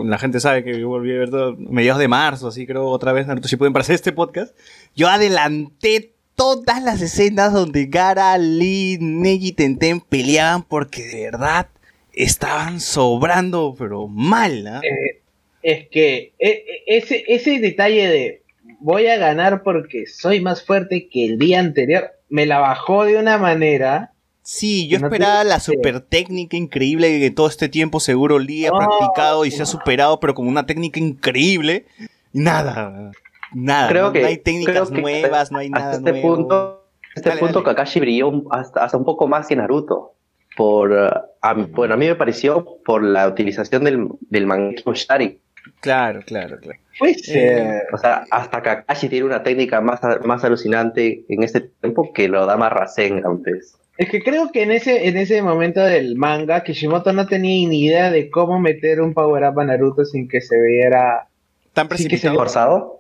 [0.04, 3.28] la gente sabe que yo volví a ver mediados de marzo, así creo otra vez
[3.28, 4.56] Naruto Shippuden para hacer este podcast,
[4.96, 11.68] yo adelanté todas las escenas donde Gara, Lee, Neji y Tenten peleaban porque de verdad
[12.14, 14.82] estaban sobrando, pero mal, ¿ah?
[14.84, 15.22] Eh,
[15.62, 18.42] es que e- e- ese detalle de
[18.80, 23.18] voy a ganar porque soy más fuerte que el día anterior, me la bajó de
[23.18, 24.12] una manera.
[24.48, 28.72] Sí, yo No esperaba la super técnica increíble que todo este tiempo seguro Lee ha
[28.72, 31.88] practicado y se ha superado, pero con una técnica increíble.
[32.32, 33.12] Nada,
[33.52, 33.90] nada.
[33.90, 36.36] creo no, que no hay técnicas nuevas, no hay nada hasta este nuevo.
[36.36, 36.86] punto
[37.16, 37.76] este Dale, punto dale.
[37.76, 40.14] Kakashi brilló hasta, hasta un poco más que Naruto
[40.56, 41.10] por uh,
[41.42, 45.42] a, bueno a mí me pareció por la utilización del del Mangekyo Shari
[45.80, 46.80] Claro, claro, claro.
[47.00, 52.14] Pues Eh, o sea hasta Kakashi tiene una técnica más más alucinante en este tiempo
[52.14, 53.76] que lo da Rasengan pues.
[53.98, 57.86] Es que creo que en ese, en ese momento del manga, Kishimoto no tenía ni
[57.86, 61.28] idea de cómo meter un power up a Naruto sin que se viera
[61.74, 62.36] Tan precipitado.
[62.36, 63.00] forzado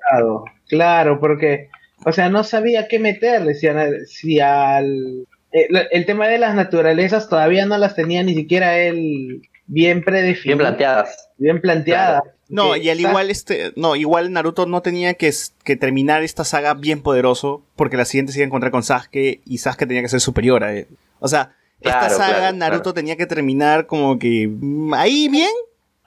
[0.67, 1.69] Claro, porque,
[2.05, 5.25] o sea, no sabía qué meterle, si, a- si al...
[5.51, 10.03] El, el tema de las naturalezas todavía no las tenía ni siquiera él bien bien
[10.03, 12.23] predefinidas, planteadas bien planteadas.
[12.47, 15.31] No, y al igual este, no, igual Naruto no tenía que,
[15.63, 19.41] que terminar esta saga bien poderoso, porque la siguiente se iba a encontrar con Sasuke
[19.45, 20.87] y Sasuke tenía que ser superior a él.
[21.19, 22.93] O sea, esta saga claro, Naruto claro.
[22.93, 25.49] tenía que terminar como que mm, ahí bien,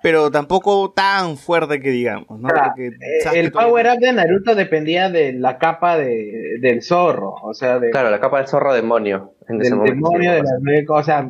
[0.00, 2.48] pero tampoco tan fuerte que digamos, ¿no?
[2.48, 2.90] Porque Eh,
[3.34, 7.80] el todavía- power up de Naruto dependía de la capa de, del zorro, o sea,
[7.80, 10.84] de, claro la capa del zorro demonio en ese del momento demonio de las nueve
[10.84, 11.26] cosas.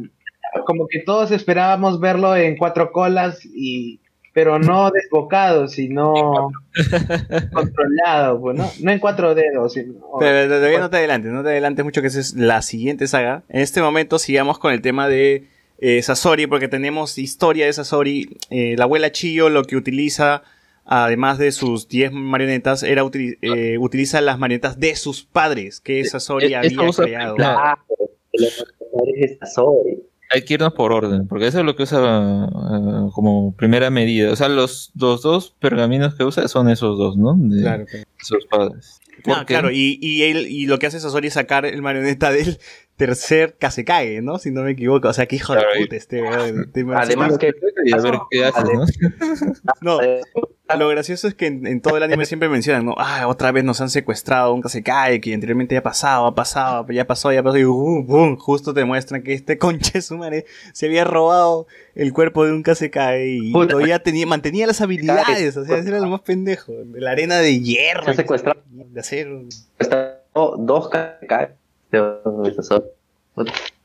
[0.66, 4.00] Como que todos esperábamos verlo en cuatro colas y
[4.38, 6.50] pero no desbocado, sino
[7.52, 8.70] controlado, pues, ¿no?
[8.80, 12.06] No en cuatro dedos, sino Pero todavía no te adelantes, no te adelantes mucho que
[12.06, 13.42] esa es la siguiente saga.
[13.48, 15.48] En este momento sigamos con el tema de
[15.78, 18.36] eh, Sasori, porque tenemos historia de Sasori.
[18.50, 20.42] Eh, la abuela Chiyo lo que utiliza,
[20.84, 26.04] además de sus 10 marionetas, era utili- eh, utiliza las marionetas de sus padres, que
[26.04, 27.34] Sasori había creado.
[27.34, 27.58] claro.
[27.58, 27.80] Claro,
[28.34, 30.02] los poderes de Sasori.
[30.30, 31.98] Hay que irnos por orden, porque eso es lo que usa
[32.44, 34.30] eh, como primera medida.
[34.30, 37.34] O sea, los, los dos pergaminos que usa son esos dos, ¿no?
[37.36, 38.04] De Claro, claro.
[38.18, 39.00] sus padres.
[39.26, 42.58] Ah, claro, y, y, él, y lo que hace Sasori es sacar el marioneta del
[42.98, 44.38] tercer Kasekage, ¿no?
[44.38, 45.08] Si no me equivoco.
[45.08, 46.70] O sea, que hijo Claro, de y- puta este, weón.
[46.72, 48.84] Te- además que a ver qué hace, ¿no?
[49.80, 49.98] No,
[50.76, 52.94] Lo gracioso es que en, en todo el anime siempre mencionan, ¿no?
[52.98, 56.86] Ah, otra vez nos han secuestrado un Kasekai que anteriormente ya ha pasado, ha pasado,
[56.90, 60.44] ya pasó, ya pasó, y uh, boom, justo te muestran que este conche su madre
[60.74, 65.64] se había robado el cuerpo de un Kasekai y todavía tenía, mantenía las habilidades, o
[65.64, 68.60] sea, ese era lo más pendejo, de la arena de hierro, Se ha secuestrado.
[68.68, 69.44] de acero.
[70.58, 71.67] dos Kakashi de Sasori.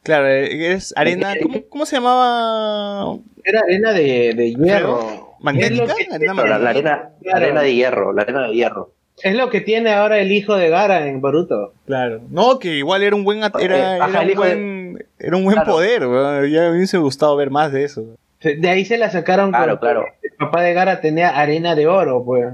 [0.04, 3.18] Claro, eh, es arena, ¿cómo, cómo se llamaba?
[3.44, 5.36] Era arena de, de hierro.
[5.40, 5.94] ¿Magnética?
[5.96, 8.92] Que, Arena la, la arena, la arena de hierro, la arena de hierro.
[9.22, 11.74] es lo que tiene ahora el hijo de Gara en Boruto.
[11.86, 12.22] Claro.
[12.30, 15.06] No, que igual era un buen at- era, ajá, era el un hijo de- buen,
[15.20, 15.72] era un buen Claro.
[15.74, 16.50] poder, weón.
[16.50, 18.04] Ya me hubiese gustado ver más de eso.
[18.42, 20.06] De ahí se la sacaron Claro, claro.
[20.22, 22.54] El papá de Gara tenía arena de oro, pues.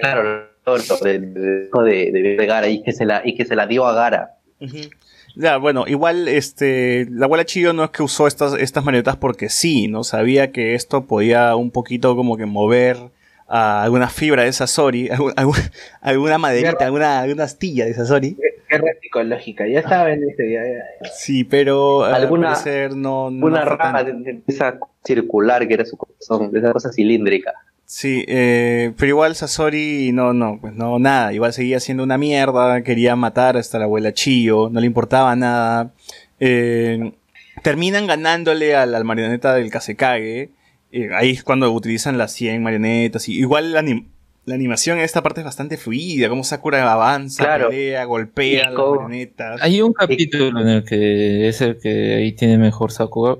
[0.00, 0.48] Claro,
[1.02, 3.84] de, de, de, de- de Gara y que se la, y que se la dio
[3.86, 4.35] a Gara.
[5.34, 9.48] Ya, bueno, igual este la abuela Chiyo no es que usó estas, estas marionetas porque
[9.50, 10.02] sí, ¿no?
[10.02, 12.96] Sabía que esto podía un poquito como que mover
[13.48, 15.70] a alguna fibra de Sasori, algu- algu-
[16.00, 18.36] alguna maderita, alguna, alguna astilla de Sasori.
[18.68, 20.50] Guerra psicológica, ya estaba en ese.
[20.50, 21.10] Ya, ya.
[21.12, 25.74] Sí, pero al Alguna- parecer no, no Una tan- rama de, de esa circular que
[25.74, 27.52] era su corazón, de esa cosa cilíndrica.
[27.88, 32.82] Sí, eh, pero igual Sasori no, no, pues no, nada, igual seguía siendo una mierda,
[32.82, 35.92] quería matar hasta la abuela Chiyo, no le importaba nada.
[36.40, 37.12] Eh,
[37.62, 40.50] terminan ganándole al, al marioneta del Kasekage,
[40.90, 44.06] eh, ahí es cuando utilizan las 100 marionetas, y igual la, anim-
[44.46, 47.68] la animación en esta parte es bastante fluida, como Sakura avanza, Claro.
[47.70, 49.62] pelea, golpea a las marionetas.
[49.62, 53.36] Hay un capítulo en el que es el que ahí tiene mejor Sakuga.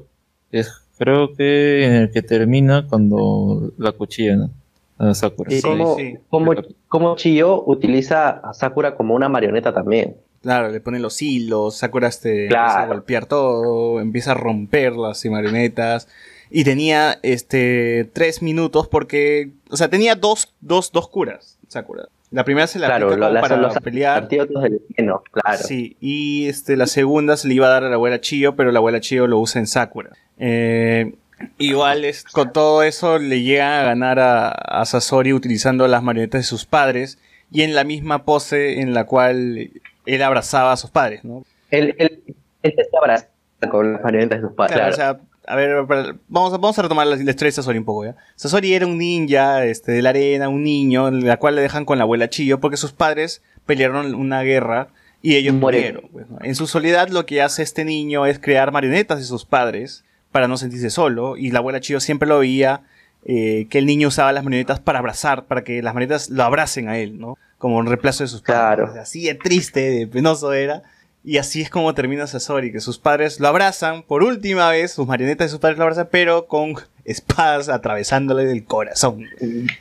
[0.52, 4.50] Es Creo que en el que termina cuando la cuchilla, ¿no?
[4.98, 5.50] A Sakura.
[5.50, 6.16] Sí, como, sí.
[6.30, 6.52] como,
[6.88, 10.16] como Chiyo utiliza a Sakura como una marioneta también.
[10.40, 12.64] Claro, le pone los hilos, Sakura este, Claro.
[12.64, 16.08] empieza a golpear todo, empieza a romper las marionetas.
[16.50, 19.50] Y tenía este tres minutos porque.
[19.70, 22.08] O sea, tenía dos, dos, dos curas, Sakura.
[22.30, 24.22] La primera se la claro, aplica lo, como las- para los pelear.
[24.24, 25.58] antídotos del veneno, claro.
[25.62, 28.72] Sí, y este, la segunda se le iba a dar a la abuela Chio, pero
[28.72, 30.10] la abuela Chio lo usa en Sakura.
[30.38, 31.14] Eh,
[31.58, 36.40] igual es, con todo eso le llega a ganar a, a Sasori utilizando las marionetas
[36.40, 37.18] de sus padres
[37.50, 39.70] y en la misma pose en la cual
[40.04, 41.44] él abrazaba a sus padres, ¿no?
[41.70, 42.22] Él, él,
[42.62, 43.28] él se abraza
[43.70, 44.76] con las marionetas de sus padres.
[44.76, 45.12] Claro, claro.
[45.14, 45.84] o sea, a ver,
[46.28, 48.16] vamos a, vamos a retomar la, la historia de Sasori un poco, ¿ya?
[48.34, 51.98] Sasori era un ninja este, de la arena, un niño, la cual le dejan con
[51.98, 54.88] la abuela Chillo porque sus padres pelearon una guerra
[55.22, 56.08] y ellos murieron.
[56.12, 56.38] pues, ¿no?
[56.42, 60.48] En su soledad lo que hace este niño es crear marionetas de sus padres para
[60.48, 62.82] no sentirse solo y la abuela Chillo siempre lo veía
[63.24, 66.88] eh, que el niño usaba las marionetas para abrazar, para que las marionetas lo abracen
[66.88, 67.36] a él, ¿no?
[67.58, 68.86] Como un reemplazo de sus padres.
[68.86, 69.00] Claro.
[69.00, 70.84] Así de triste, de penoso era.
[71.28, 75.08] Y así es como termina Sasori, que sus padres lo abrazan por última vez, sus
[75.08, 76.74] marionetas de sus padres lo abrazan, pero con
[77.04, 79.24] espadas atravesándole del corazón.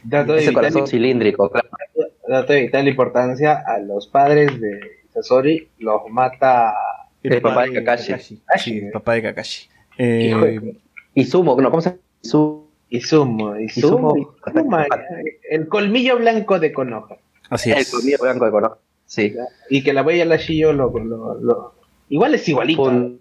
[0.04, 1.70] Dato de, Ese vital, corazón cilíndrico, claro.
[2.28, 4.80] dato de vital importancia, a los padres de
[5.14, 6.74] Sasori los mata
[7.22, 8.42] El papá de Kakashi.
[8.58, 9.70] Sí, el papá de Kakashi.
[10.00, 10.78] Eh, Hijo de-
[11.14, 12.02] Y Sumo, no, ¿cómo se llama?
[12.24, 14.16] Izumo, Izumo, Izumo.
[14.18, 14.78] Izumo,
[15.52, 17.18] el colmillo blanco de Konoha.
[17.52, 17.92] así El es.
[17.92, 18.78] colmillo blanco de Konoha.
[19.06, 19.34] Sí.
[19.70, 21.74] Y que la abuela la Shio lo, lo, lo-
[22.10, 22.84] Igual es igualito.
[22.84, 23.20] Un-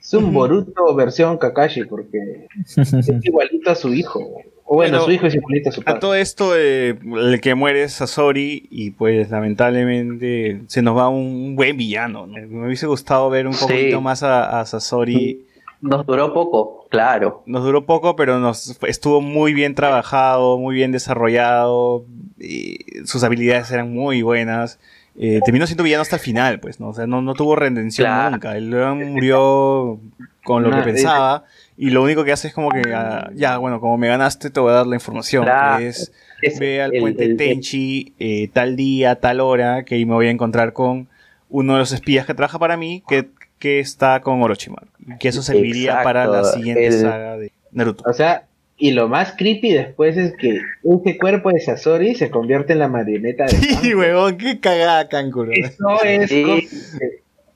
[0.00, 2.46] Es un Boruto versión Kakashi porque
[2.76, 4.20] es igualito a su hijo.
[4.64, 6.00] O bueno, Bueno, su hijo es igualito a su A padre.
[6.00, 11.56] todo esto, eh, el que muere es Sasori y pues lamentablemente se nos va un
[11.56, 12.26] buen villano.
[12.26, 12.34] ¿no?
[12.46, 13.64] Me hubiese gustado ver un Sí.
[13.66, 15.44] poquito más a, a Sasori.
[15.82, 17.42] Nos duró poco, claro.
[17.46, 22.04] Nos duró poco, pero nos estuvo muy bien trabajado, muy bien desarrollado.
[22.40, 24.78] Y sus habilidades eran muy buenas.
[25.18, 26.88] Eh, terminó siendo villano hasta el final, pues, ¿no?
[26.88, 28.30] O sea, no, no tuvo redención Claro.
[28.30, 28.56] nunca.
[28.56, 28.70] Él
[29.06, 30.00] murió
[30.44, 31.44] con lo que pensaba.
[31.76, 34.60] Y lo único que hace es como que, ah, ya, bueno, como me ganaste, te
[34.60, 35.44] voy a dar la información.
[35.44, 35.78] Claro.
[35.78, 36.12] Que es,
[36.42, 40.14] Es ve al el- puente el- Tenchi eh, tal día, tal hora, que ahí me
[40.14, 41.08] voy a encontrar con
[41.48, 44.86] uno de los espías que trabaja para mí, que, que está con Orochimaru.
[45.06, 48.04] Y que eso serviría Exacto, para la siguiente el- saga de Naruto.
[48.08, 48.44] O sea,
[48.80, 52.88] y lo más creepy después es que ese cuerpo de Sasori se convierte en la
[52.88, 55.52] marioneta de Sí, huevón, qué cagada Kankuro.
[55.52, 56.44] Eso es Sí.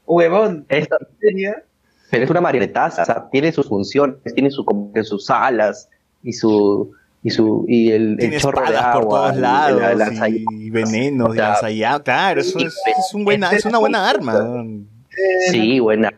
[0.06, 1.54] huevón, Esto- ¿en serio?
[2.10, 5.88] pero es una marionetaza, o sea, tiene sus funciones, tiene su, como que sus alas
[6.22, 6.92] y su
[7.24, 9.94] y su y el, el Tiene chorro de espadas agua por todos y lados la-
[9.94, 12.02] lanza- y venenos y O sea, lanzallamas.
[12.02, 14.64] Claro, eso es, es, un buena, es una buena arma.
[15.50, 16.12] Sí, buena.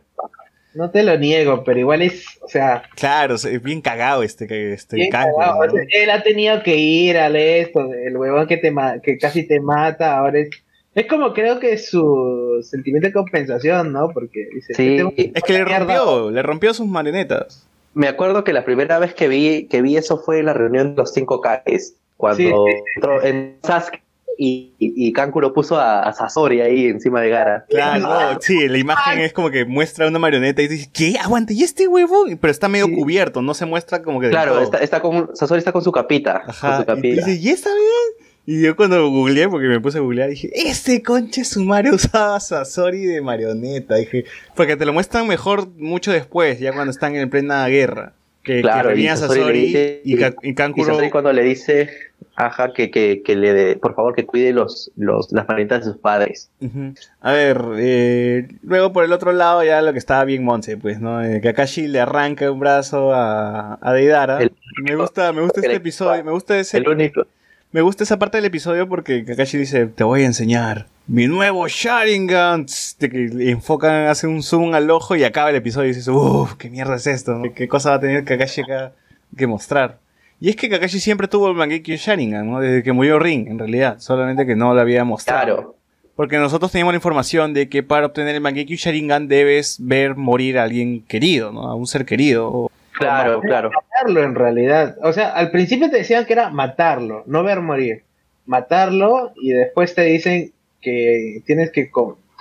[0.77, 4.97] No te lo niego, pero igual es, o sea, Claro, es bien cagado este, este
[4.97, 5.37] bien cagado.
[5.39, 5.59] ¿no?
[5.59, 8.73] O sea, él ha tenido que ir al esto, el huevón que te
[9.03, 10.51] que casi te mata, ahora es
[10.95, 14.09] es como creo que su sentimiento de compensación, ¿no?
[14.15, 14.97] Porque dice, Sí.
[14.97, 15.79] "Tengo que- Es que le mierda".
[15.81, 17.67] rompió, le rompió sus marionetas.
[17.93, 20.91] Me acuerdo que la primera vez que vi que vi eso fue en la reunión
[20.95, 24.01] de los cinco Ks, cuando Sí, sí, entró en Sasuke
[24.39, 25.13] y, y,
[25.55, 27.67] puso a, a Sasori ahí encima de Gara.
[27.69, 28.01] Claro,
[28.35, 31.17] no, sí, la imagen es como que muestra una marioneta y dices, ¿qué?
[31.19, 32.25] Aguanta, ¿y este huevo?
[32.41, 32.95] Pero está medio Sí.
[32.95, 34.31] cubierto, no se muestra como que.
[34.31, 36.41] Claro, está, está con, Sasori está con su capita.
[36.43, 38.29] con Ajá, y dices, ¿y esta bien?
[38.49, 43.05] Y yo cuando googleé, porque me puse a googlear, dije, ese conche sumario usaba Sasori
[43.05, 43.97] de marioneta.
[43.97, 48.15] Dije, porque te lo muestran mejor mucho después, ya cuando están en plena guerra.
[48.47, 50.87] Que, Claro, que y a Sasori y, y Y Kankuro.
[50.87, 51.91] Sasori cuando le dice,
[52.37, 55.93] ajá, que, que, que le dé, por favor, que cuide los, los, las marionetas de
[55.93, 56.49] sus padres.
[56.61, 56.95] Ujú.
[57.21, 61.01] A ver, eh, luego por el otro lado ya lo que estaba bien Monse, pues,
[61.01, 61.25] ¿no?
[61.25, 64.41] Eh, Kakashi le arranca un brazo a, a Deidara.
[64.41, 64.53] El-
[64.85, 67.27] me gusta, me gusta que este episodio, me gusta ese, El único.
[67.73, 71.69] me gusta esa parte del episodio porque Kakashi dice, te voy a enseñar mi nuevo
[71.69, 72.67] Sharingan.
[72.99, 76.09] De que le enfocan, hacen un zoom al ojo y acaba el episodio y dices,
[76.09, 77.53] uff, qué mierda es esto, ¿no?
[77.55, 78.93] ¿Qué cosa va a tener Kakashi acá
[79.37, 79.99] que mostrar?
[80.41, 82.61] Y es que Kakashi siempre tuvo el Mangekyo Sharingan, ¿no?
[82.61, 83.97] Desde que murió Ring, en realidad.
[84.01, 85.45] Solamente que no lo había mostrado.
[85.45, 85.77] Claro.
[86.15, 90.59] Porque nosotros teníamos la información de que para obtener el Mangekyo Sharingan debes ver morir
[90.59, 91.69] a alguien querido, ¿no?
[91.69, 92.49] A un ser querido.
[92.49, 93.71] O- Claro, claro.
[93.71, 94.97] matarlo en realidad.
[95.03, 98.05] O sea, al principio te decían que era matarlo, no ver morir.
[98.47, 100.53] Matarlo y después te dicen
[100.87, 101.91] que tienes que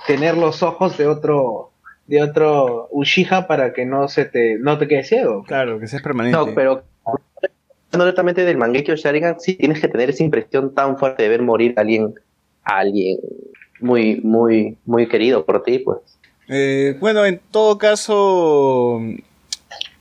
[0.06, 1.72] tener los ojos de otro
[2.06, 5.42] de otro Uchiha para que no se te no te quedes ciego.
[5.42, 6.38] Claro, que sea permanente.
[6.38, 11.24] No, pero hablando directamente del Mangekyo Sharingan, sí tienes que tener esa impresión tan fuerte
[11.24, 12.14] de ver morir a alguien,
[12.62, 13.18] a alguien
[13.80, 15.98] muy, muy, muy querido por ti, pues.
[16.48, 19.00] Eh, bueno, en todo caso,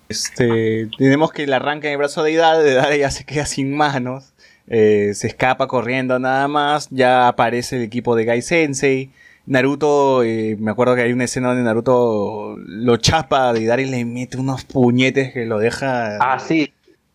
[0.08, 3.48] Este, tenemos que le arranca en el brazo de Idara, de Idara ya se queda
[3.48, 4.35] sin manos.
[4.68, 6.88] Eh, se escapa corriendo nada más.
[6.92, 9.12] Ya aparece el equipo de Gai Sensei.
[9.48, 13.86] Naruto, eh, me acuerdo que hay una escena donde Naruto lo chapa de Idara y
[13.86, 16.18] le mete unos puñetes que lo deja.
[16.20, 16.72] Ah, sí.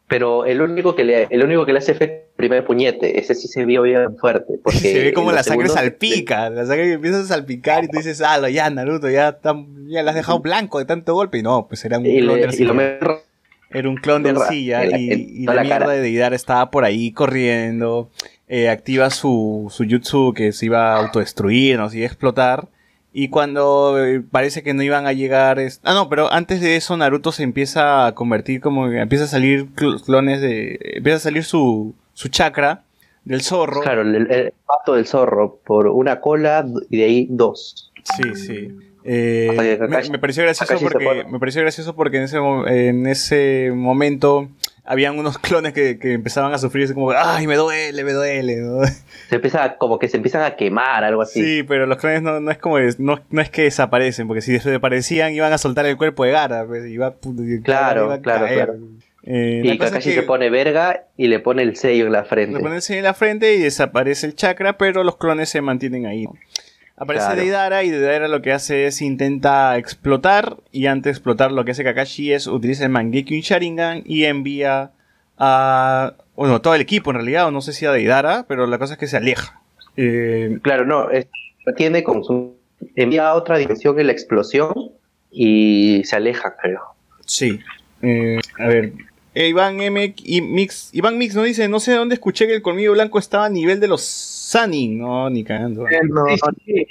[0.06, 3.18] Pero el único que le, el único que le hace efecto el primer puñete.
[3.20, 4.55] Ese sí se vio bien fuerte.
[4.62, 7.98] Porque se ve como la sangre segundos- salpica, la sangre empieza a salpicar y tú
[7.98, 9.39] dices, ah, ya Naruto, ya,
[9.89, 11.39] ya la has dejado blanco de tanto golpe.
[11.39, 13.20] Y no, pues era un Y, le- lo.
[13.70, 15.92] Era un clon de arcilla la- y, y la la mierda cara.
[15.92, 18.10] de Idara estaba por ahí corriendo.
[18.48, 22.66] eh, activa su, su jutsu que se iba a autodestruir, nos iba a explotar.
[23.12, 25.59] Y cuando eh, parece que no iban a llegar...
[25.60, 28.88] es- Ah, no, pero antes de eso Naruto se empieza a convertir como...
[28.88, 30.78] Empieza a salir cl- clones de...
[30.97, 32.82] Empieza a salir su, su chakra
[33.24, 33.82] del zorro.
[33.82, 37.92] Claro, el, el pato del zorro por una cola y de ahí dos.
[38.16, 38.68] Sí, sí.
[39.05, 39.78] Eh,
[40.10, 44.48] me, pareció gracioso porque pone- me pareció gracioso porque en ese en ese momento
[44.85, 48.82] habían unos clones que, que empezaban a sufrir como ay me duele me duele ¿no?
[49.31, 51.43] Se empieza como que se empiezan a quemar, algo así.
[51.43, 54.43] sí pero los clones no, no es como es- no, no es que desaparecen porque
[54.43, 57.14] si desaparecían iban a soltar el cuerpo de Gara pues, iba,
[57.64, 58.55] Claro, iba a claro, caer.
[58.66, 58.74] claro.
[59.22, 62.12] Eh, la y es Kakashi que se pone verga y le pone el sello en
[62.12, 62.55] la frente.
[62.56, 65.60] le ponen el sello en la frente y desaparece el chakra pero los clones se
[65.60, 66.35] mantienen ahí ¿no?
[67.02, 67.40] Aparece Claro.
[67.40, 71.70] Deidara y Deidara lo que hace es intenta explotar y antes de explotar lo que
[71.72, 74.90] hace Kakashi es utiliza el Mangekyo y Sharingan y envía
[75.39, 78.78] a bueno todo el equipo en realidad o no sé si a Deidara pero la
[78.78, 79.60] cosa es que se aleja
[79.97, 81.27] Eh, Claro, no, es-
[81.77, 82.55] tiene como su...
[82.97, 84.72] envía a otra dimensión en la explosión
[85.31, 86.81] y se aleja, creo.
[87.24, 87.60] sí
[88.02, 88.93] Eh, a ver
[89.35, 92.55] eh, Iván M y Mix Iván Mix nos dice no sé de dónde escuché que
[92.56, 94.02] el colmillo blanco estaba a nivel de los
[94.51, 96.36] Sanin no ni cagando sí,
[96.66, 96.86] sí.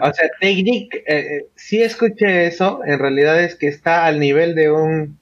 [0.00, 4.54] O sea, Technic, eh, eh, sí escuché eso, en realidad es que está al nivel
[4.54, 5.18] de un...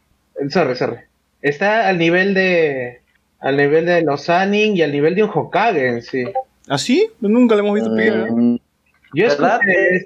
[0.50, 0.98] Sorry, sorry.
[1.40, 3.00] Está al nivel de...
[3.40, 6.24] Al nivel de los Sanin y al nivel de un Hokage en sí.
[6.68, 7.08] ¿Ah sí?
[7.20, 8.58] nunca lo hemos visto pelear Mm,
[9.14, 9.60] Yo ¿Verdad?
[9.66, 9.96] escuché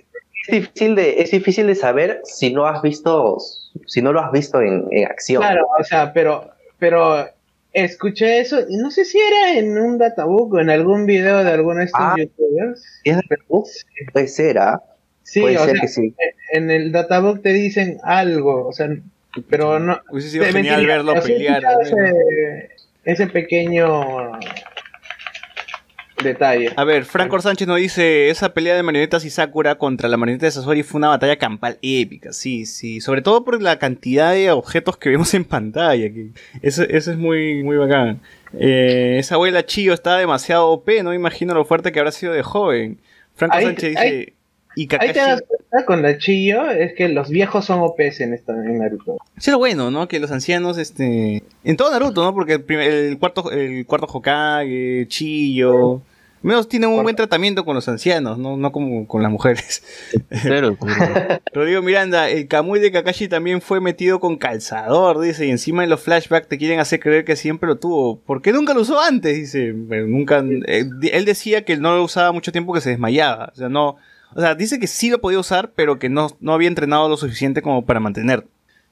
[0.46, 3.38] Es difícil de, es difícil de saber si no has visto,
[3.86, 5.42] si no lo has visto en, en acción.
[5.42, 7.26] Claro, o sea, pero, pero
[7.72, 11.50] escuché eso, y no sé si era en un databook o en algún video de
[11.50, 12.14] alguno de estos Ah.
[12.18, 12.82] youtubers.
[13.04, 13.22] Es de
[14.12, 14.82] puede ser, ¿ah?
[15.22, 16.14] Sí, puede o ser sea, que sí.
[16.52, 18.88] en el databook te dicen algo, o sea,
[19.48, 20.00] pero no.
[20.10, 21.62] hubiese sido genial verlo pelear
[23.04, 24.32] ese pequeño
[26.22, 26.70] detalle.
[26.76, 30.46] A ver, Franco Sánchez nos dice, esa pelea de marionetas y Sakura contra la marioneta
[30.46, 34.50] de Sasori fue una batalla campal épica, sí, sí, sobre todo por la cantidad de
[34.50, 36.28] objetos que vemos en pantalla, que
[36.62, 38.20] eso, eso es muy, muy bacán.
[38.58, 42.32] Eh, esa abuela Chio está demasiado OP, no me imagino lo fuerte que habrá sido
[42.32, 42.98] de joven.
[43.34, 44.32] Franco Ahí- Sánchez dice, ahí-
[44.74, 45.42] y Ahí te das Kakashi...
[45.68, 49.18] cuenta con la Chillo, es que los viejos son OPs en, esta, en Naruto.
[49.36, 50.08] Sí, lo bueno, ¿no?
[50.08, 51.42] Que los ancianos, este...
[51.62, 52.32] En todo Naruto, ¿no?
[52.32, 56.00] Porque el, primer- el cuarto el cuarto Hokage, Chillo...
[56.43, 59.82] Menos tienen un buen tratamiento con los ancianos, no, no como con las mujeres.
[60.43, 60.77] Pero-
[61.52, 65.90] Rodrigo Miranda, el Kamui de Kakashi también fue metido con calzador, dice, y encima en
[65.90, 68.19] los flashbacks te quieren hacer creer que siempre lo tuvo.
[68.20, 69.36] ¿Por qué nunca lo usó antes?
[69.36, 70.43] Dice, pero nunca...
[70.66, 73.51] eh, él decía que no lo usaba mucho tiempo que se desmayaba.
[73.52, 73.97] O sea, no...
[74.35, 77.19] O sea, dice que sí lo podía usar, pero que no, no había entrenado lo
[77.19, 78.47] suficiente como para mantener.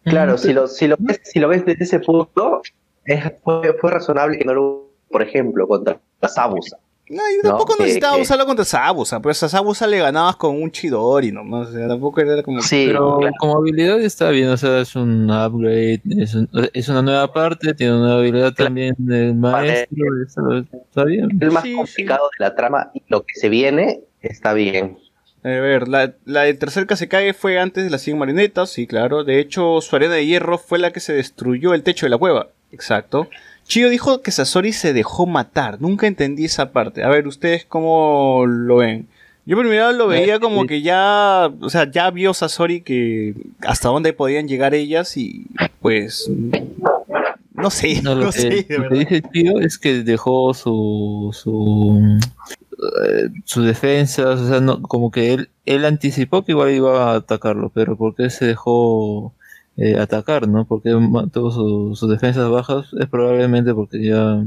[0.04, 2.60] Claro, si lo, si, lo ves, si lo ves desde ese punto,
[3.06, 5.98] es, fue, fue razonable que no lo, por ejemplo, contra
[6.28, 6.78] Sabusa.
[7.10, 10.70] No, y tampoco necesitaba que- usarlo contra Sabusa, pues a Sabusa le ganabas con un
[10.70, 12.62] Chidori nomás, o sea, tampoco era como...
[12.62, 13.34] Sí, Pero claro.
[13.40, 17.74] como habilidad está bien, o sea, es un upgrade, es, un- es una nueva parte,
[17.74, 21.28] tiene una nueva habilidad también del maestro, eso está bien.
[21.40, 24.96] el más Sí, complicado de la trama y lo que se viene está bien.
[25.42, 29.24] A ver, la, la del tercer Kasekage fue antes de las 100 marionetas, sí, claro.
[29.24, 32.18] De hecho, su arena de hierro fue la que se destruyó el techo de la
[32.18, 32.48] cueva.
[32.72, 33.26] Exacto.
[33.70, 35.80] Chio dijo que Sasori se dejó matar.
[35.80, 37.04] Nunca entendí esa parte.
[37.04, 39.06] A ver, ¿ustedes cómo lo ven?
[39.46, 44.12] Yo primero lo veía como que ya, o sea, ya vio Sasori que hasta dónde
[44.12, 45.46] podían llegar ellas y
[45.80, 46.28] pues
[47.52, 50.52] no sé, No, no, lo, que, sé, de lo que dice tío es que dejó
[50.52, 52.18] su su
[53.06, 57.14] eh, sus defensas, o sea, no, como que él él anticipó que igual iba a
[57.14, 59.32] atacarlo, pero porque se dejó
[59.76, 60.66] eh, atacar, ¿no?
[60.66, 64.44] Porque su- sus defensas bajas, es probablemente porque ya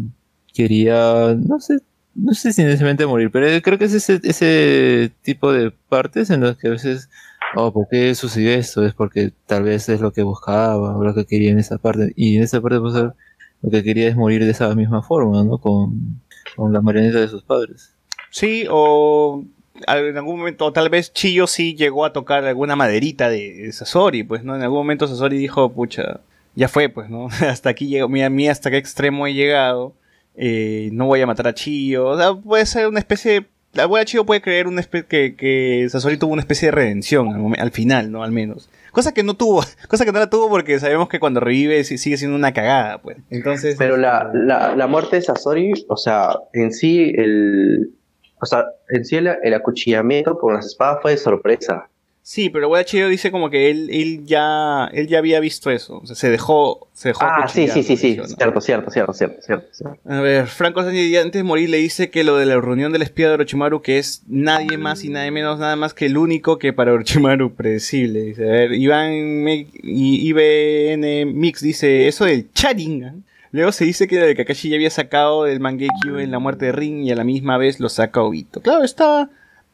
[0.54, 1.80] quería, no sé,
[2.16, 6.58] no sé si necesariamente morir, pero creo que es ese, tipo de partes en las
[6.58, 7.10] que a veces,
[7.56, 8.86] oh, ¿por qué sucedió esto?
[8.86, 12.14] Es porque tal vez es lo que buscaba, o lo que quería en esa parte,
[12.16, 15.58] y en esa parte pues, lo que quería es morir de esa misma forma, ¿no?
[15.58, 16.22] Con,
[16.56, 17.96] con la marioneta de sus padres.
[18.30, 19.44] Sí, o
[19.76, 23.72] en algún momento, o tal vez Chillo sí llegó a tocar alguna maderita de, de
[23.72, 24.56] Sasori, pues, ¿no?
[24.56, 26.22] En algún momento Sasori dijo, pucha,
[26.56, 27.28] ya fue, pues, ¿no?
[27.48, 29.94] hasta aquí llego, mira, mira hasta qué extremo he llegado,
[30.36, 33.46] eh, no voy a matar a Chio, o sea, puede ser una especie de...
[33.74, 37.56] La abuela Chio puede creer una especie que, que Sasori tuvo una especie de redención
[37.58, 38.24] al, final, ¿no?
[38.24, 38.70] Al menos.
[38.92, 42.18] Cosa que no tuvo, cosa que no la tuvo porque sabemos que cuando revive sigue
[42.18, 43.18] siendo una cagada, pues.
[43.32, 43.76] Entonces...
[43.80, 47.96] Pero la, la, la muerte de Sasori, o sea, en sí el,
[48.44, 51.88] o sea, en sí el, el acuchillamiento con las espadas fue de sorpresa.
[52.26, 55.98] Sí, pero Chio dice como que él, él ya él ya había visto eso.
[55.98, 59.42] O sea, se dejó, se dejó Ah, sí, sí, sí, sí, cierto, cierto, cierto, cierto,
[59.42, 59.98] cierto.
[60.06, 63.02] A ver, Franco Sánchez antes de morir le dice que lo de la reunión del
[63.02, 66.60] espía de Orochimaru que es nadie más y nadie menos, nada más que el único
[66.60, 68.22] que para Orochimaru predecible.
[68.22, 73.26] Dice, a ver, Iván y IBN Mix dice eso del Sharingan.
[73.54, 76.72] Luego se dice que de Kakashi ya había sacado del Mangekyo en la muerte de
[76.74, 78.60] Rin y a la misma vez lo saca Obito.
[78.62, 79.30] Claro, está,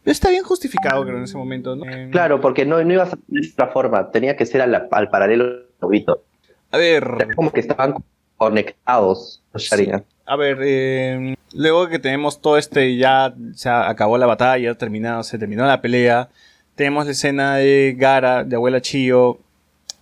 [0.06, 1.86] está bien justificado creo en ese momento, ¿no?
[1.90, 4.88] Eh, Claro, porque no, no iba a ser de otra forma, tenía que ser la-
[4.92, 6.24] al paralelo de Obito.
[6.72, 7.96] A ver, Era como que estaban
[8.36, 10.04] conectados los Sharingan.
[10.26, 15.40] A ver, eh, luego que tenemos todo este, ya se acabó la batalla, terminado, se
[15.40, 16.28] terminó la pelea.
[16.76, 19.40] Tenemos la escena de Gara, de abuela Chio,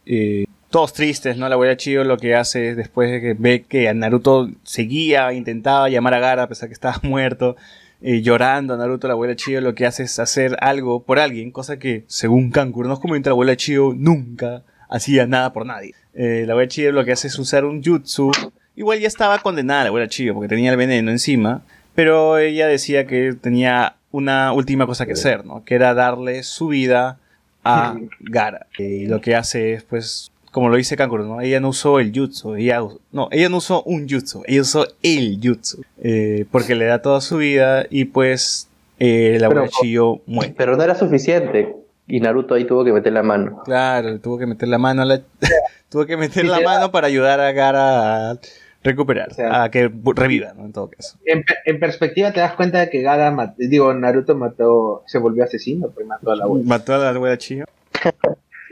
[0.07, 1.47] eh, todos tristes, ¿no?
[1.49, 5.89] La abuela Chio lo que hace es después de que ve que Naruto seguía, intentaba
[5.89, 7.55] llamar a Gara a pesar que estaba muerto,
[8.01, 11.51] eh, llorando a Naruto, la abuela Chio lo que hace es hacer algo por alguien,
[11.51, 15.93] cosa que según Kankuro nos comenta la abuela Chio nunca hacía nada por nadie.
[16.13, 18.31] Eh, la abuela Chio lo que hace es usar un jutsu
[18.77, 21.63] Igual ya estaba condenada la abuela Chio porque tenía el veneno encima,
[21.95, 25.65] pero ella decía que tenía una última cosa que hacer, ¿no?
[25.65, 27.17] Que era darle su vida
[27.63, 28.67] a Gara.
[28.77, 31.39] Y lo que hace es, pues, como lo dice Kankuro, ¿no?
[31.39, 32.81] Ella no usó el jutsu, ella
[33.11, 37.21] no, ella no usó un jutsu, ella usó el jutsu, eh, porque le da toda
[37.21, 38.67] su vida y pues
[38.97, 40.55] eh, la Chio muere.
[40.57, 41.75] Pero no era suficiente
[42.07, 43.61] y Naruto ahí tuvo que meter la mano.
[43.65, 45.21] Claro, tuvo que meter la mano la...
[45.89, 48.39] tuvo que meter Sí, la mano para ayudar a Gara a
[48.83, 50.65] recuperar, O sea, a que reviva, ¿no?
[50.65, 51.19] En todo caso.
[51.25, 55.43] En, pe- en perspectiva te das cuenta de que Gara, digo, Naruto mató, se volvió
[55.43, 56.65] asesino, pues mató a la abuela.
[56.65, 57.65] Mató a la abuela Chio.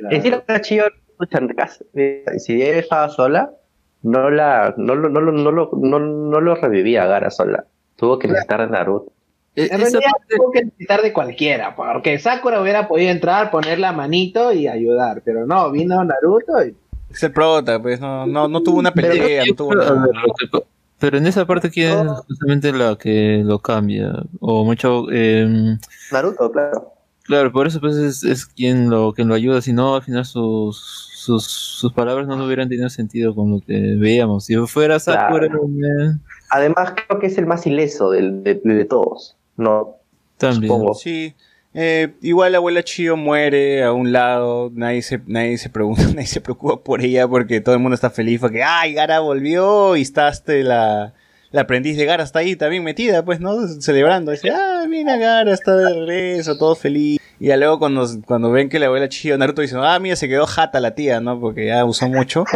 [0.09, 0.85] En sí, la Chio,
[1.15, 3.51] escucha, en casa, eh, si ella estaba sola,
[4.03, 7.65] no la, no, lo- no, lo- no, lo- no, no lo revivía Gara sola.
[7.95, 9.11] Tuvo que necesitar a Naruto.
[9.55, 13.79] Eh, En realidad parte- tuvo que necesitar de cualquiera, porque Sakura hubiera podido entrar, poner
[13.79, 16.75] la manito y ayudar, pero no, vino Naruto y
[17.09, 20.05] Es el prota, pues no, no, no tuvo una Pero pelea, yo no tuvo nada.
[20.51, 20.59] pa-
[20.99, 24.11] pero en esa parte, ¿quién es justamente la que lo cambia?
[24.41, 25.09] O mucho.
[25.11, 25.77] em,
[26.11, 26.91] Naruto, claro.
[27.25, 29.61] Claro, por eso pues es, es quien, lo, quien lo ayuda.
[29.61, 33.95] Si no, al final sus, sus, sus palabras no hubieran tenido sentido con lo que
[33.97, 34.45] veíamos.
[34.45, 36.17] Si fuera Sakura, eh,
[36.51, 39.35] Además, creo que es el más ileso del- de, de todos.
[39.57, 39.95] No,
[40.37, 40.71] también.
[40.71, 40.93] supongo.
[40.93, 41.33] Sí.
[41.77, 46.25] Eh, igual la abuela Chio muere a un lado, nadie se, nadie se pregunta, nadie
[46.27, 49.97] se preocupa por ella porque todo el mundo está feliz porque ¡ay, Gara volvió!
[49.97, 51.13] Y está este, la,
[51.55, 53.65] la aprendiz de Gara está ahí también metida, pues, ¿no?
[53.79, 54.31] Celebrando.
[54.31, 57.17] Dice, ¡ah, mira Gara, está de regreso, todo feliz!
[57.39, 60.27] Y ya luego cuando, cuando ven que la abuela Chio, Naruto dice, ¡ah, mira, se
[60.27, 61.39] quedó jata la tía, ¿no?
[61.39, 62.43] Porque ya usó mucho.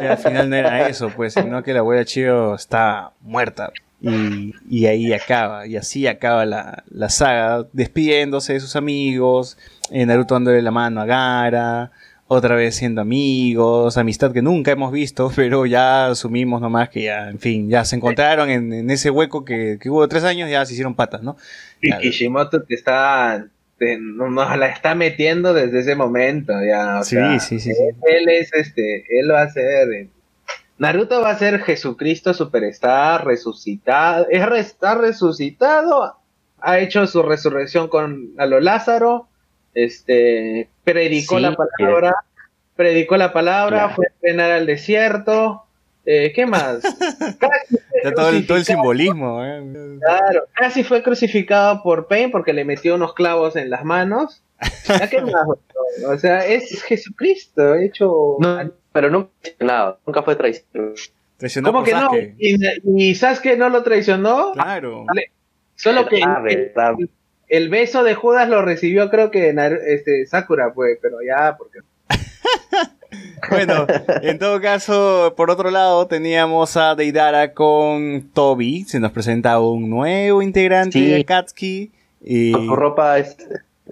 [0.00, 3.70] Y al final no era eso, pues, sino que la abuela Chio está muerta.
[4.00, 9.58] Y, y ahí acaba, y así acaba la, la saga, despidiéndose de sus amigos,
[9.90, 11.92] eh, Naruto dándole la mano a Gara,
[12.32, 17.28] otra vez siendo amigos, amistad que nunca hemos visto, pero ya asumimos nomás que ya,
[17.30, 20.64] en fin, ya se encontraron en, en ese hueco que, que hubo tres años, ya
[20.66, 21.36] se hicieron patas, ¿no?
[21.80, 21.92] Y.
[21.98, 23.46] Kishimoto te está,
[23.78, 27.00] te- no- nos la está metiendo desde ese momento, ya.
[27.00, 27.82] o Sí, sea, sí, sí, sí.
[28.06, 30.08] Él es este, él va a ser, eh,
[30.78, 36.16] Naruto va a ser Jesucristo Superstar, resucitado, es re- está resucitado,
[36.60, 39.28] ha hecho su resurrección con a lo Lázaro,
[39.74, 42.14] este, predicó Sí, la palabra,
[42.76, 43.94] predicó la palabra, Claro.
[43.94, 45.64] fue a entrenar al desierto,
[46.04, 46.80] eh, ¿qué más?
[47.40, 49.62] Casi todo el, todo el simbolismo, ¿eh?
[50.00, 54.42] Claro, casi fue crucificado por Pain porque le metió unos clavos en las manos.
[54.88, 55.46] ¿Ya qué más?
[56.08, 58.36] O sea, es Jesucristo hecho.
[58.40, 59.30] No, pero nunca
[59.60, 60.94] nada, nunca fue traición.
[61.36, 62.08] Traicionó ¿Cómo que no?
[62.38, 62.56] ¿Y,
[63.10, 64.52] y Sasuke no lo traicionó?
[64.52, 65.06] Claro.
[65.76, 66.94] Solo que Ah, verdad.
[67.52, 71.78] El beso de Judas lo recibió, creo que Naru- este, Sakura fue, pero ya, porque.
[73.50, 73.86] Bueno,
[74.22, 78.84] en todo caso, por otro lado, teníamos a Deidara con Toby.
[78.84, 81.10] Se nos presenta un nuevo integrante Sí.
[81.10, 81.90] de Akatsuki.
[82.24, 83.36] Y, Con ropa, es,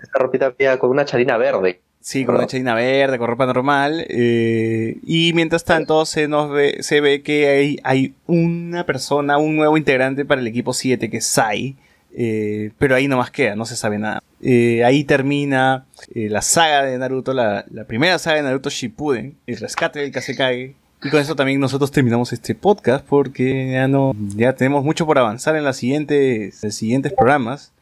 [0.00, 1.80] esta ropita con una charina verde.
[2.00, 4.06] sí, con una chalina verde, con ropa normal.
[4.08, 9.56] eh, y mientras tanto, se nos ve, se ve que hay, hay una persona, un
[9.56, 11.76] nuevo integrante para el equipo 7, que es Sai.
[12.12, 14.22] Eh, pero ahí nomás queda, no se sabe nada.
[14.42, 19.56] Eh, ahí termina eh, la saga de Naruto, la, primera saga de Naruto Shippuden, el
[19.58, 20.74] rescate del Kazekage.
[21.02, 25.18] Y con eso también nosotros terminamos este podcast porque ya no, ya tenemos mucho por
[25.18, 27.72] avanzar en las siguientes, en siguientes programas.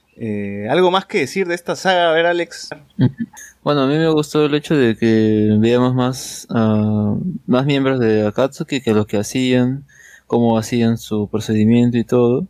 [0.68, 2.10] ¿Algo más que decir de esta saga?
[2.10, 2.70] A ver, Alex.
[3.62, 8.26] Bueno, a mí me gustó el hecho de que veamos más, ah, más miembros de
[8.26, 9.84] Akatsuki que lo que hacían,
[10.26, 12.46] cómo hacían su procedimiento y todo.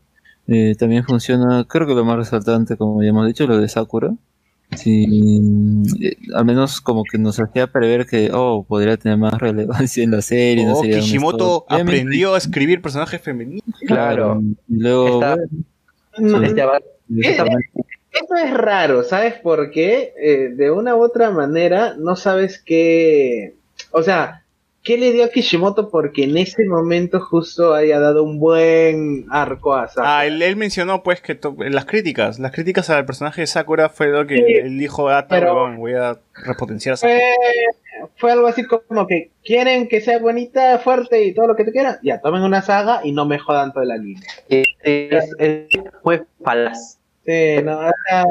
[0.49, 4.13] Eh, también funciona, creo que lo más resaltante, como ya hemos dicho, lo de Sakura.
[4.77, 5.41] Sí,
[6.03, 10.11] eh, al menos como que nos hacía prever que, oh, podría tener más relevancia en
[10.11, 10.65] la serie.
[10.65, 13.63] no Oh, sería un Kishimoto aprendió a escribir personajes femeninos.
[13.87, 14.41] Claro.
[14.69, 15.37] Y luego, Está-
[16.19, 16.85] bueno, Este avance-
[17.19, 17.51] eso Eh,
[18.11, 20.13] Esto es raro, ¿sabes por qué?
[20.21, 23.55] Eh, de una u otra manera no sabes qué...
[23.93, 24.43] O sea,
[24.89, 29.75] ¿qué le dio a Kishimoto porque en ese momento justo haya dado un buen arco
[29.75, 30.19] a Sakura?
[30.21, 34.07] Ah, él, él mencionó pues que las críticas, las críticas al personaje de Sakura fue
[34.09, 37.19] lo que Sí, él dijo, ah, pero- voy a repotenciar a Sakura.
[37.19, 41.65] fue, fue algo así como que quieren que sea bonita, fuerte y todo lo que
[41.65, 41.99] tú quieras.
[42.03, 44.21] Ya, tomen una saga y no me jodan todo el anime.
[44.49, 45.67] es- es- es-
[46.03, 46.99] fue falaz.
[47.27, 48.25] Sí, no, o sea,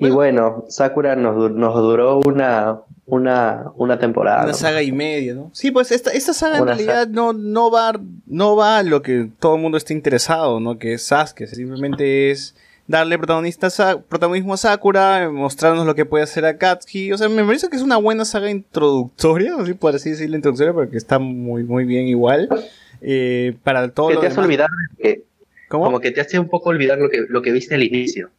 [0.00, 4.38] Y bueno, Sakura nos, du- nos duró una, una, una temporada.
[4.42, 4.54] Una ¿no?
[4.54, 5.50] saga y media, ¿no?
[5.52, 7.92] Sí, pues esta, esta saga en realidad no, no, va,
[8.26, 10.78] no va a lo que todo el mundo esté interesado, ¿no?
[10.78, 12.56] Que es Sasuke, simplemente es
[12.86, 17.12] darle protagonista a protagonismo a Sakura, mostrarnos lo que puede hacer Akatsuki.
[17.12, 20.72] O sea, me parece que es una buena saga introductoria, así por así decirlo, introductoria,
[20.72, 22.48] porque está muy, muy bien igual.
[23.02, 24.68] Eh, para todo Que lo te demás- olvidar,
[24.98, 25.22] que,
[25.68, 25.84] ¿Cómo?
[25.84, 28.30] como que te hace un poco olvidar lo que, lo que viste al inicio,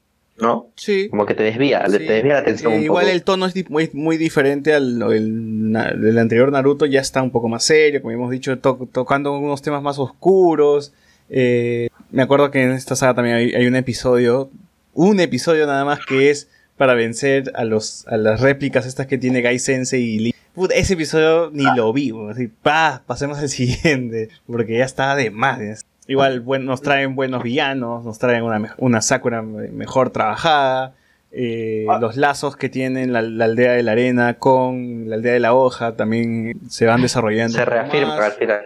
[0.41, 0.67] ¿no?
[0.75, 1.07] Sí.
[1.09, 1.97] Como que te desvía, Sí.
[1.99, 3.13] te desvía la atención Eh, un igual poco.
[3.15, 7.47] el tono es di- muy, muy diferente al el anterior Naruto, ya está un poco
[7.47, 10.93] más serio, como hemos dicho, to- tocando unos temas más oscuros.
[11.29, 14.49] Eh, me acuerdo que en esta saga también hay, hay un episodio,
[14.93, 19.17] un episodio nada más que es para vencer a los a las réplicas estas que
[19.17, 20.35] tiene Gai Sensei y Lee.
[20.53, 25.29] Puta, ese episodio ni lo vi, así, pa, pasemos al siguiente, porque ya está de
[25.31, 25.85] más.
[26.07, 30.93] Igual buen- nos traen buenos villanos, nos traen una, una Sakura me- mejor trabajada,
[31.31, 31.99] eh, Ah.
[32.01, 35.53] los lazos que tienen la, la aldea de la arena con la aldea de la
[35.53, 37.57] hoja también se van desarrollando.
[37.57, 38.61] Se reafirma al final.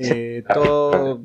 [0.00, 1.20] Eh, todo,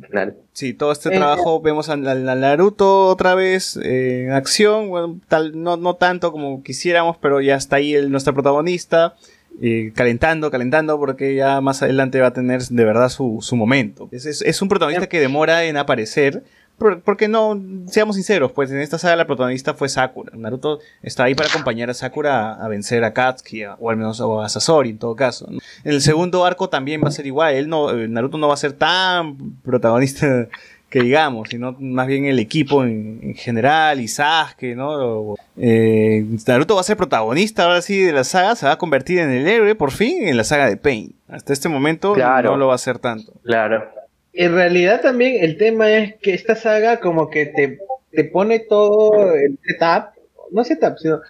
[0.53, 4.89] sí, todo este Eh, trabajo vemos a, a- a Naruto otra vez eh, en acción,
[4.89, 9.13] bueno, tal, no, no tanto como quisiéramos, pero ya está ahí el, nuestro protagonista.
[9.61, 14.09] Eh, calentando, calentando, porque ya más adelante va a tener de verdad su, su momento.
[14.11, 16.43] Es, es- un protagonista que demora en aparecer,
[16.77, 20.31] por- porque no, seamos sinceros, pues en esta saga la protagonista fue Sakura.
[20.35, 24.19] Naruto está ahí para acompañar a Sakura a, a vencer a Katsuki, o al menos
[24.21, 25.47] a Sasori en todo caso.
[25.49, 28.55] En el segundo arco también va a ser igual, él no, eh, Naruto no va
[28.55, 30.47] a ser tan protagonista
[30.93, 34.91] que digamos, sino más bien el equipo en, en general y Sasuke, ¿no?
[35.31, 38.77] O- eh, Naruto va a ser protagonista ahora sí de la saga, se va a
[38.77, 41.15] convertir en el héroe por fin en la saga de Pain.
[41.27, 42.51] Hasta este momento Claro.
[42.51, 43.33] no lo va a hacer tanto.
[43.43, 43.89] Claro.
[44.33, 47.79] En realidad también el tema es que esta saga como que te,
[48.11, 50.09] te pone todo el setup,
[50.51, 51.21] no setup, sino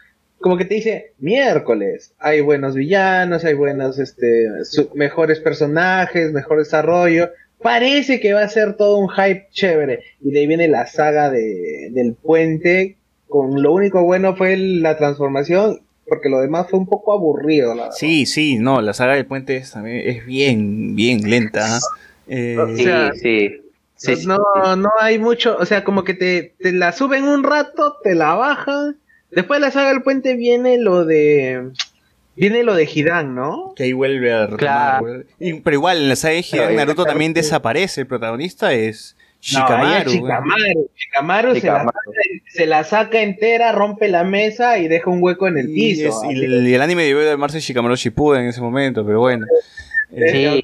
[0.42, 6.60] como que te dice, miércoles, hay buenos villanos, hay buenos, este, su- mejores personajes, mejor
[6.60, 7.30] desarrollo,
[7.64, 11.32] parece que va a ser todo un hype chévere, y de ahí viene la saga
[11.32, 16.86] de, del puente, con lo único bueno fue la transformación, porque lo demás fue un
[16.86, 17.92] poco aburrido, la.
[17.92, 21.78] Sí, sí, no, la saga del puente es, también es bien, bien lenta.
[21.78, 21.80] ¿ah?
[22.28, 23.60] Eh, O Sí, sea, sí.
[23.96, 24.38] Sí, sí, no,
[24.76, 28.34] no hay mucho, o sea, como que te, te la suben un rato, te la
[28.34, 28.98] bajan.
[29.32, 31.70] Después de la saga del puente viene lo de.
[32.36, 33.74] Viene lo de Hidan, ¿no?
[33.76, 34.60] que ahí vuelve a retomar.
[34.60, 35.06] Claro.
[35.06, 38.02] vuelve- y- pero igual, en la saga de Hidan, Naruto también desaparece.
[38.02, 39.16] El protagonista es
[39.54, 40.10] No, Shikamaru.
[40.10, 40.90] es Shikamaru.
[40.96, 42.00] Shikamaru, Se, la saca,
[42.48, 46.08] se la saca entera, rompe la mesa y deja un hueco en el y, piso.
[46.10, 49.46] es- y el, el anime debió llamarse Shikamaru Shippuden en ese momento, pero bueno.
[50.12, 50.64] Eh, Sí,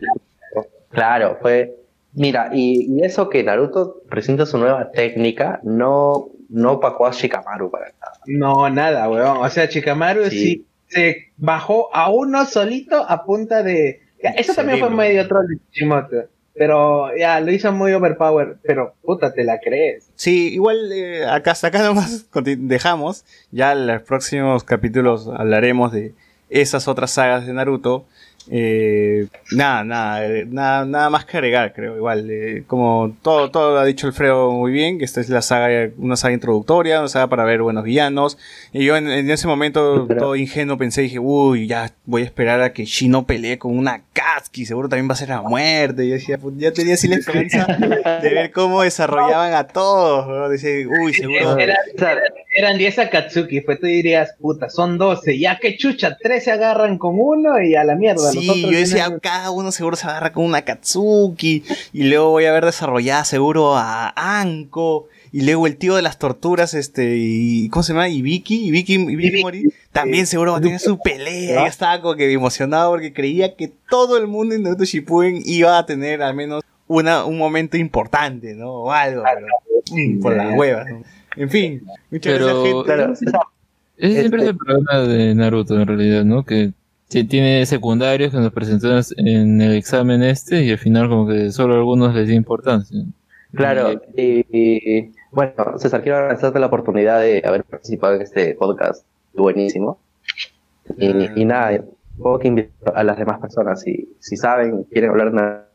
[0.90, 1.76] claro, fue.
[2.14, 7.70] Mira, y, y eso que Naruto presenta su nueva técnica, no, no opacó a Shikamaru
[7.70, 8.14] para nada.
[8.26, 9.38] No, nada, weón.
[9.38, 10.40] O sea, Shikamaru sí.
[10.40, 10.66] Sí.
[10.90, 14.02] Se bajó a uno solito a punta de.
[14.22, 16.16] Ya, eso también fue medio troll de Kishimoto.
[16.54, 18.58] Pero ya, lo hizo muy overpower.
[18.64, 20.10] Pero puta, te la crees.
[20.16, 23.24] Sí, igual eh, acá hasta acá nomás dejamos.
[23.52, 26.14] Ya en los próximos capítulos hablaremos de
[26.50, 28.06] esas otras sagas de Naruto.
[28.52, 31.96] Eh, nada, nada, eh, nada, nada más que agregar, creo.
[31.96, 35.42] Igual, eh, como todo, todo lo ha dicho Alfredo muy bien, que esta es la
[35.42, 38.38] saga, una saga introductoria, una saga para ver buenos villanos.
[38.74, 42.26] Y yo en, en ese momento, Pero- todo ingenuo, pensé, dije, uy, ya voy a
[42.26, 46.06] esperar a que Shino pelee con una Katsuki, seguro también va a ser la muerte.
[46.06, 47.66] Y yo decía, "Pues, ya tenía así la esperanza
[48.22, 50.28] de ver cómo desarrollaban a todos.
[50.28, 50.50] ¿no?
[50.50, 51.58] Decía, uy, seguro.
[51.58, 52.18] Era- O sea,
[52.52, 56.98] eran 10 Akatsuki, pues tú dirías, puta, son 12, ya que chucha, 3 se agarran
[56.98, 58.24] con uno y a la mierda.
[58.24, 61.64] los Sí, otros yo decía, tienen- cada uno seguro se agarra con una Katsuki.
[61.94, 65.08] Y luego voy a ver desarrollada seguro a Anko.
[65.32, 68.10] Y luego el tío de las torturas, este, y ¿cómo se llama?
[68.10, 71.62] Y Vicky, y Vicky, y Vicky Mori, también seguro va a tener su pelea.
[71.62, 75.78] Yo estaba como que emocionado porque creía que todo el mundo en Naruto Shippuden iba
[75.78, 78.72] a tener al menos una, un momento importante, ¿no?
[78.72, 79.46] O algo, pero
[79.92, 80.88] mm, por las huevas.
[80.90, 81.04] ¿no?
[81.36, 83.32] En fin, muchas Pero- gracias.
[83.32, 83.50] Claro,
[83.98, 86.44] Ese siempre es Este- el problema de Naruto en realidad, ¿no?
[86.46, 86.72] Que
[87.10, 91.52] ti- tiene secundarios que nos presentaron en el examen este y al final como que
[91.52, 92.98] solo a algunos les dio importancia.
[93.54, 99.06] Claro, y, y- bueno, César, quiero agradecerte la oportunidad de haber participado en este podcast
[99.34, 100.00] buenísimo.
[100.98, 101.84] Y, y nada,
[102.18, 105.70] puedo que invito a las demás personas, si, si saben, quieren hablar de nada.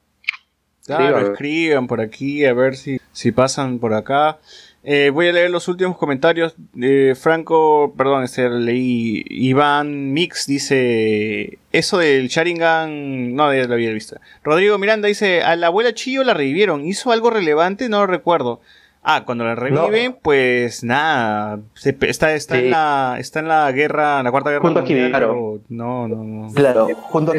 [0.86, 1.32] Claro, Escriban.
[1.32, 4.38] escriban por aquí, a ver si, si pasan por acá.
[4.86, 6.54] Eh, voy a leer los últimos comentarios.
[6.78, 9.24] Eh, Franco, perdón, este leí.
[9.30, 13.34] Iván Mix dice: Eso del Sharingan.
[13.34, 14.16] No, ya lo había visto.
[14.42, 16.84] Rodrigo Miranda dice: A la abuela Chillo la revivieron.
[16.84, 17.88] ¿Hizo algo relevante?
[17.88, 18.60] No lo recuerdo.
[19.02, 21.60] Ah, cuando la reviven, pues nada.
[21.74, 24.82] se está, está, en la, está en la guerra, en la cuarta guerra Junto a
[24.82, 24.98] mundial.
[25.00, 25.28] Kimimaro.
[25.28, 26.52] pero No, no, no.
[26.54, 27.34] Claro, junto a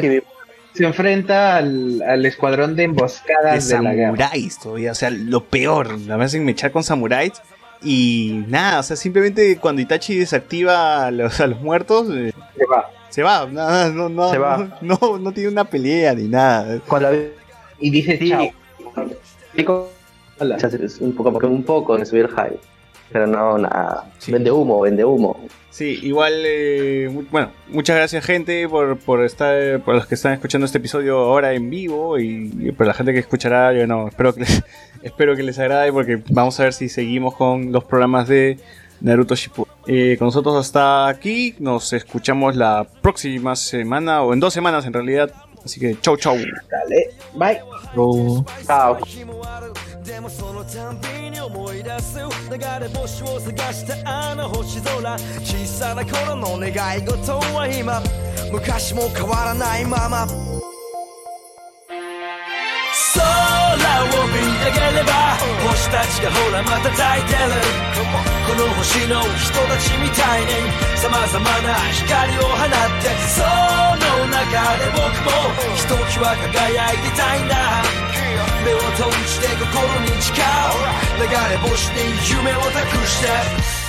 [0.76, 5.98] Se enfrenta al, al escuadrón de de emboscadas de, samuráis todavía, o sea, lo peor,
[6.00, 7.32] la hacen mechar con samuráis
[7.82, 12.66] y nada, o sea, simplemente cuando Itachi desactiva a los, a los muertos, eh, Se
[12.66, 12.90] va.
[13.08, 14.58] se va, nada, no, no, Se va.
[14.82, 16.78] no, no, no tiene una pelea ni nada.
[16.86, 17.18] cuando la
[17.78, 18.50] Y dice, Sí, chao.
[20.38, 20.58] Hola.
[21.00, 22.60] un poco, porque un poco de subir el hype.
[23.10, 24.10] Pero no, nada.
[24.18, 24.32] Sí.
[24.32, 25.38] Vende humo, vende humo.
[25.70, 30.64] Sí, igual, eh, bueno, muchas gracias gente por, por estar, por los que están escuchando
[30.64, 34.32] este episodio ahora en vivo y, y por la gente que escuchará, yo no, espero
[34.32, 34.64] que les,
[35.02, 38.58] espero que les agrade porque vamos a ver si seguimos con los programas de
[39.02, 39.72] Naruto Shippuden.
[39.86, 44.94] Eh, con nosotros hasta aquí, nos escuchamos la próxima semana o en dos semanas en
[44.94, 45.30] realidad,
[45.64, 46.36] así que chau chau.
[46.70, 47.60] Dale, bye.
[48.66, 48.98] Chau.
[50.16, 52.16] でもそのたんびに思い出す。
[52.16, 52.24] 流
[52.56, 55.18] れ星を探したあの星空。
[55.44, 58.00] 小さな頃の願い事は今。
[58.50, 60.24] 昔も変わらないまま。
[60.24, 60.40] 空を
[64.32, 65.36] 見上げれば
[65.68, 67.52] 星たちがほらまた咲いてる。
[68.48, 72.72] この星の人たちみたいに様々な光を放っ
[73.04, 73.12] て。
[73.36, 75.44] その中で僕も
[75.76, 77.84] ひときわ輝いてたいんだ。
[78.66, 80.44] 目を閉じて心に誓う。
[81.18, 83.85] 流れ星に夢を託して。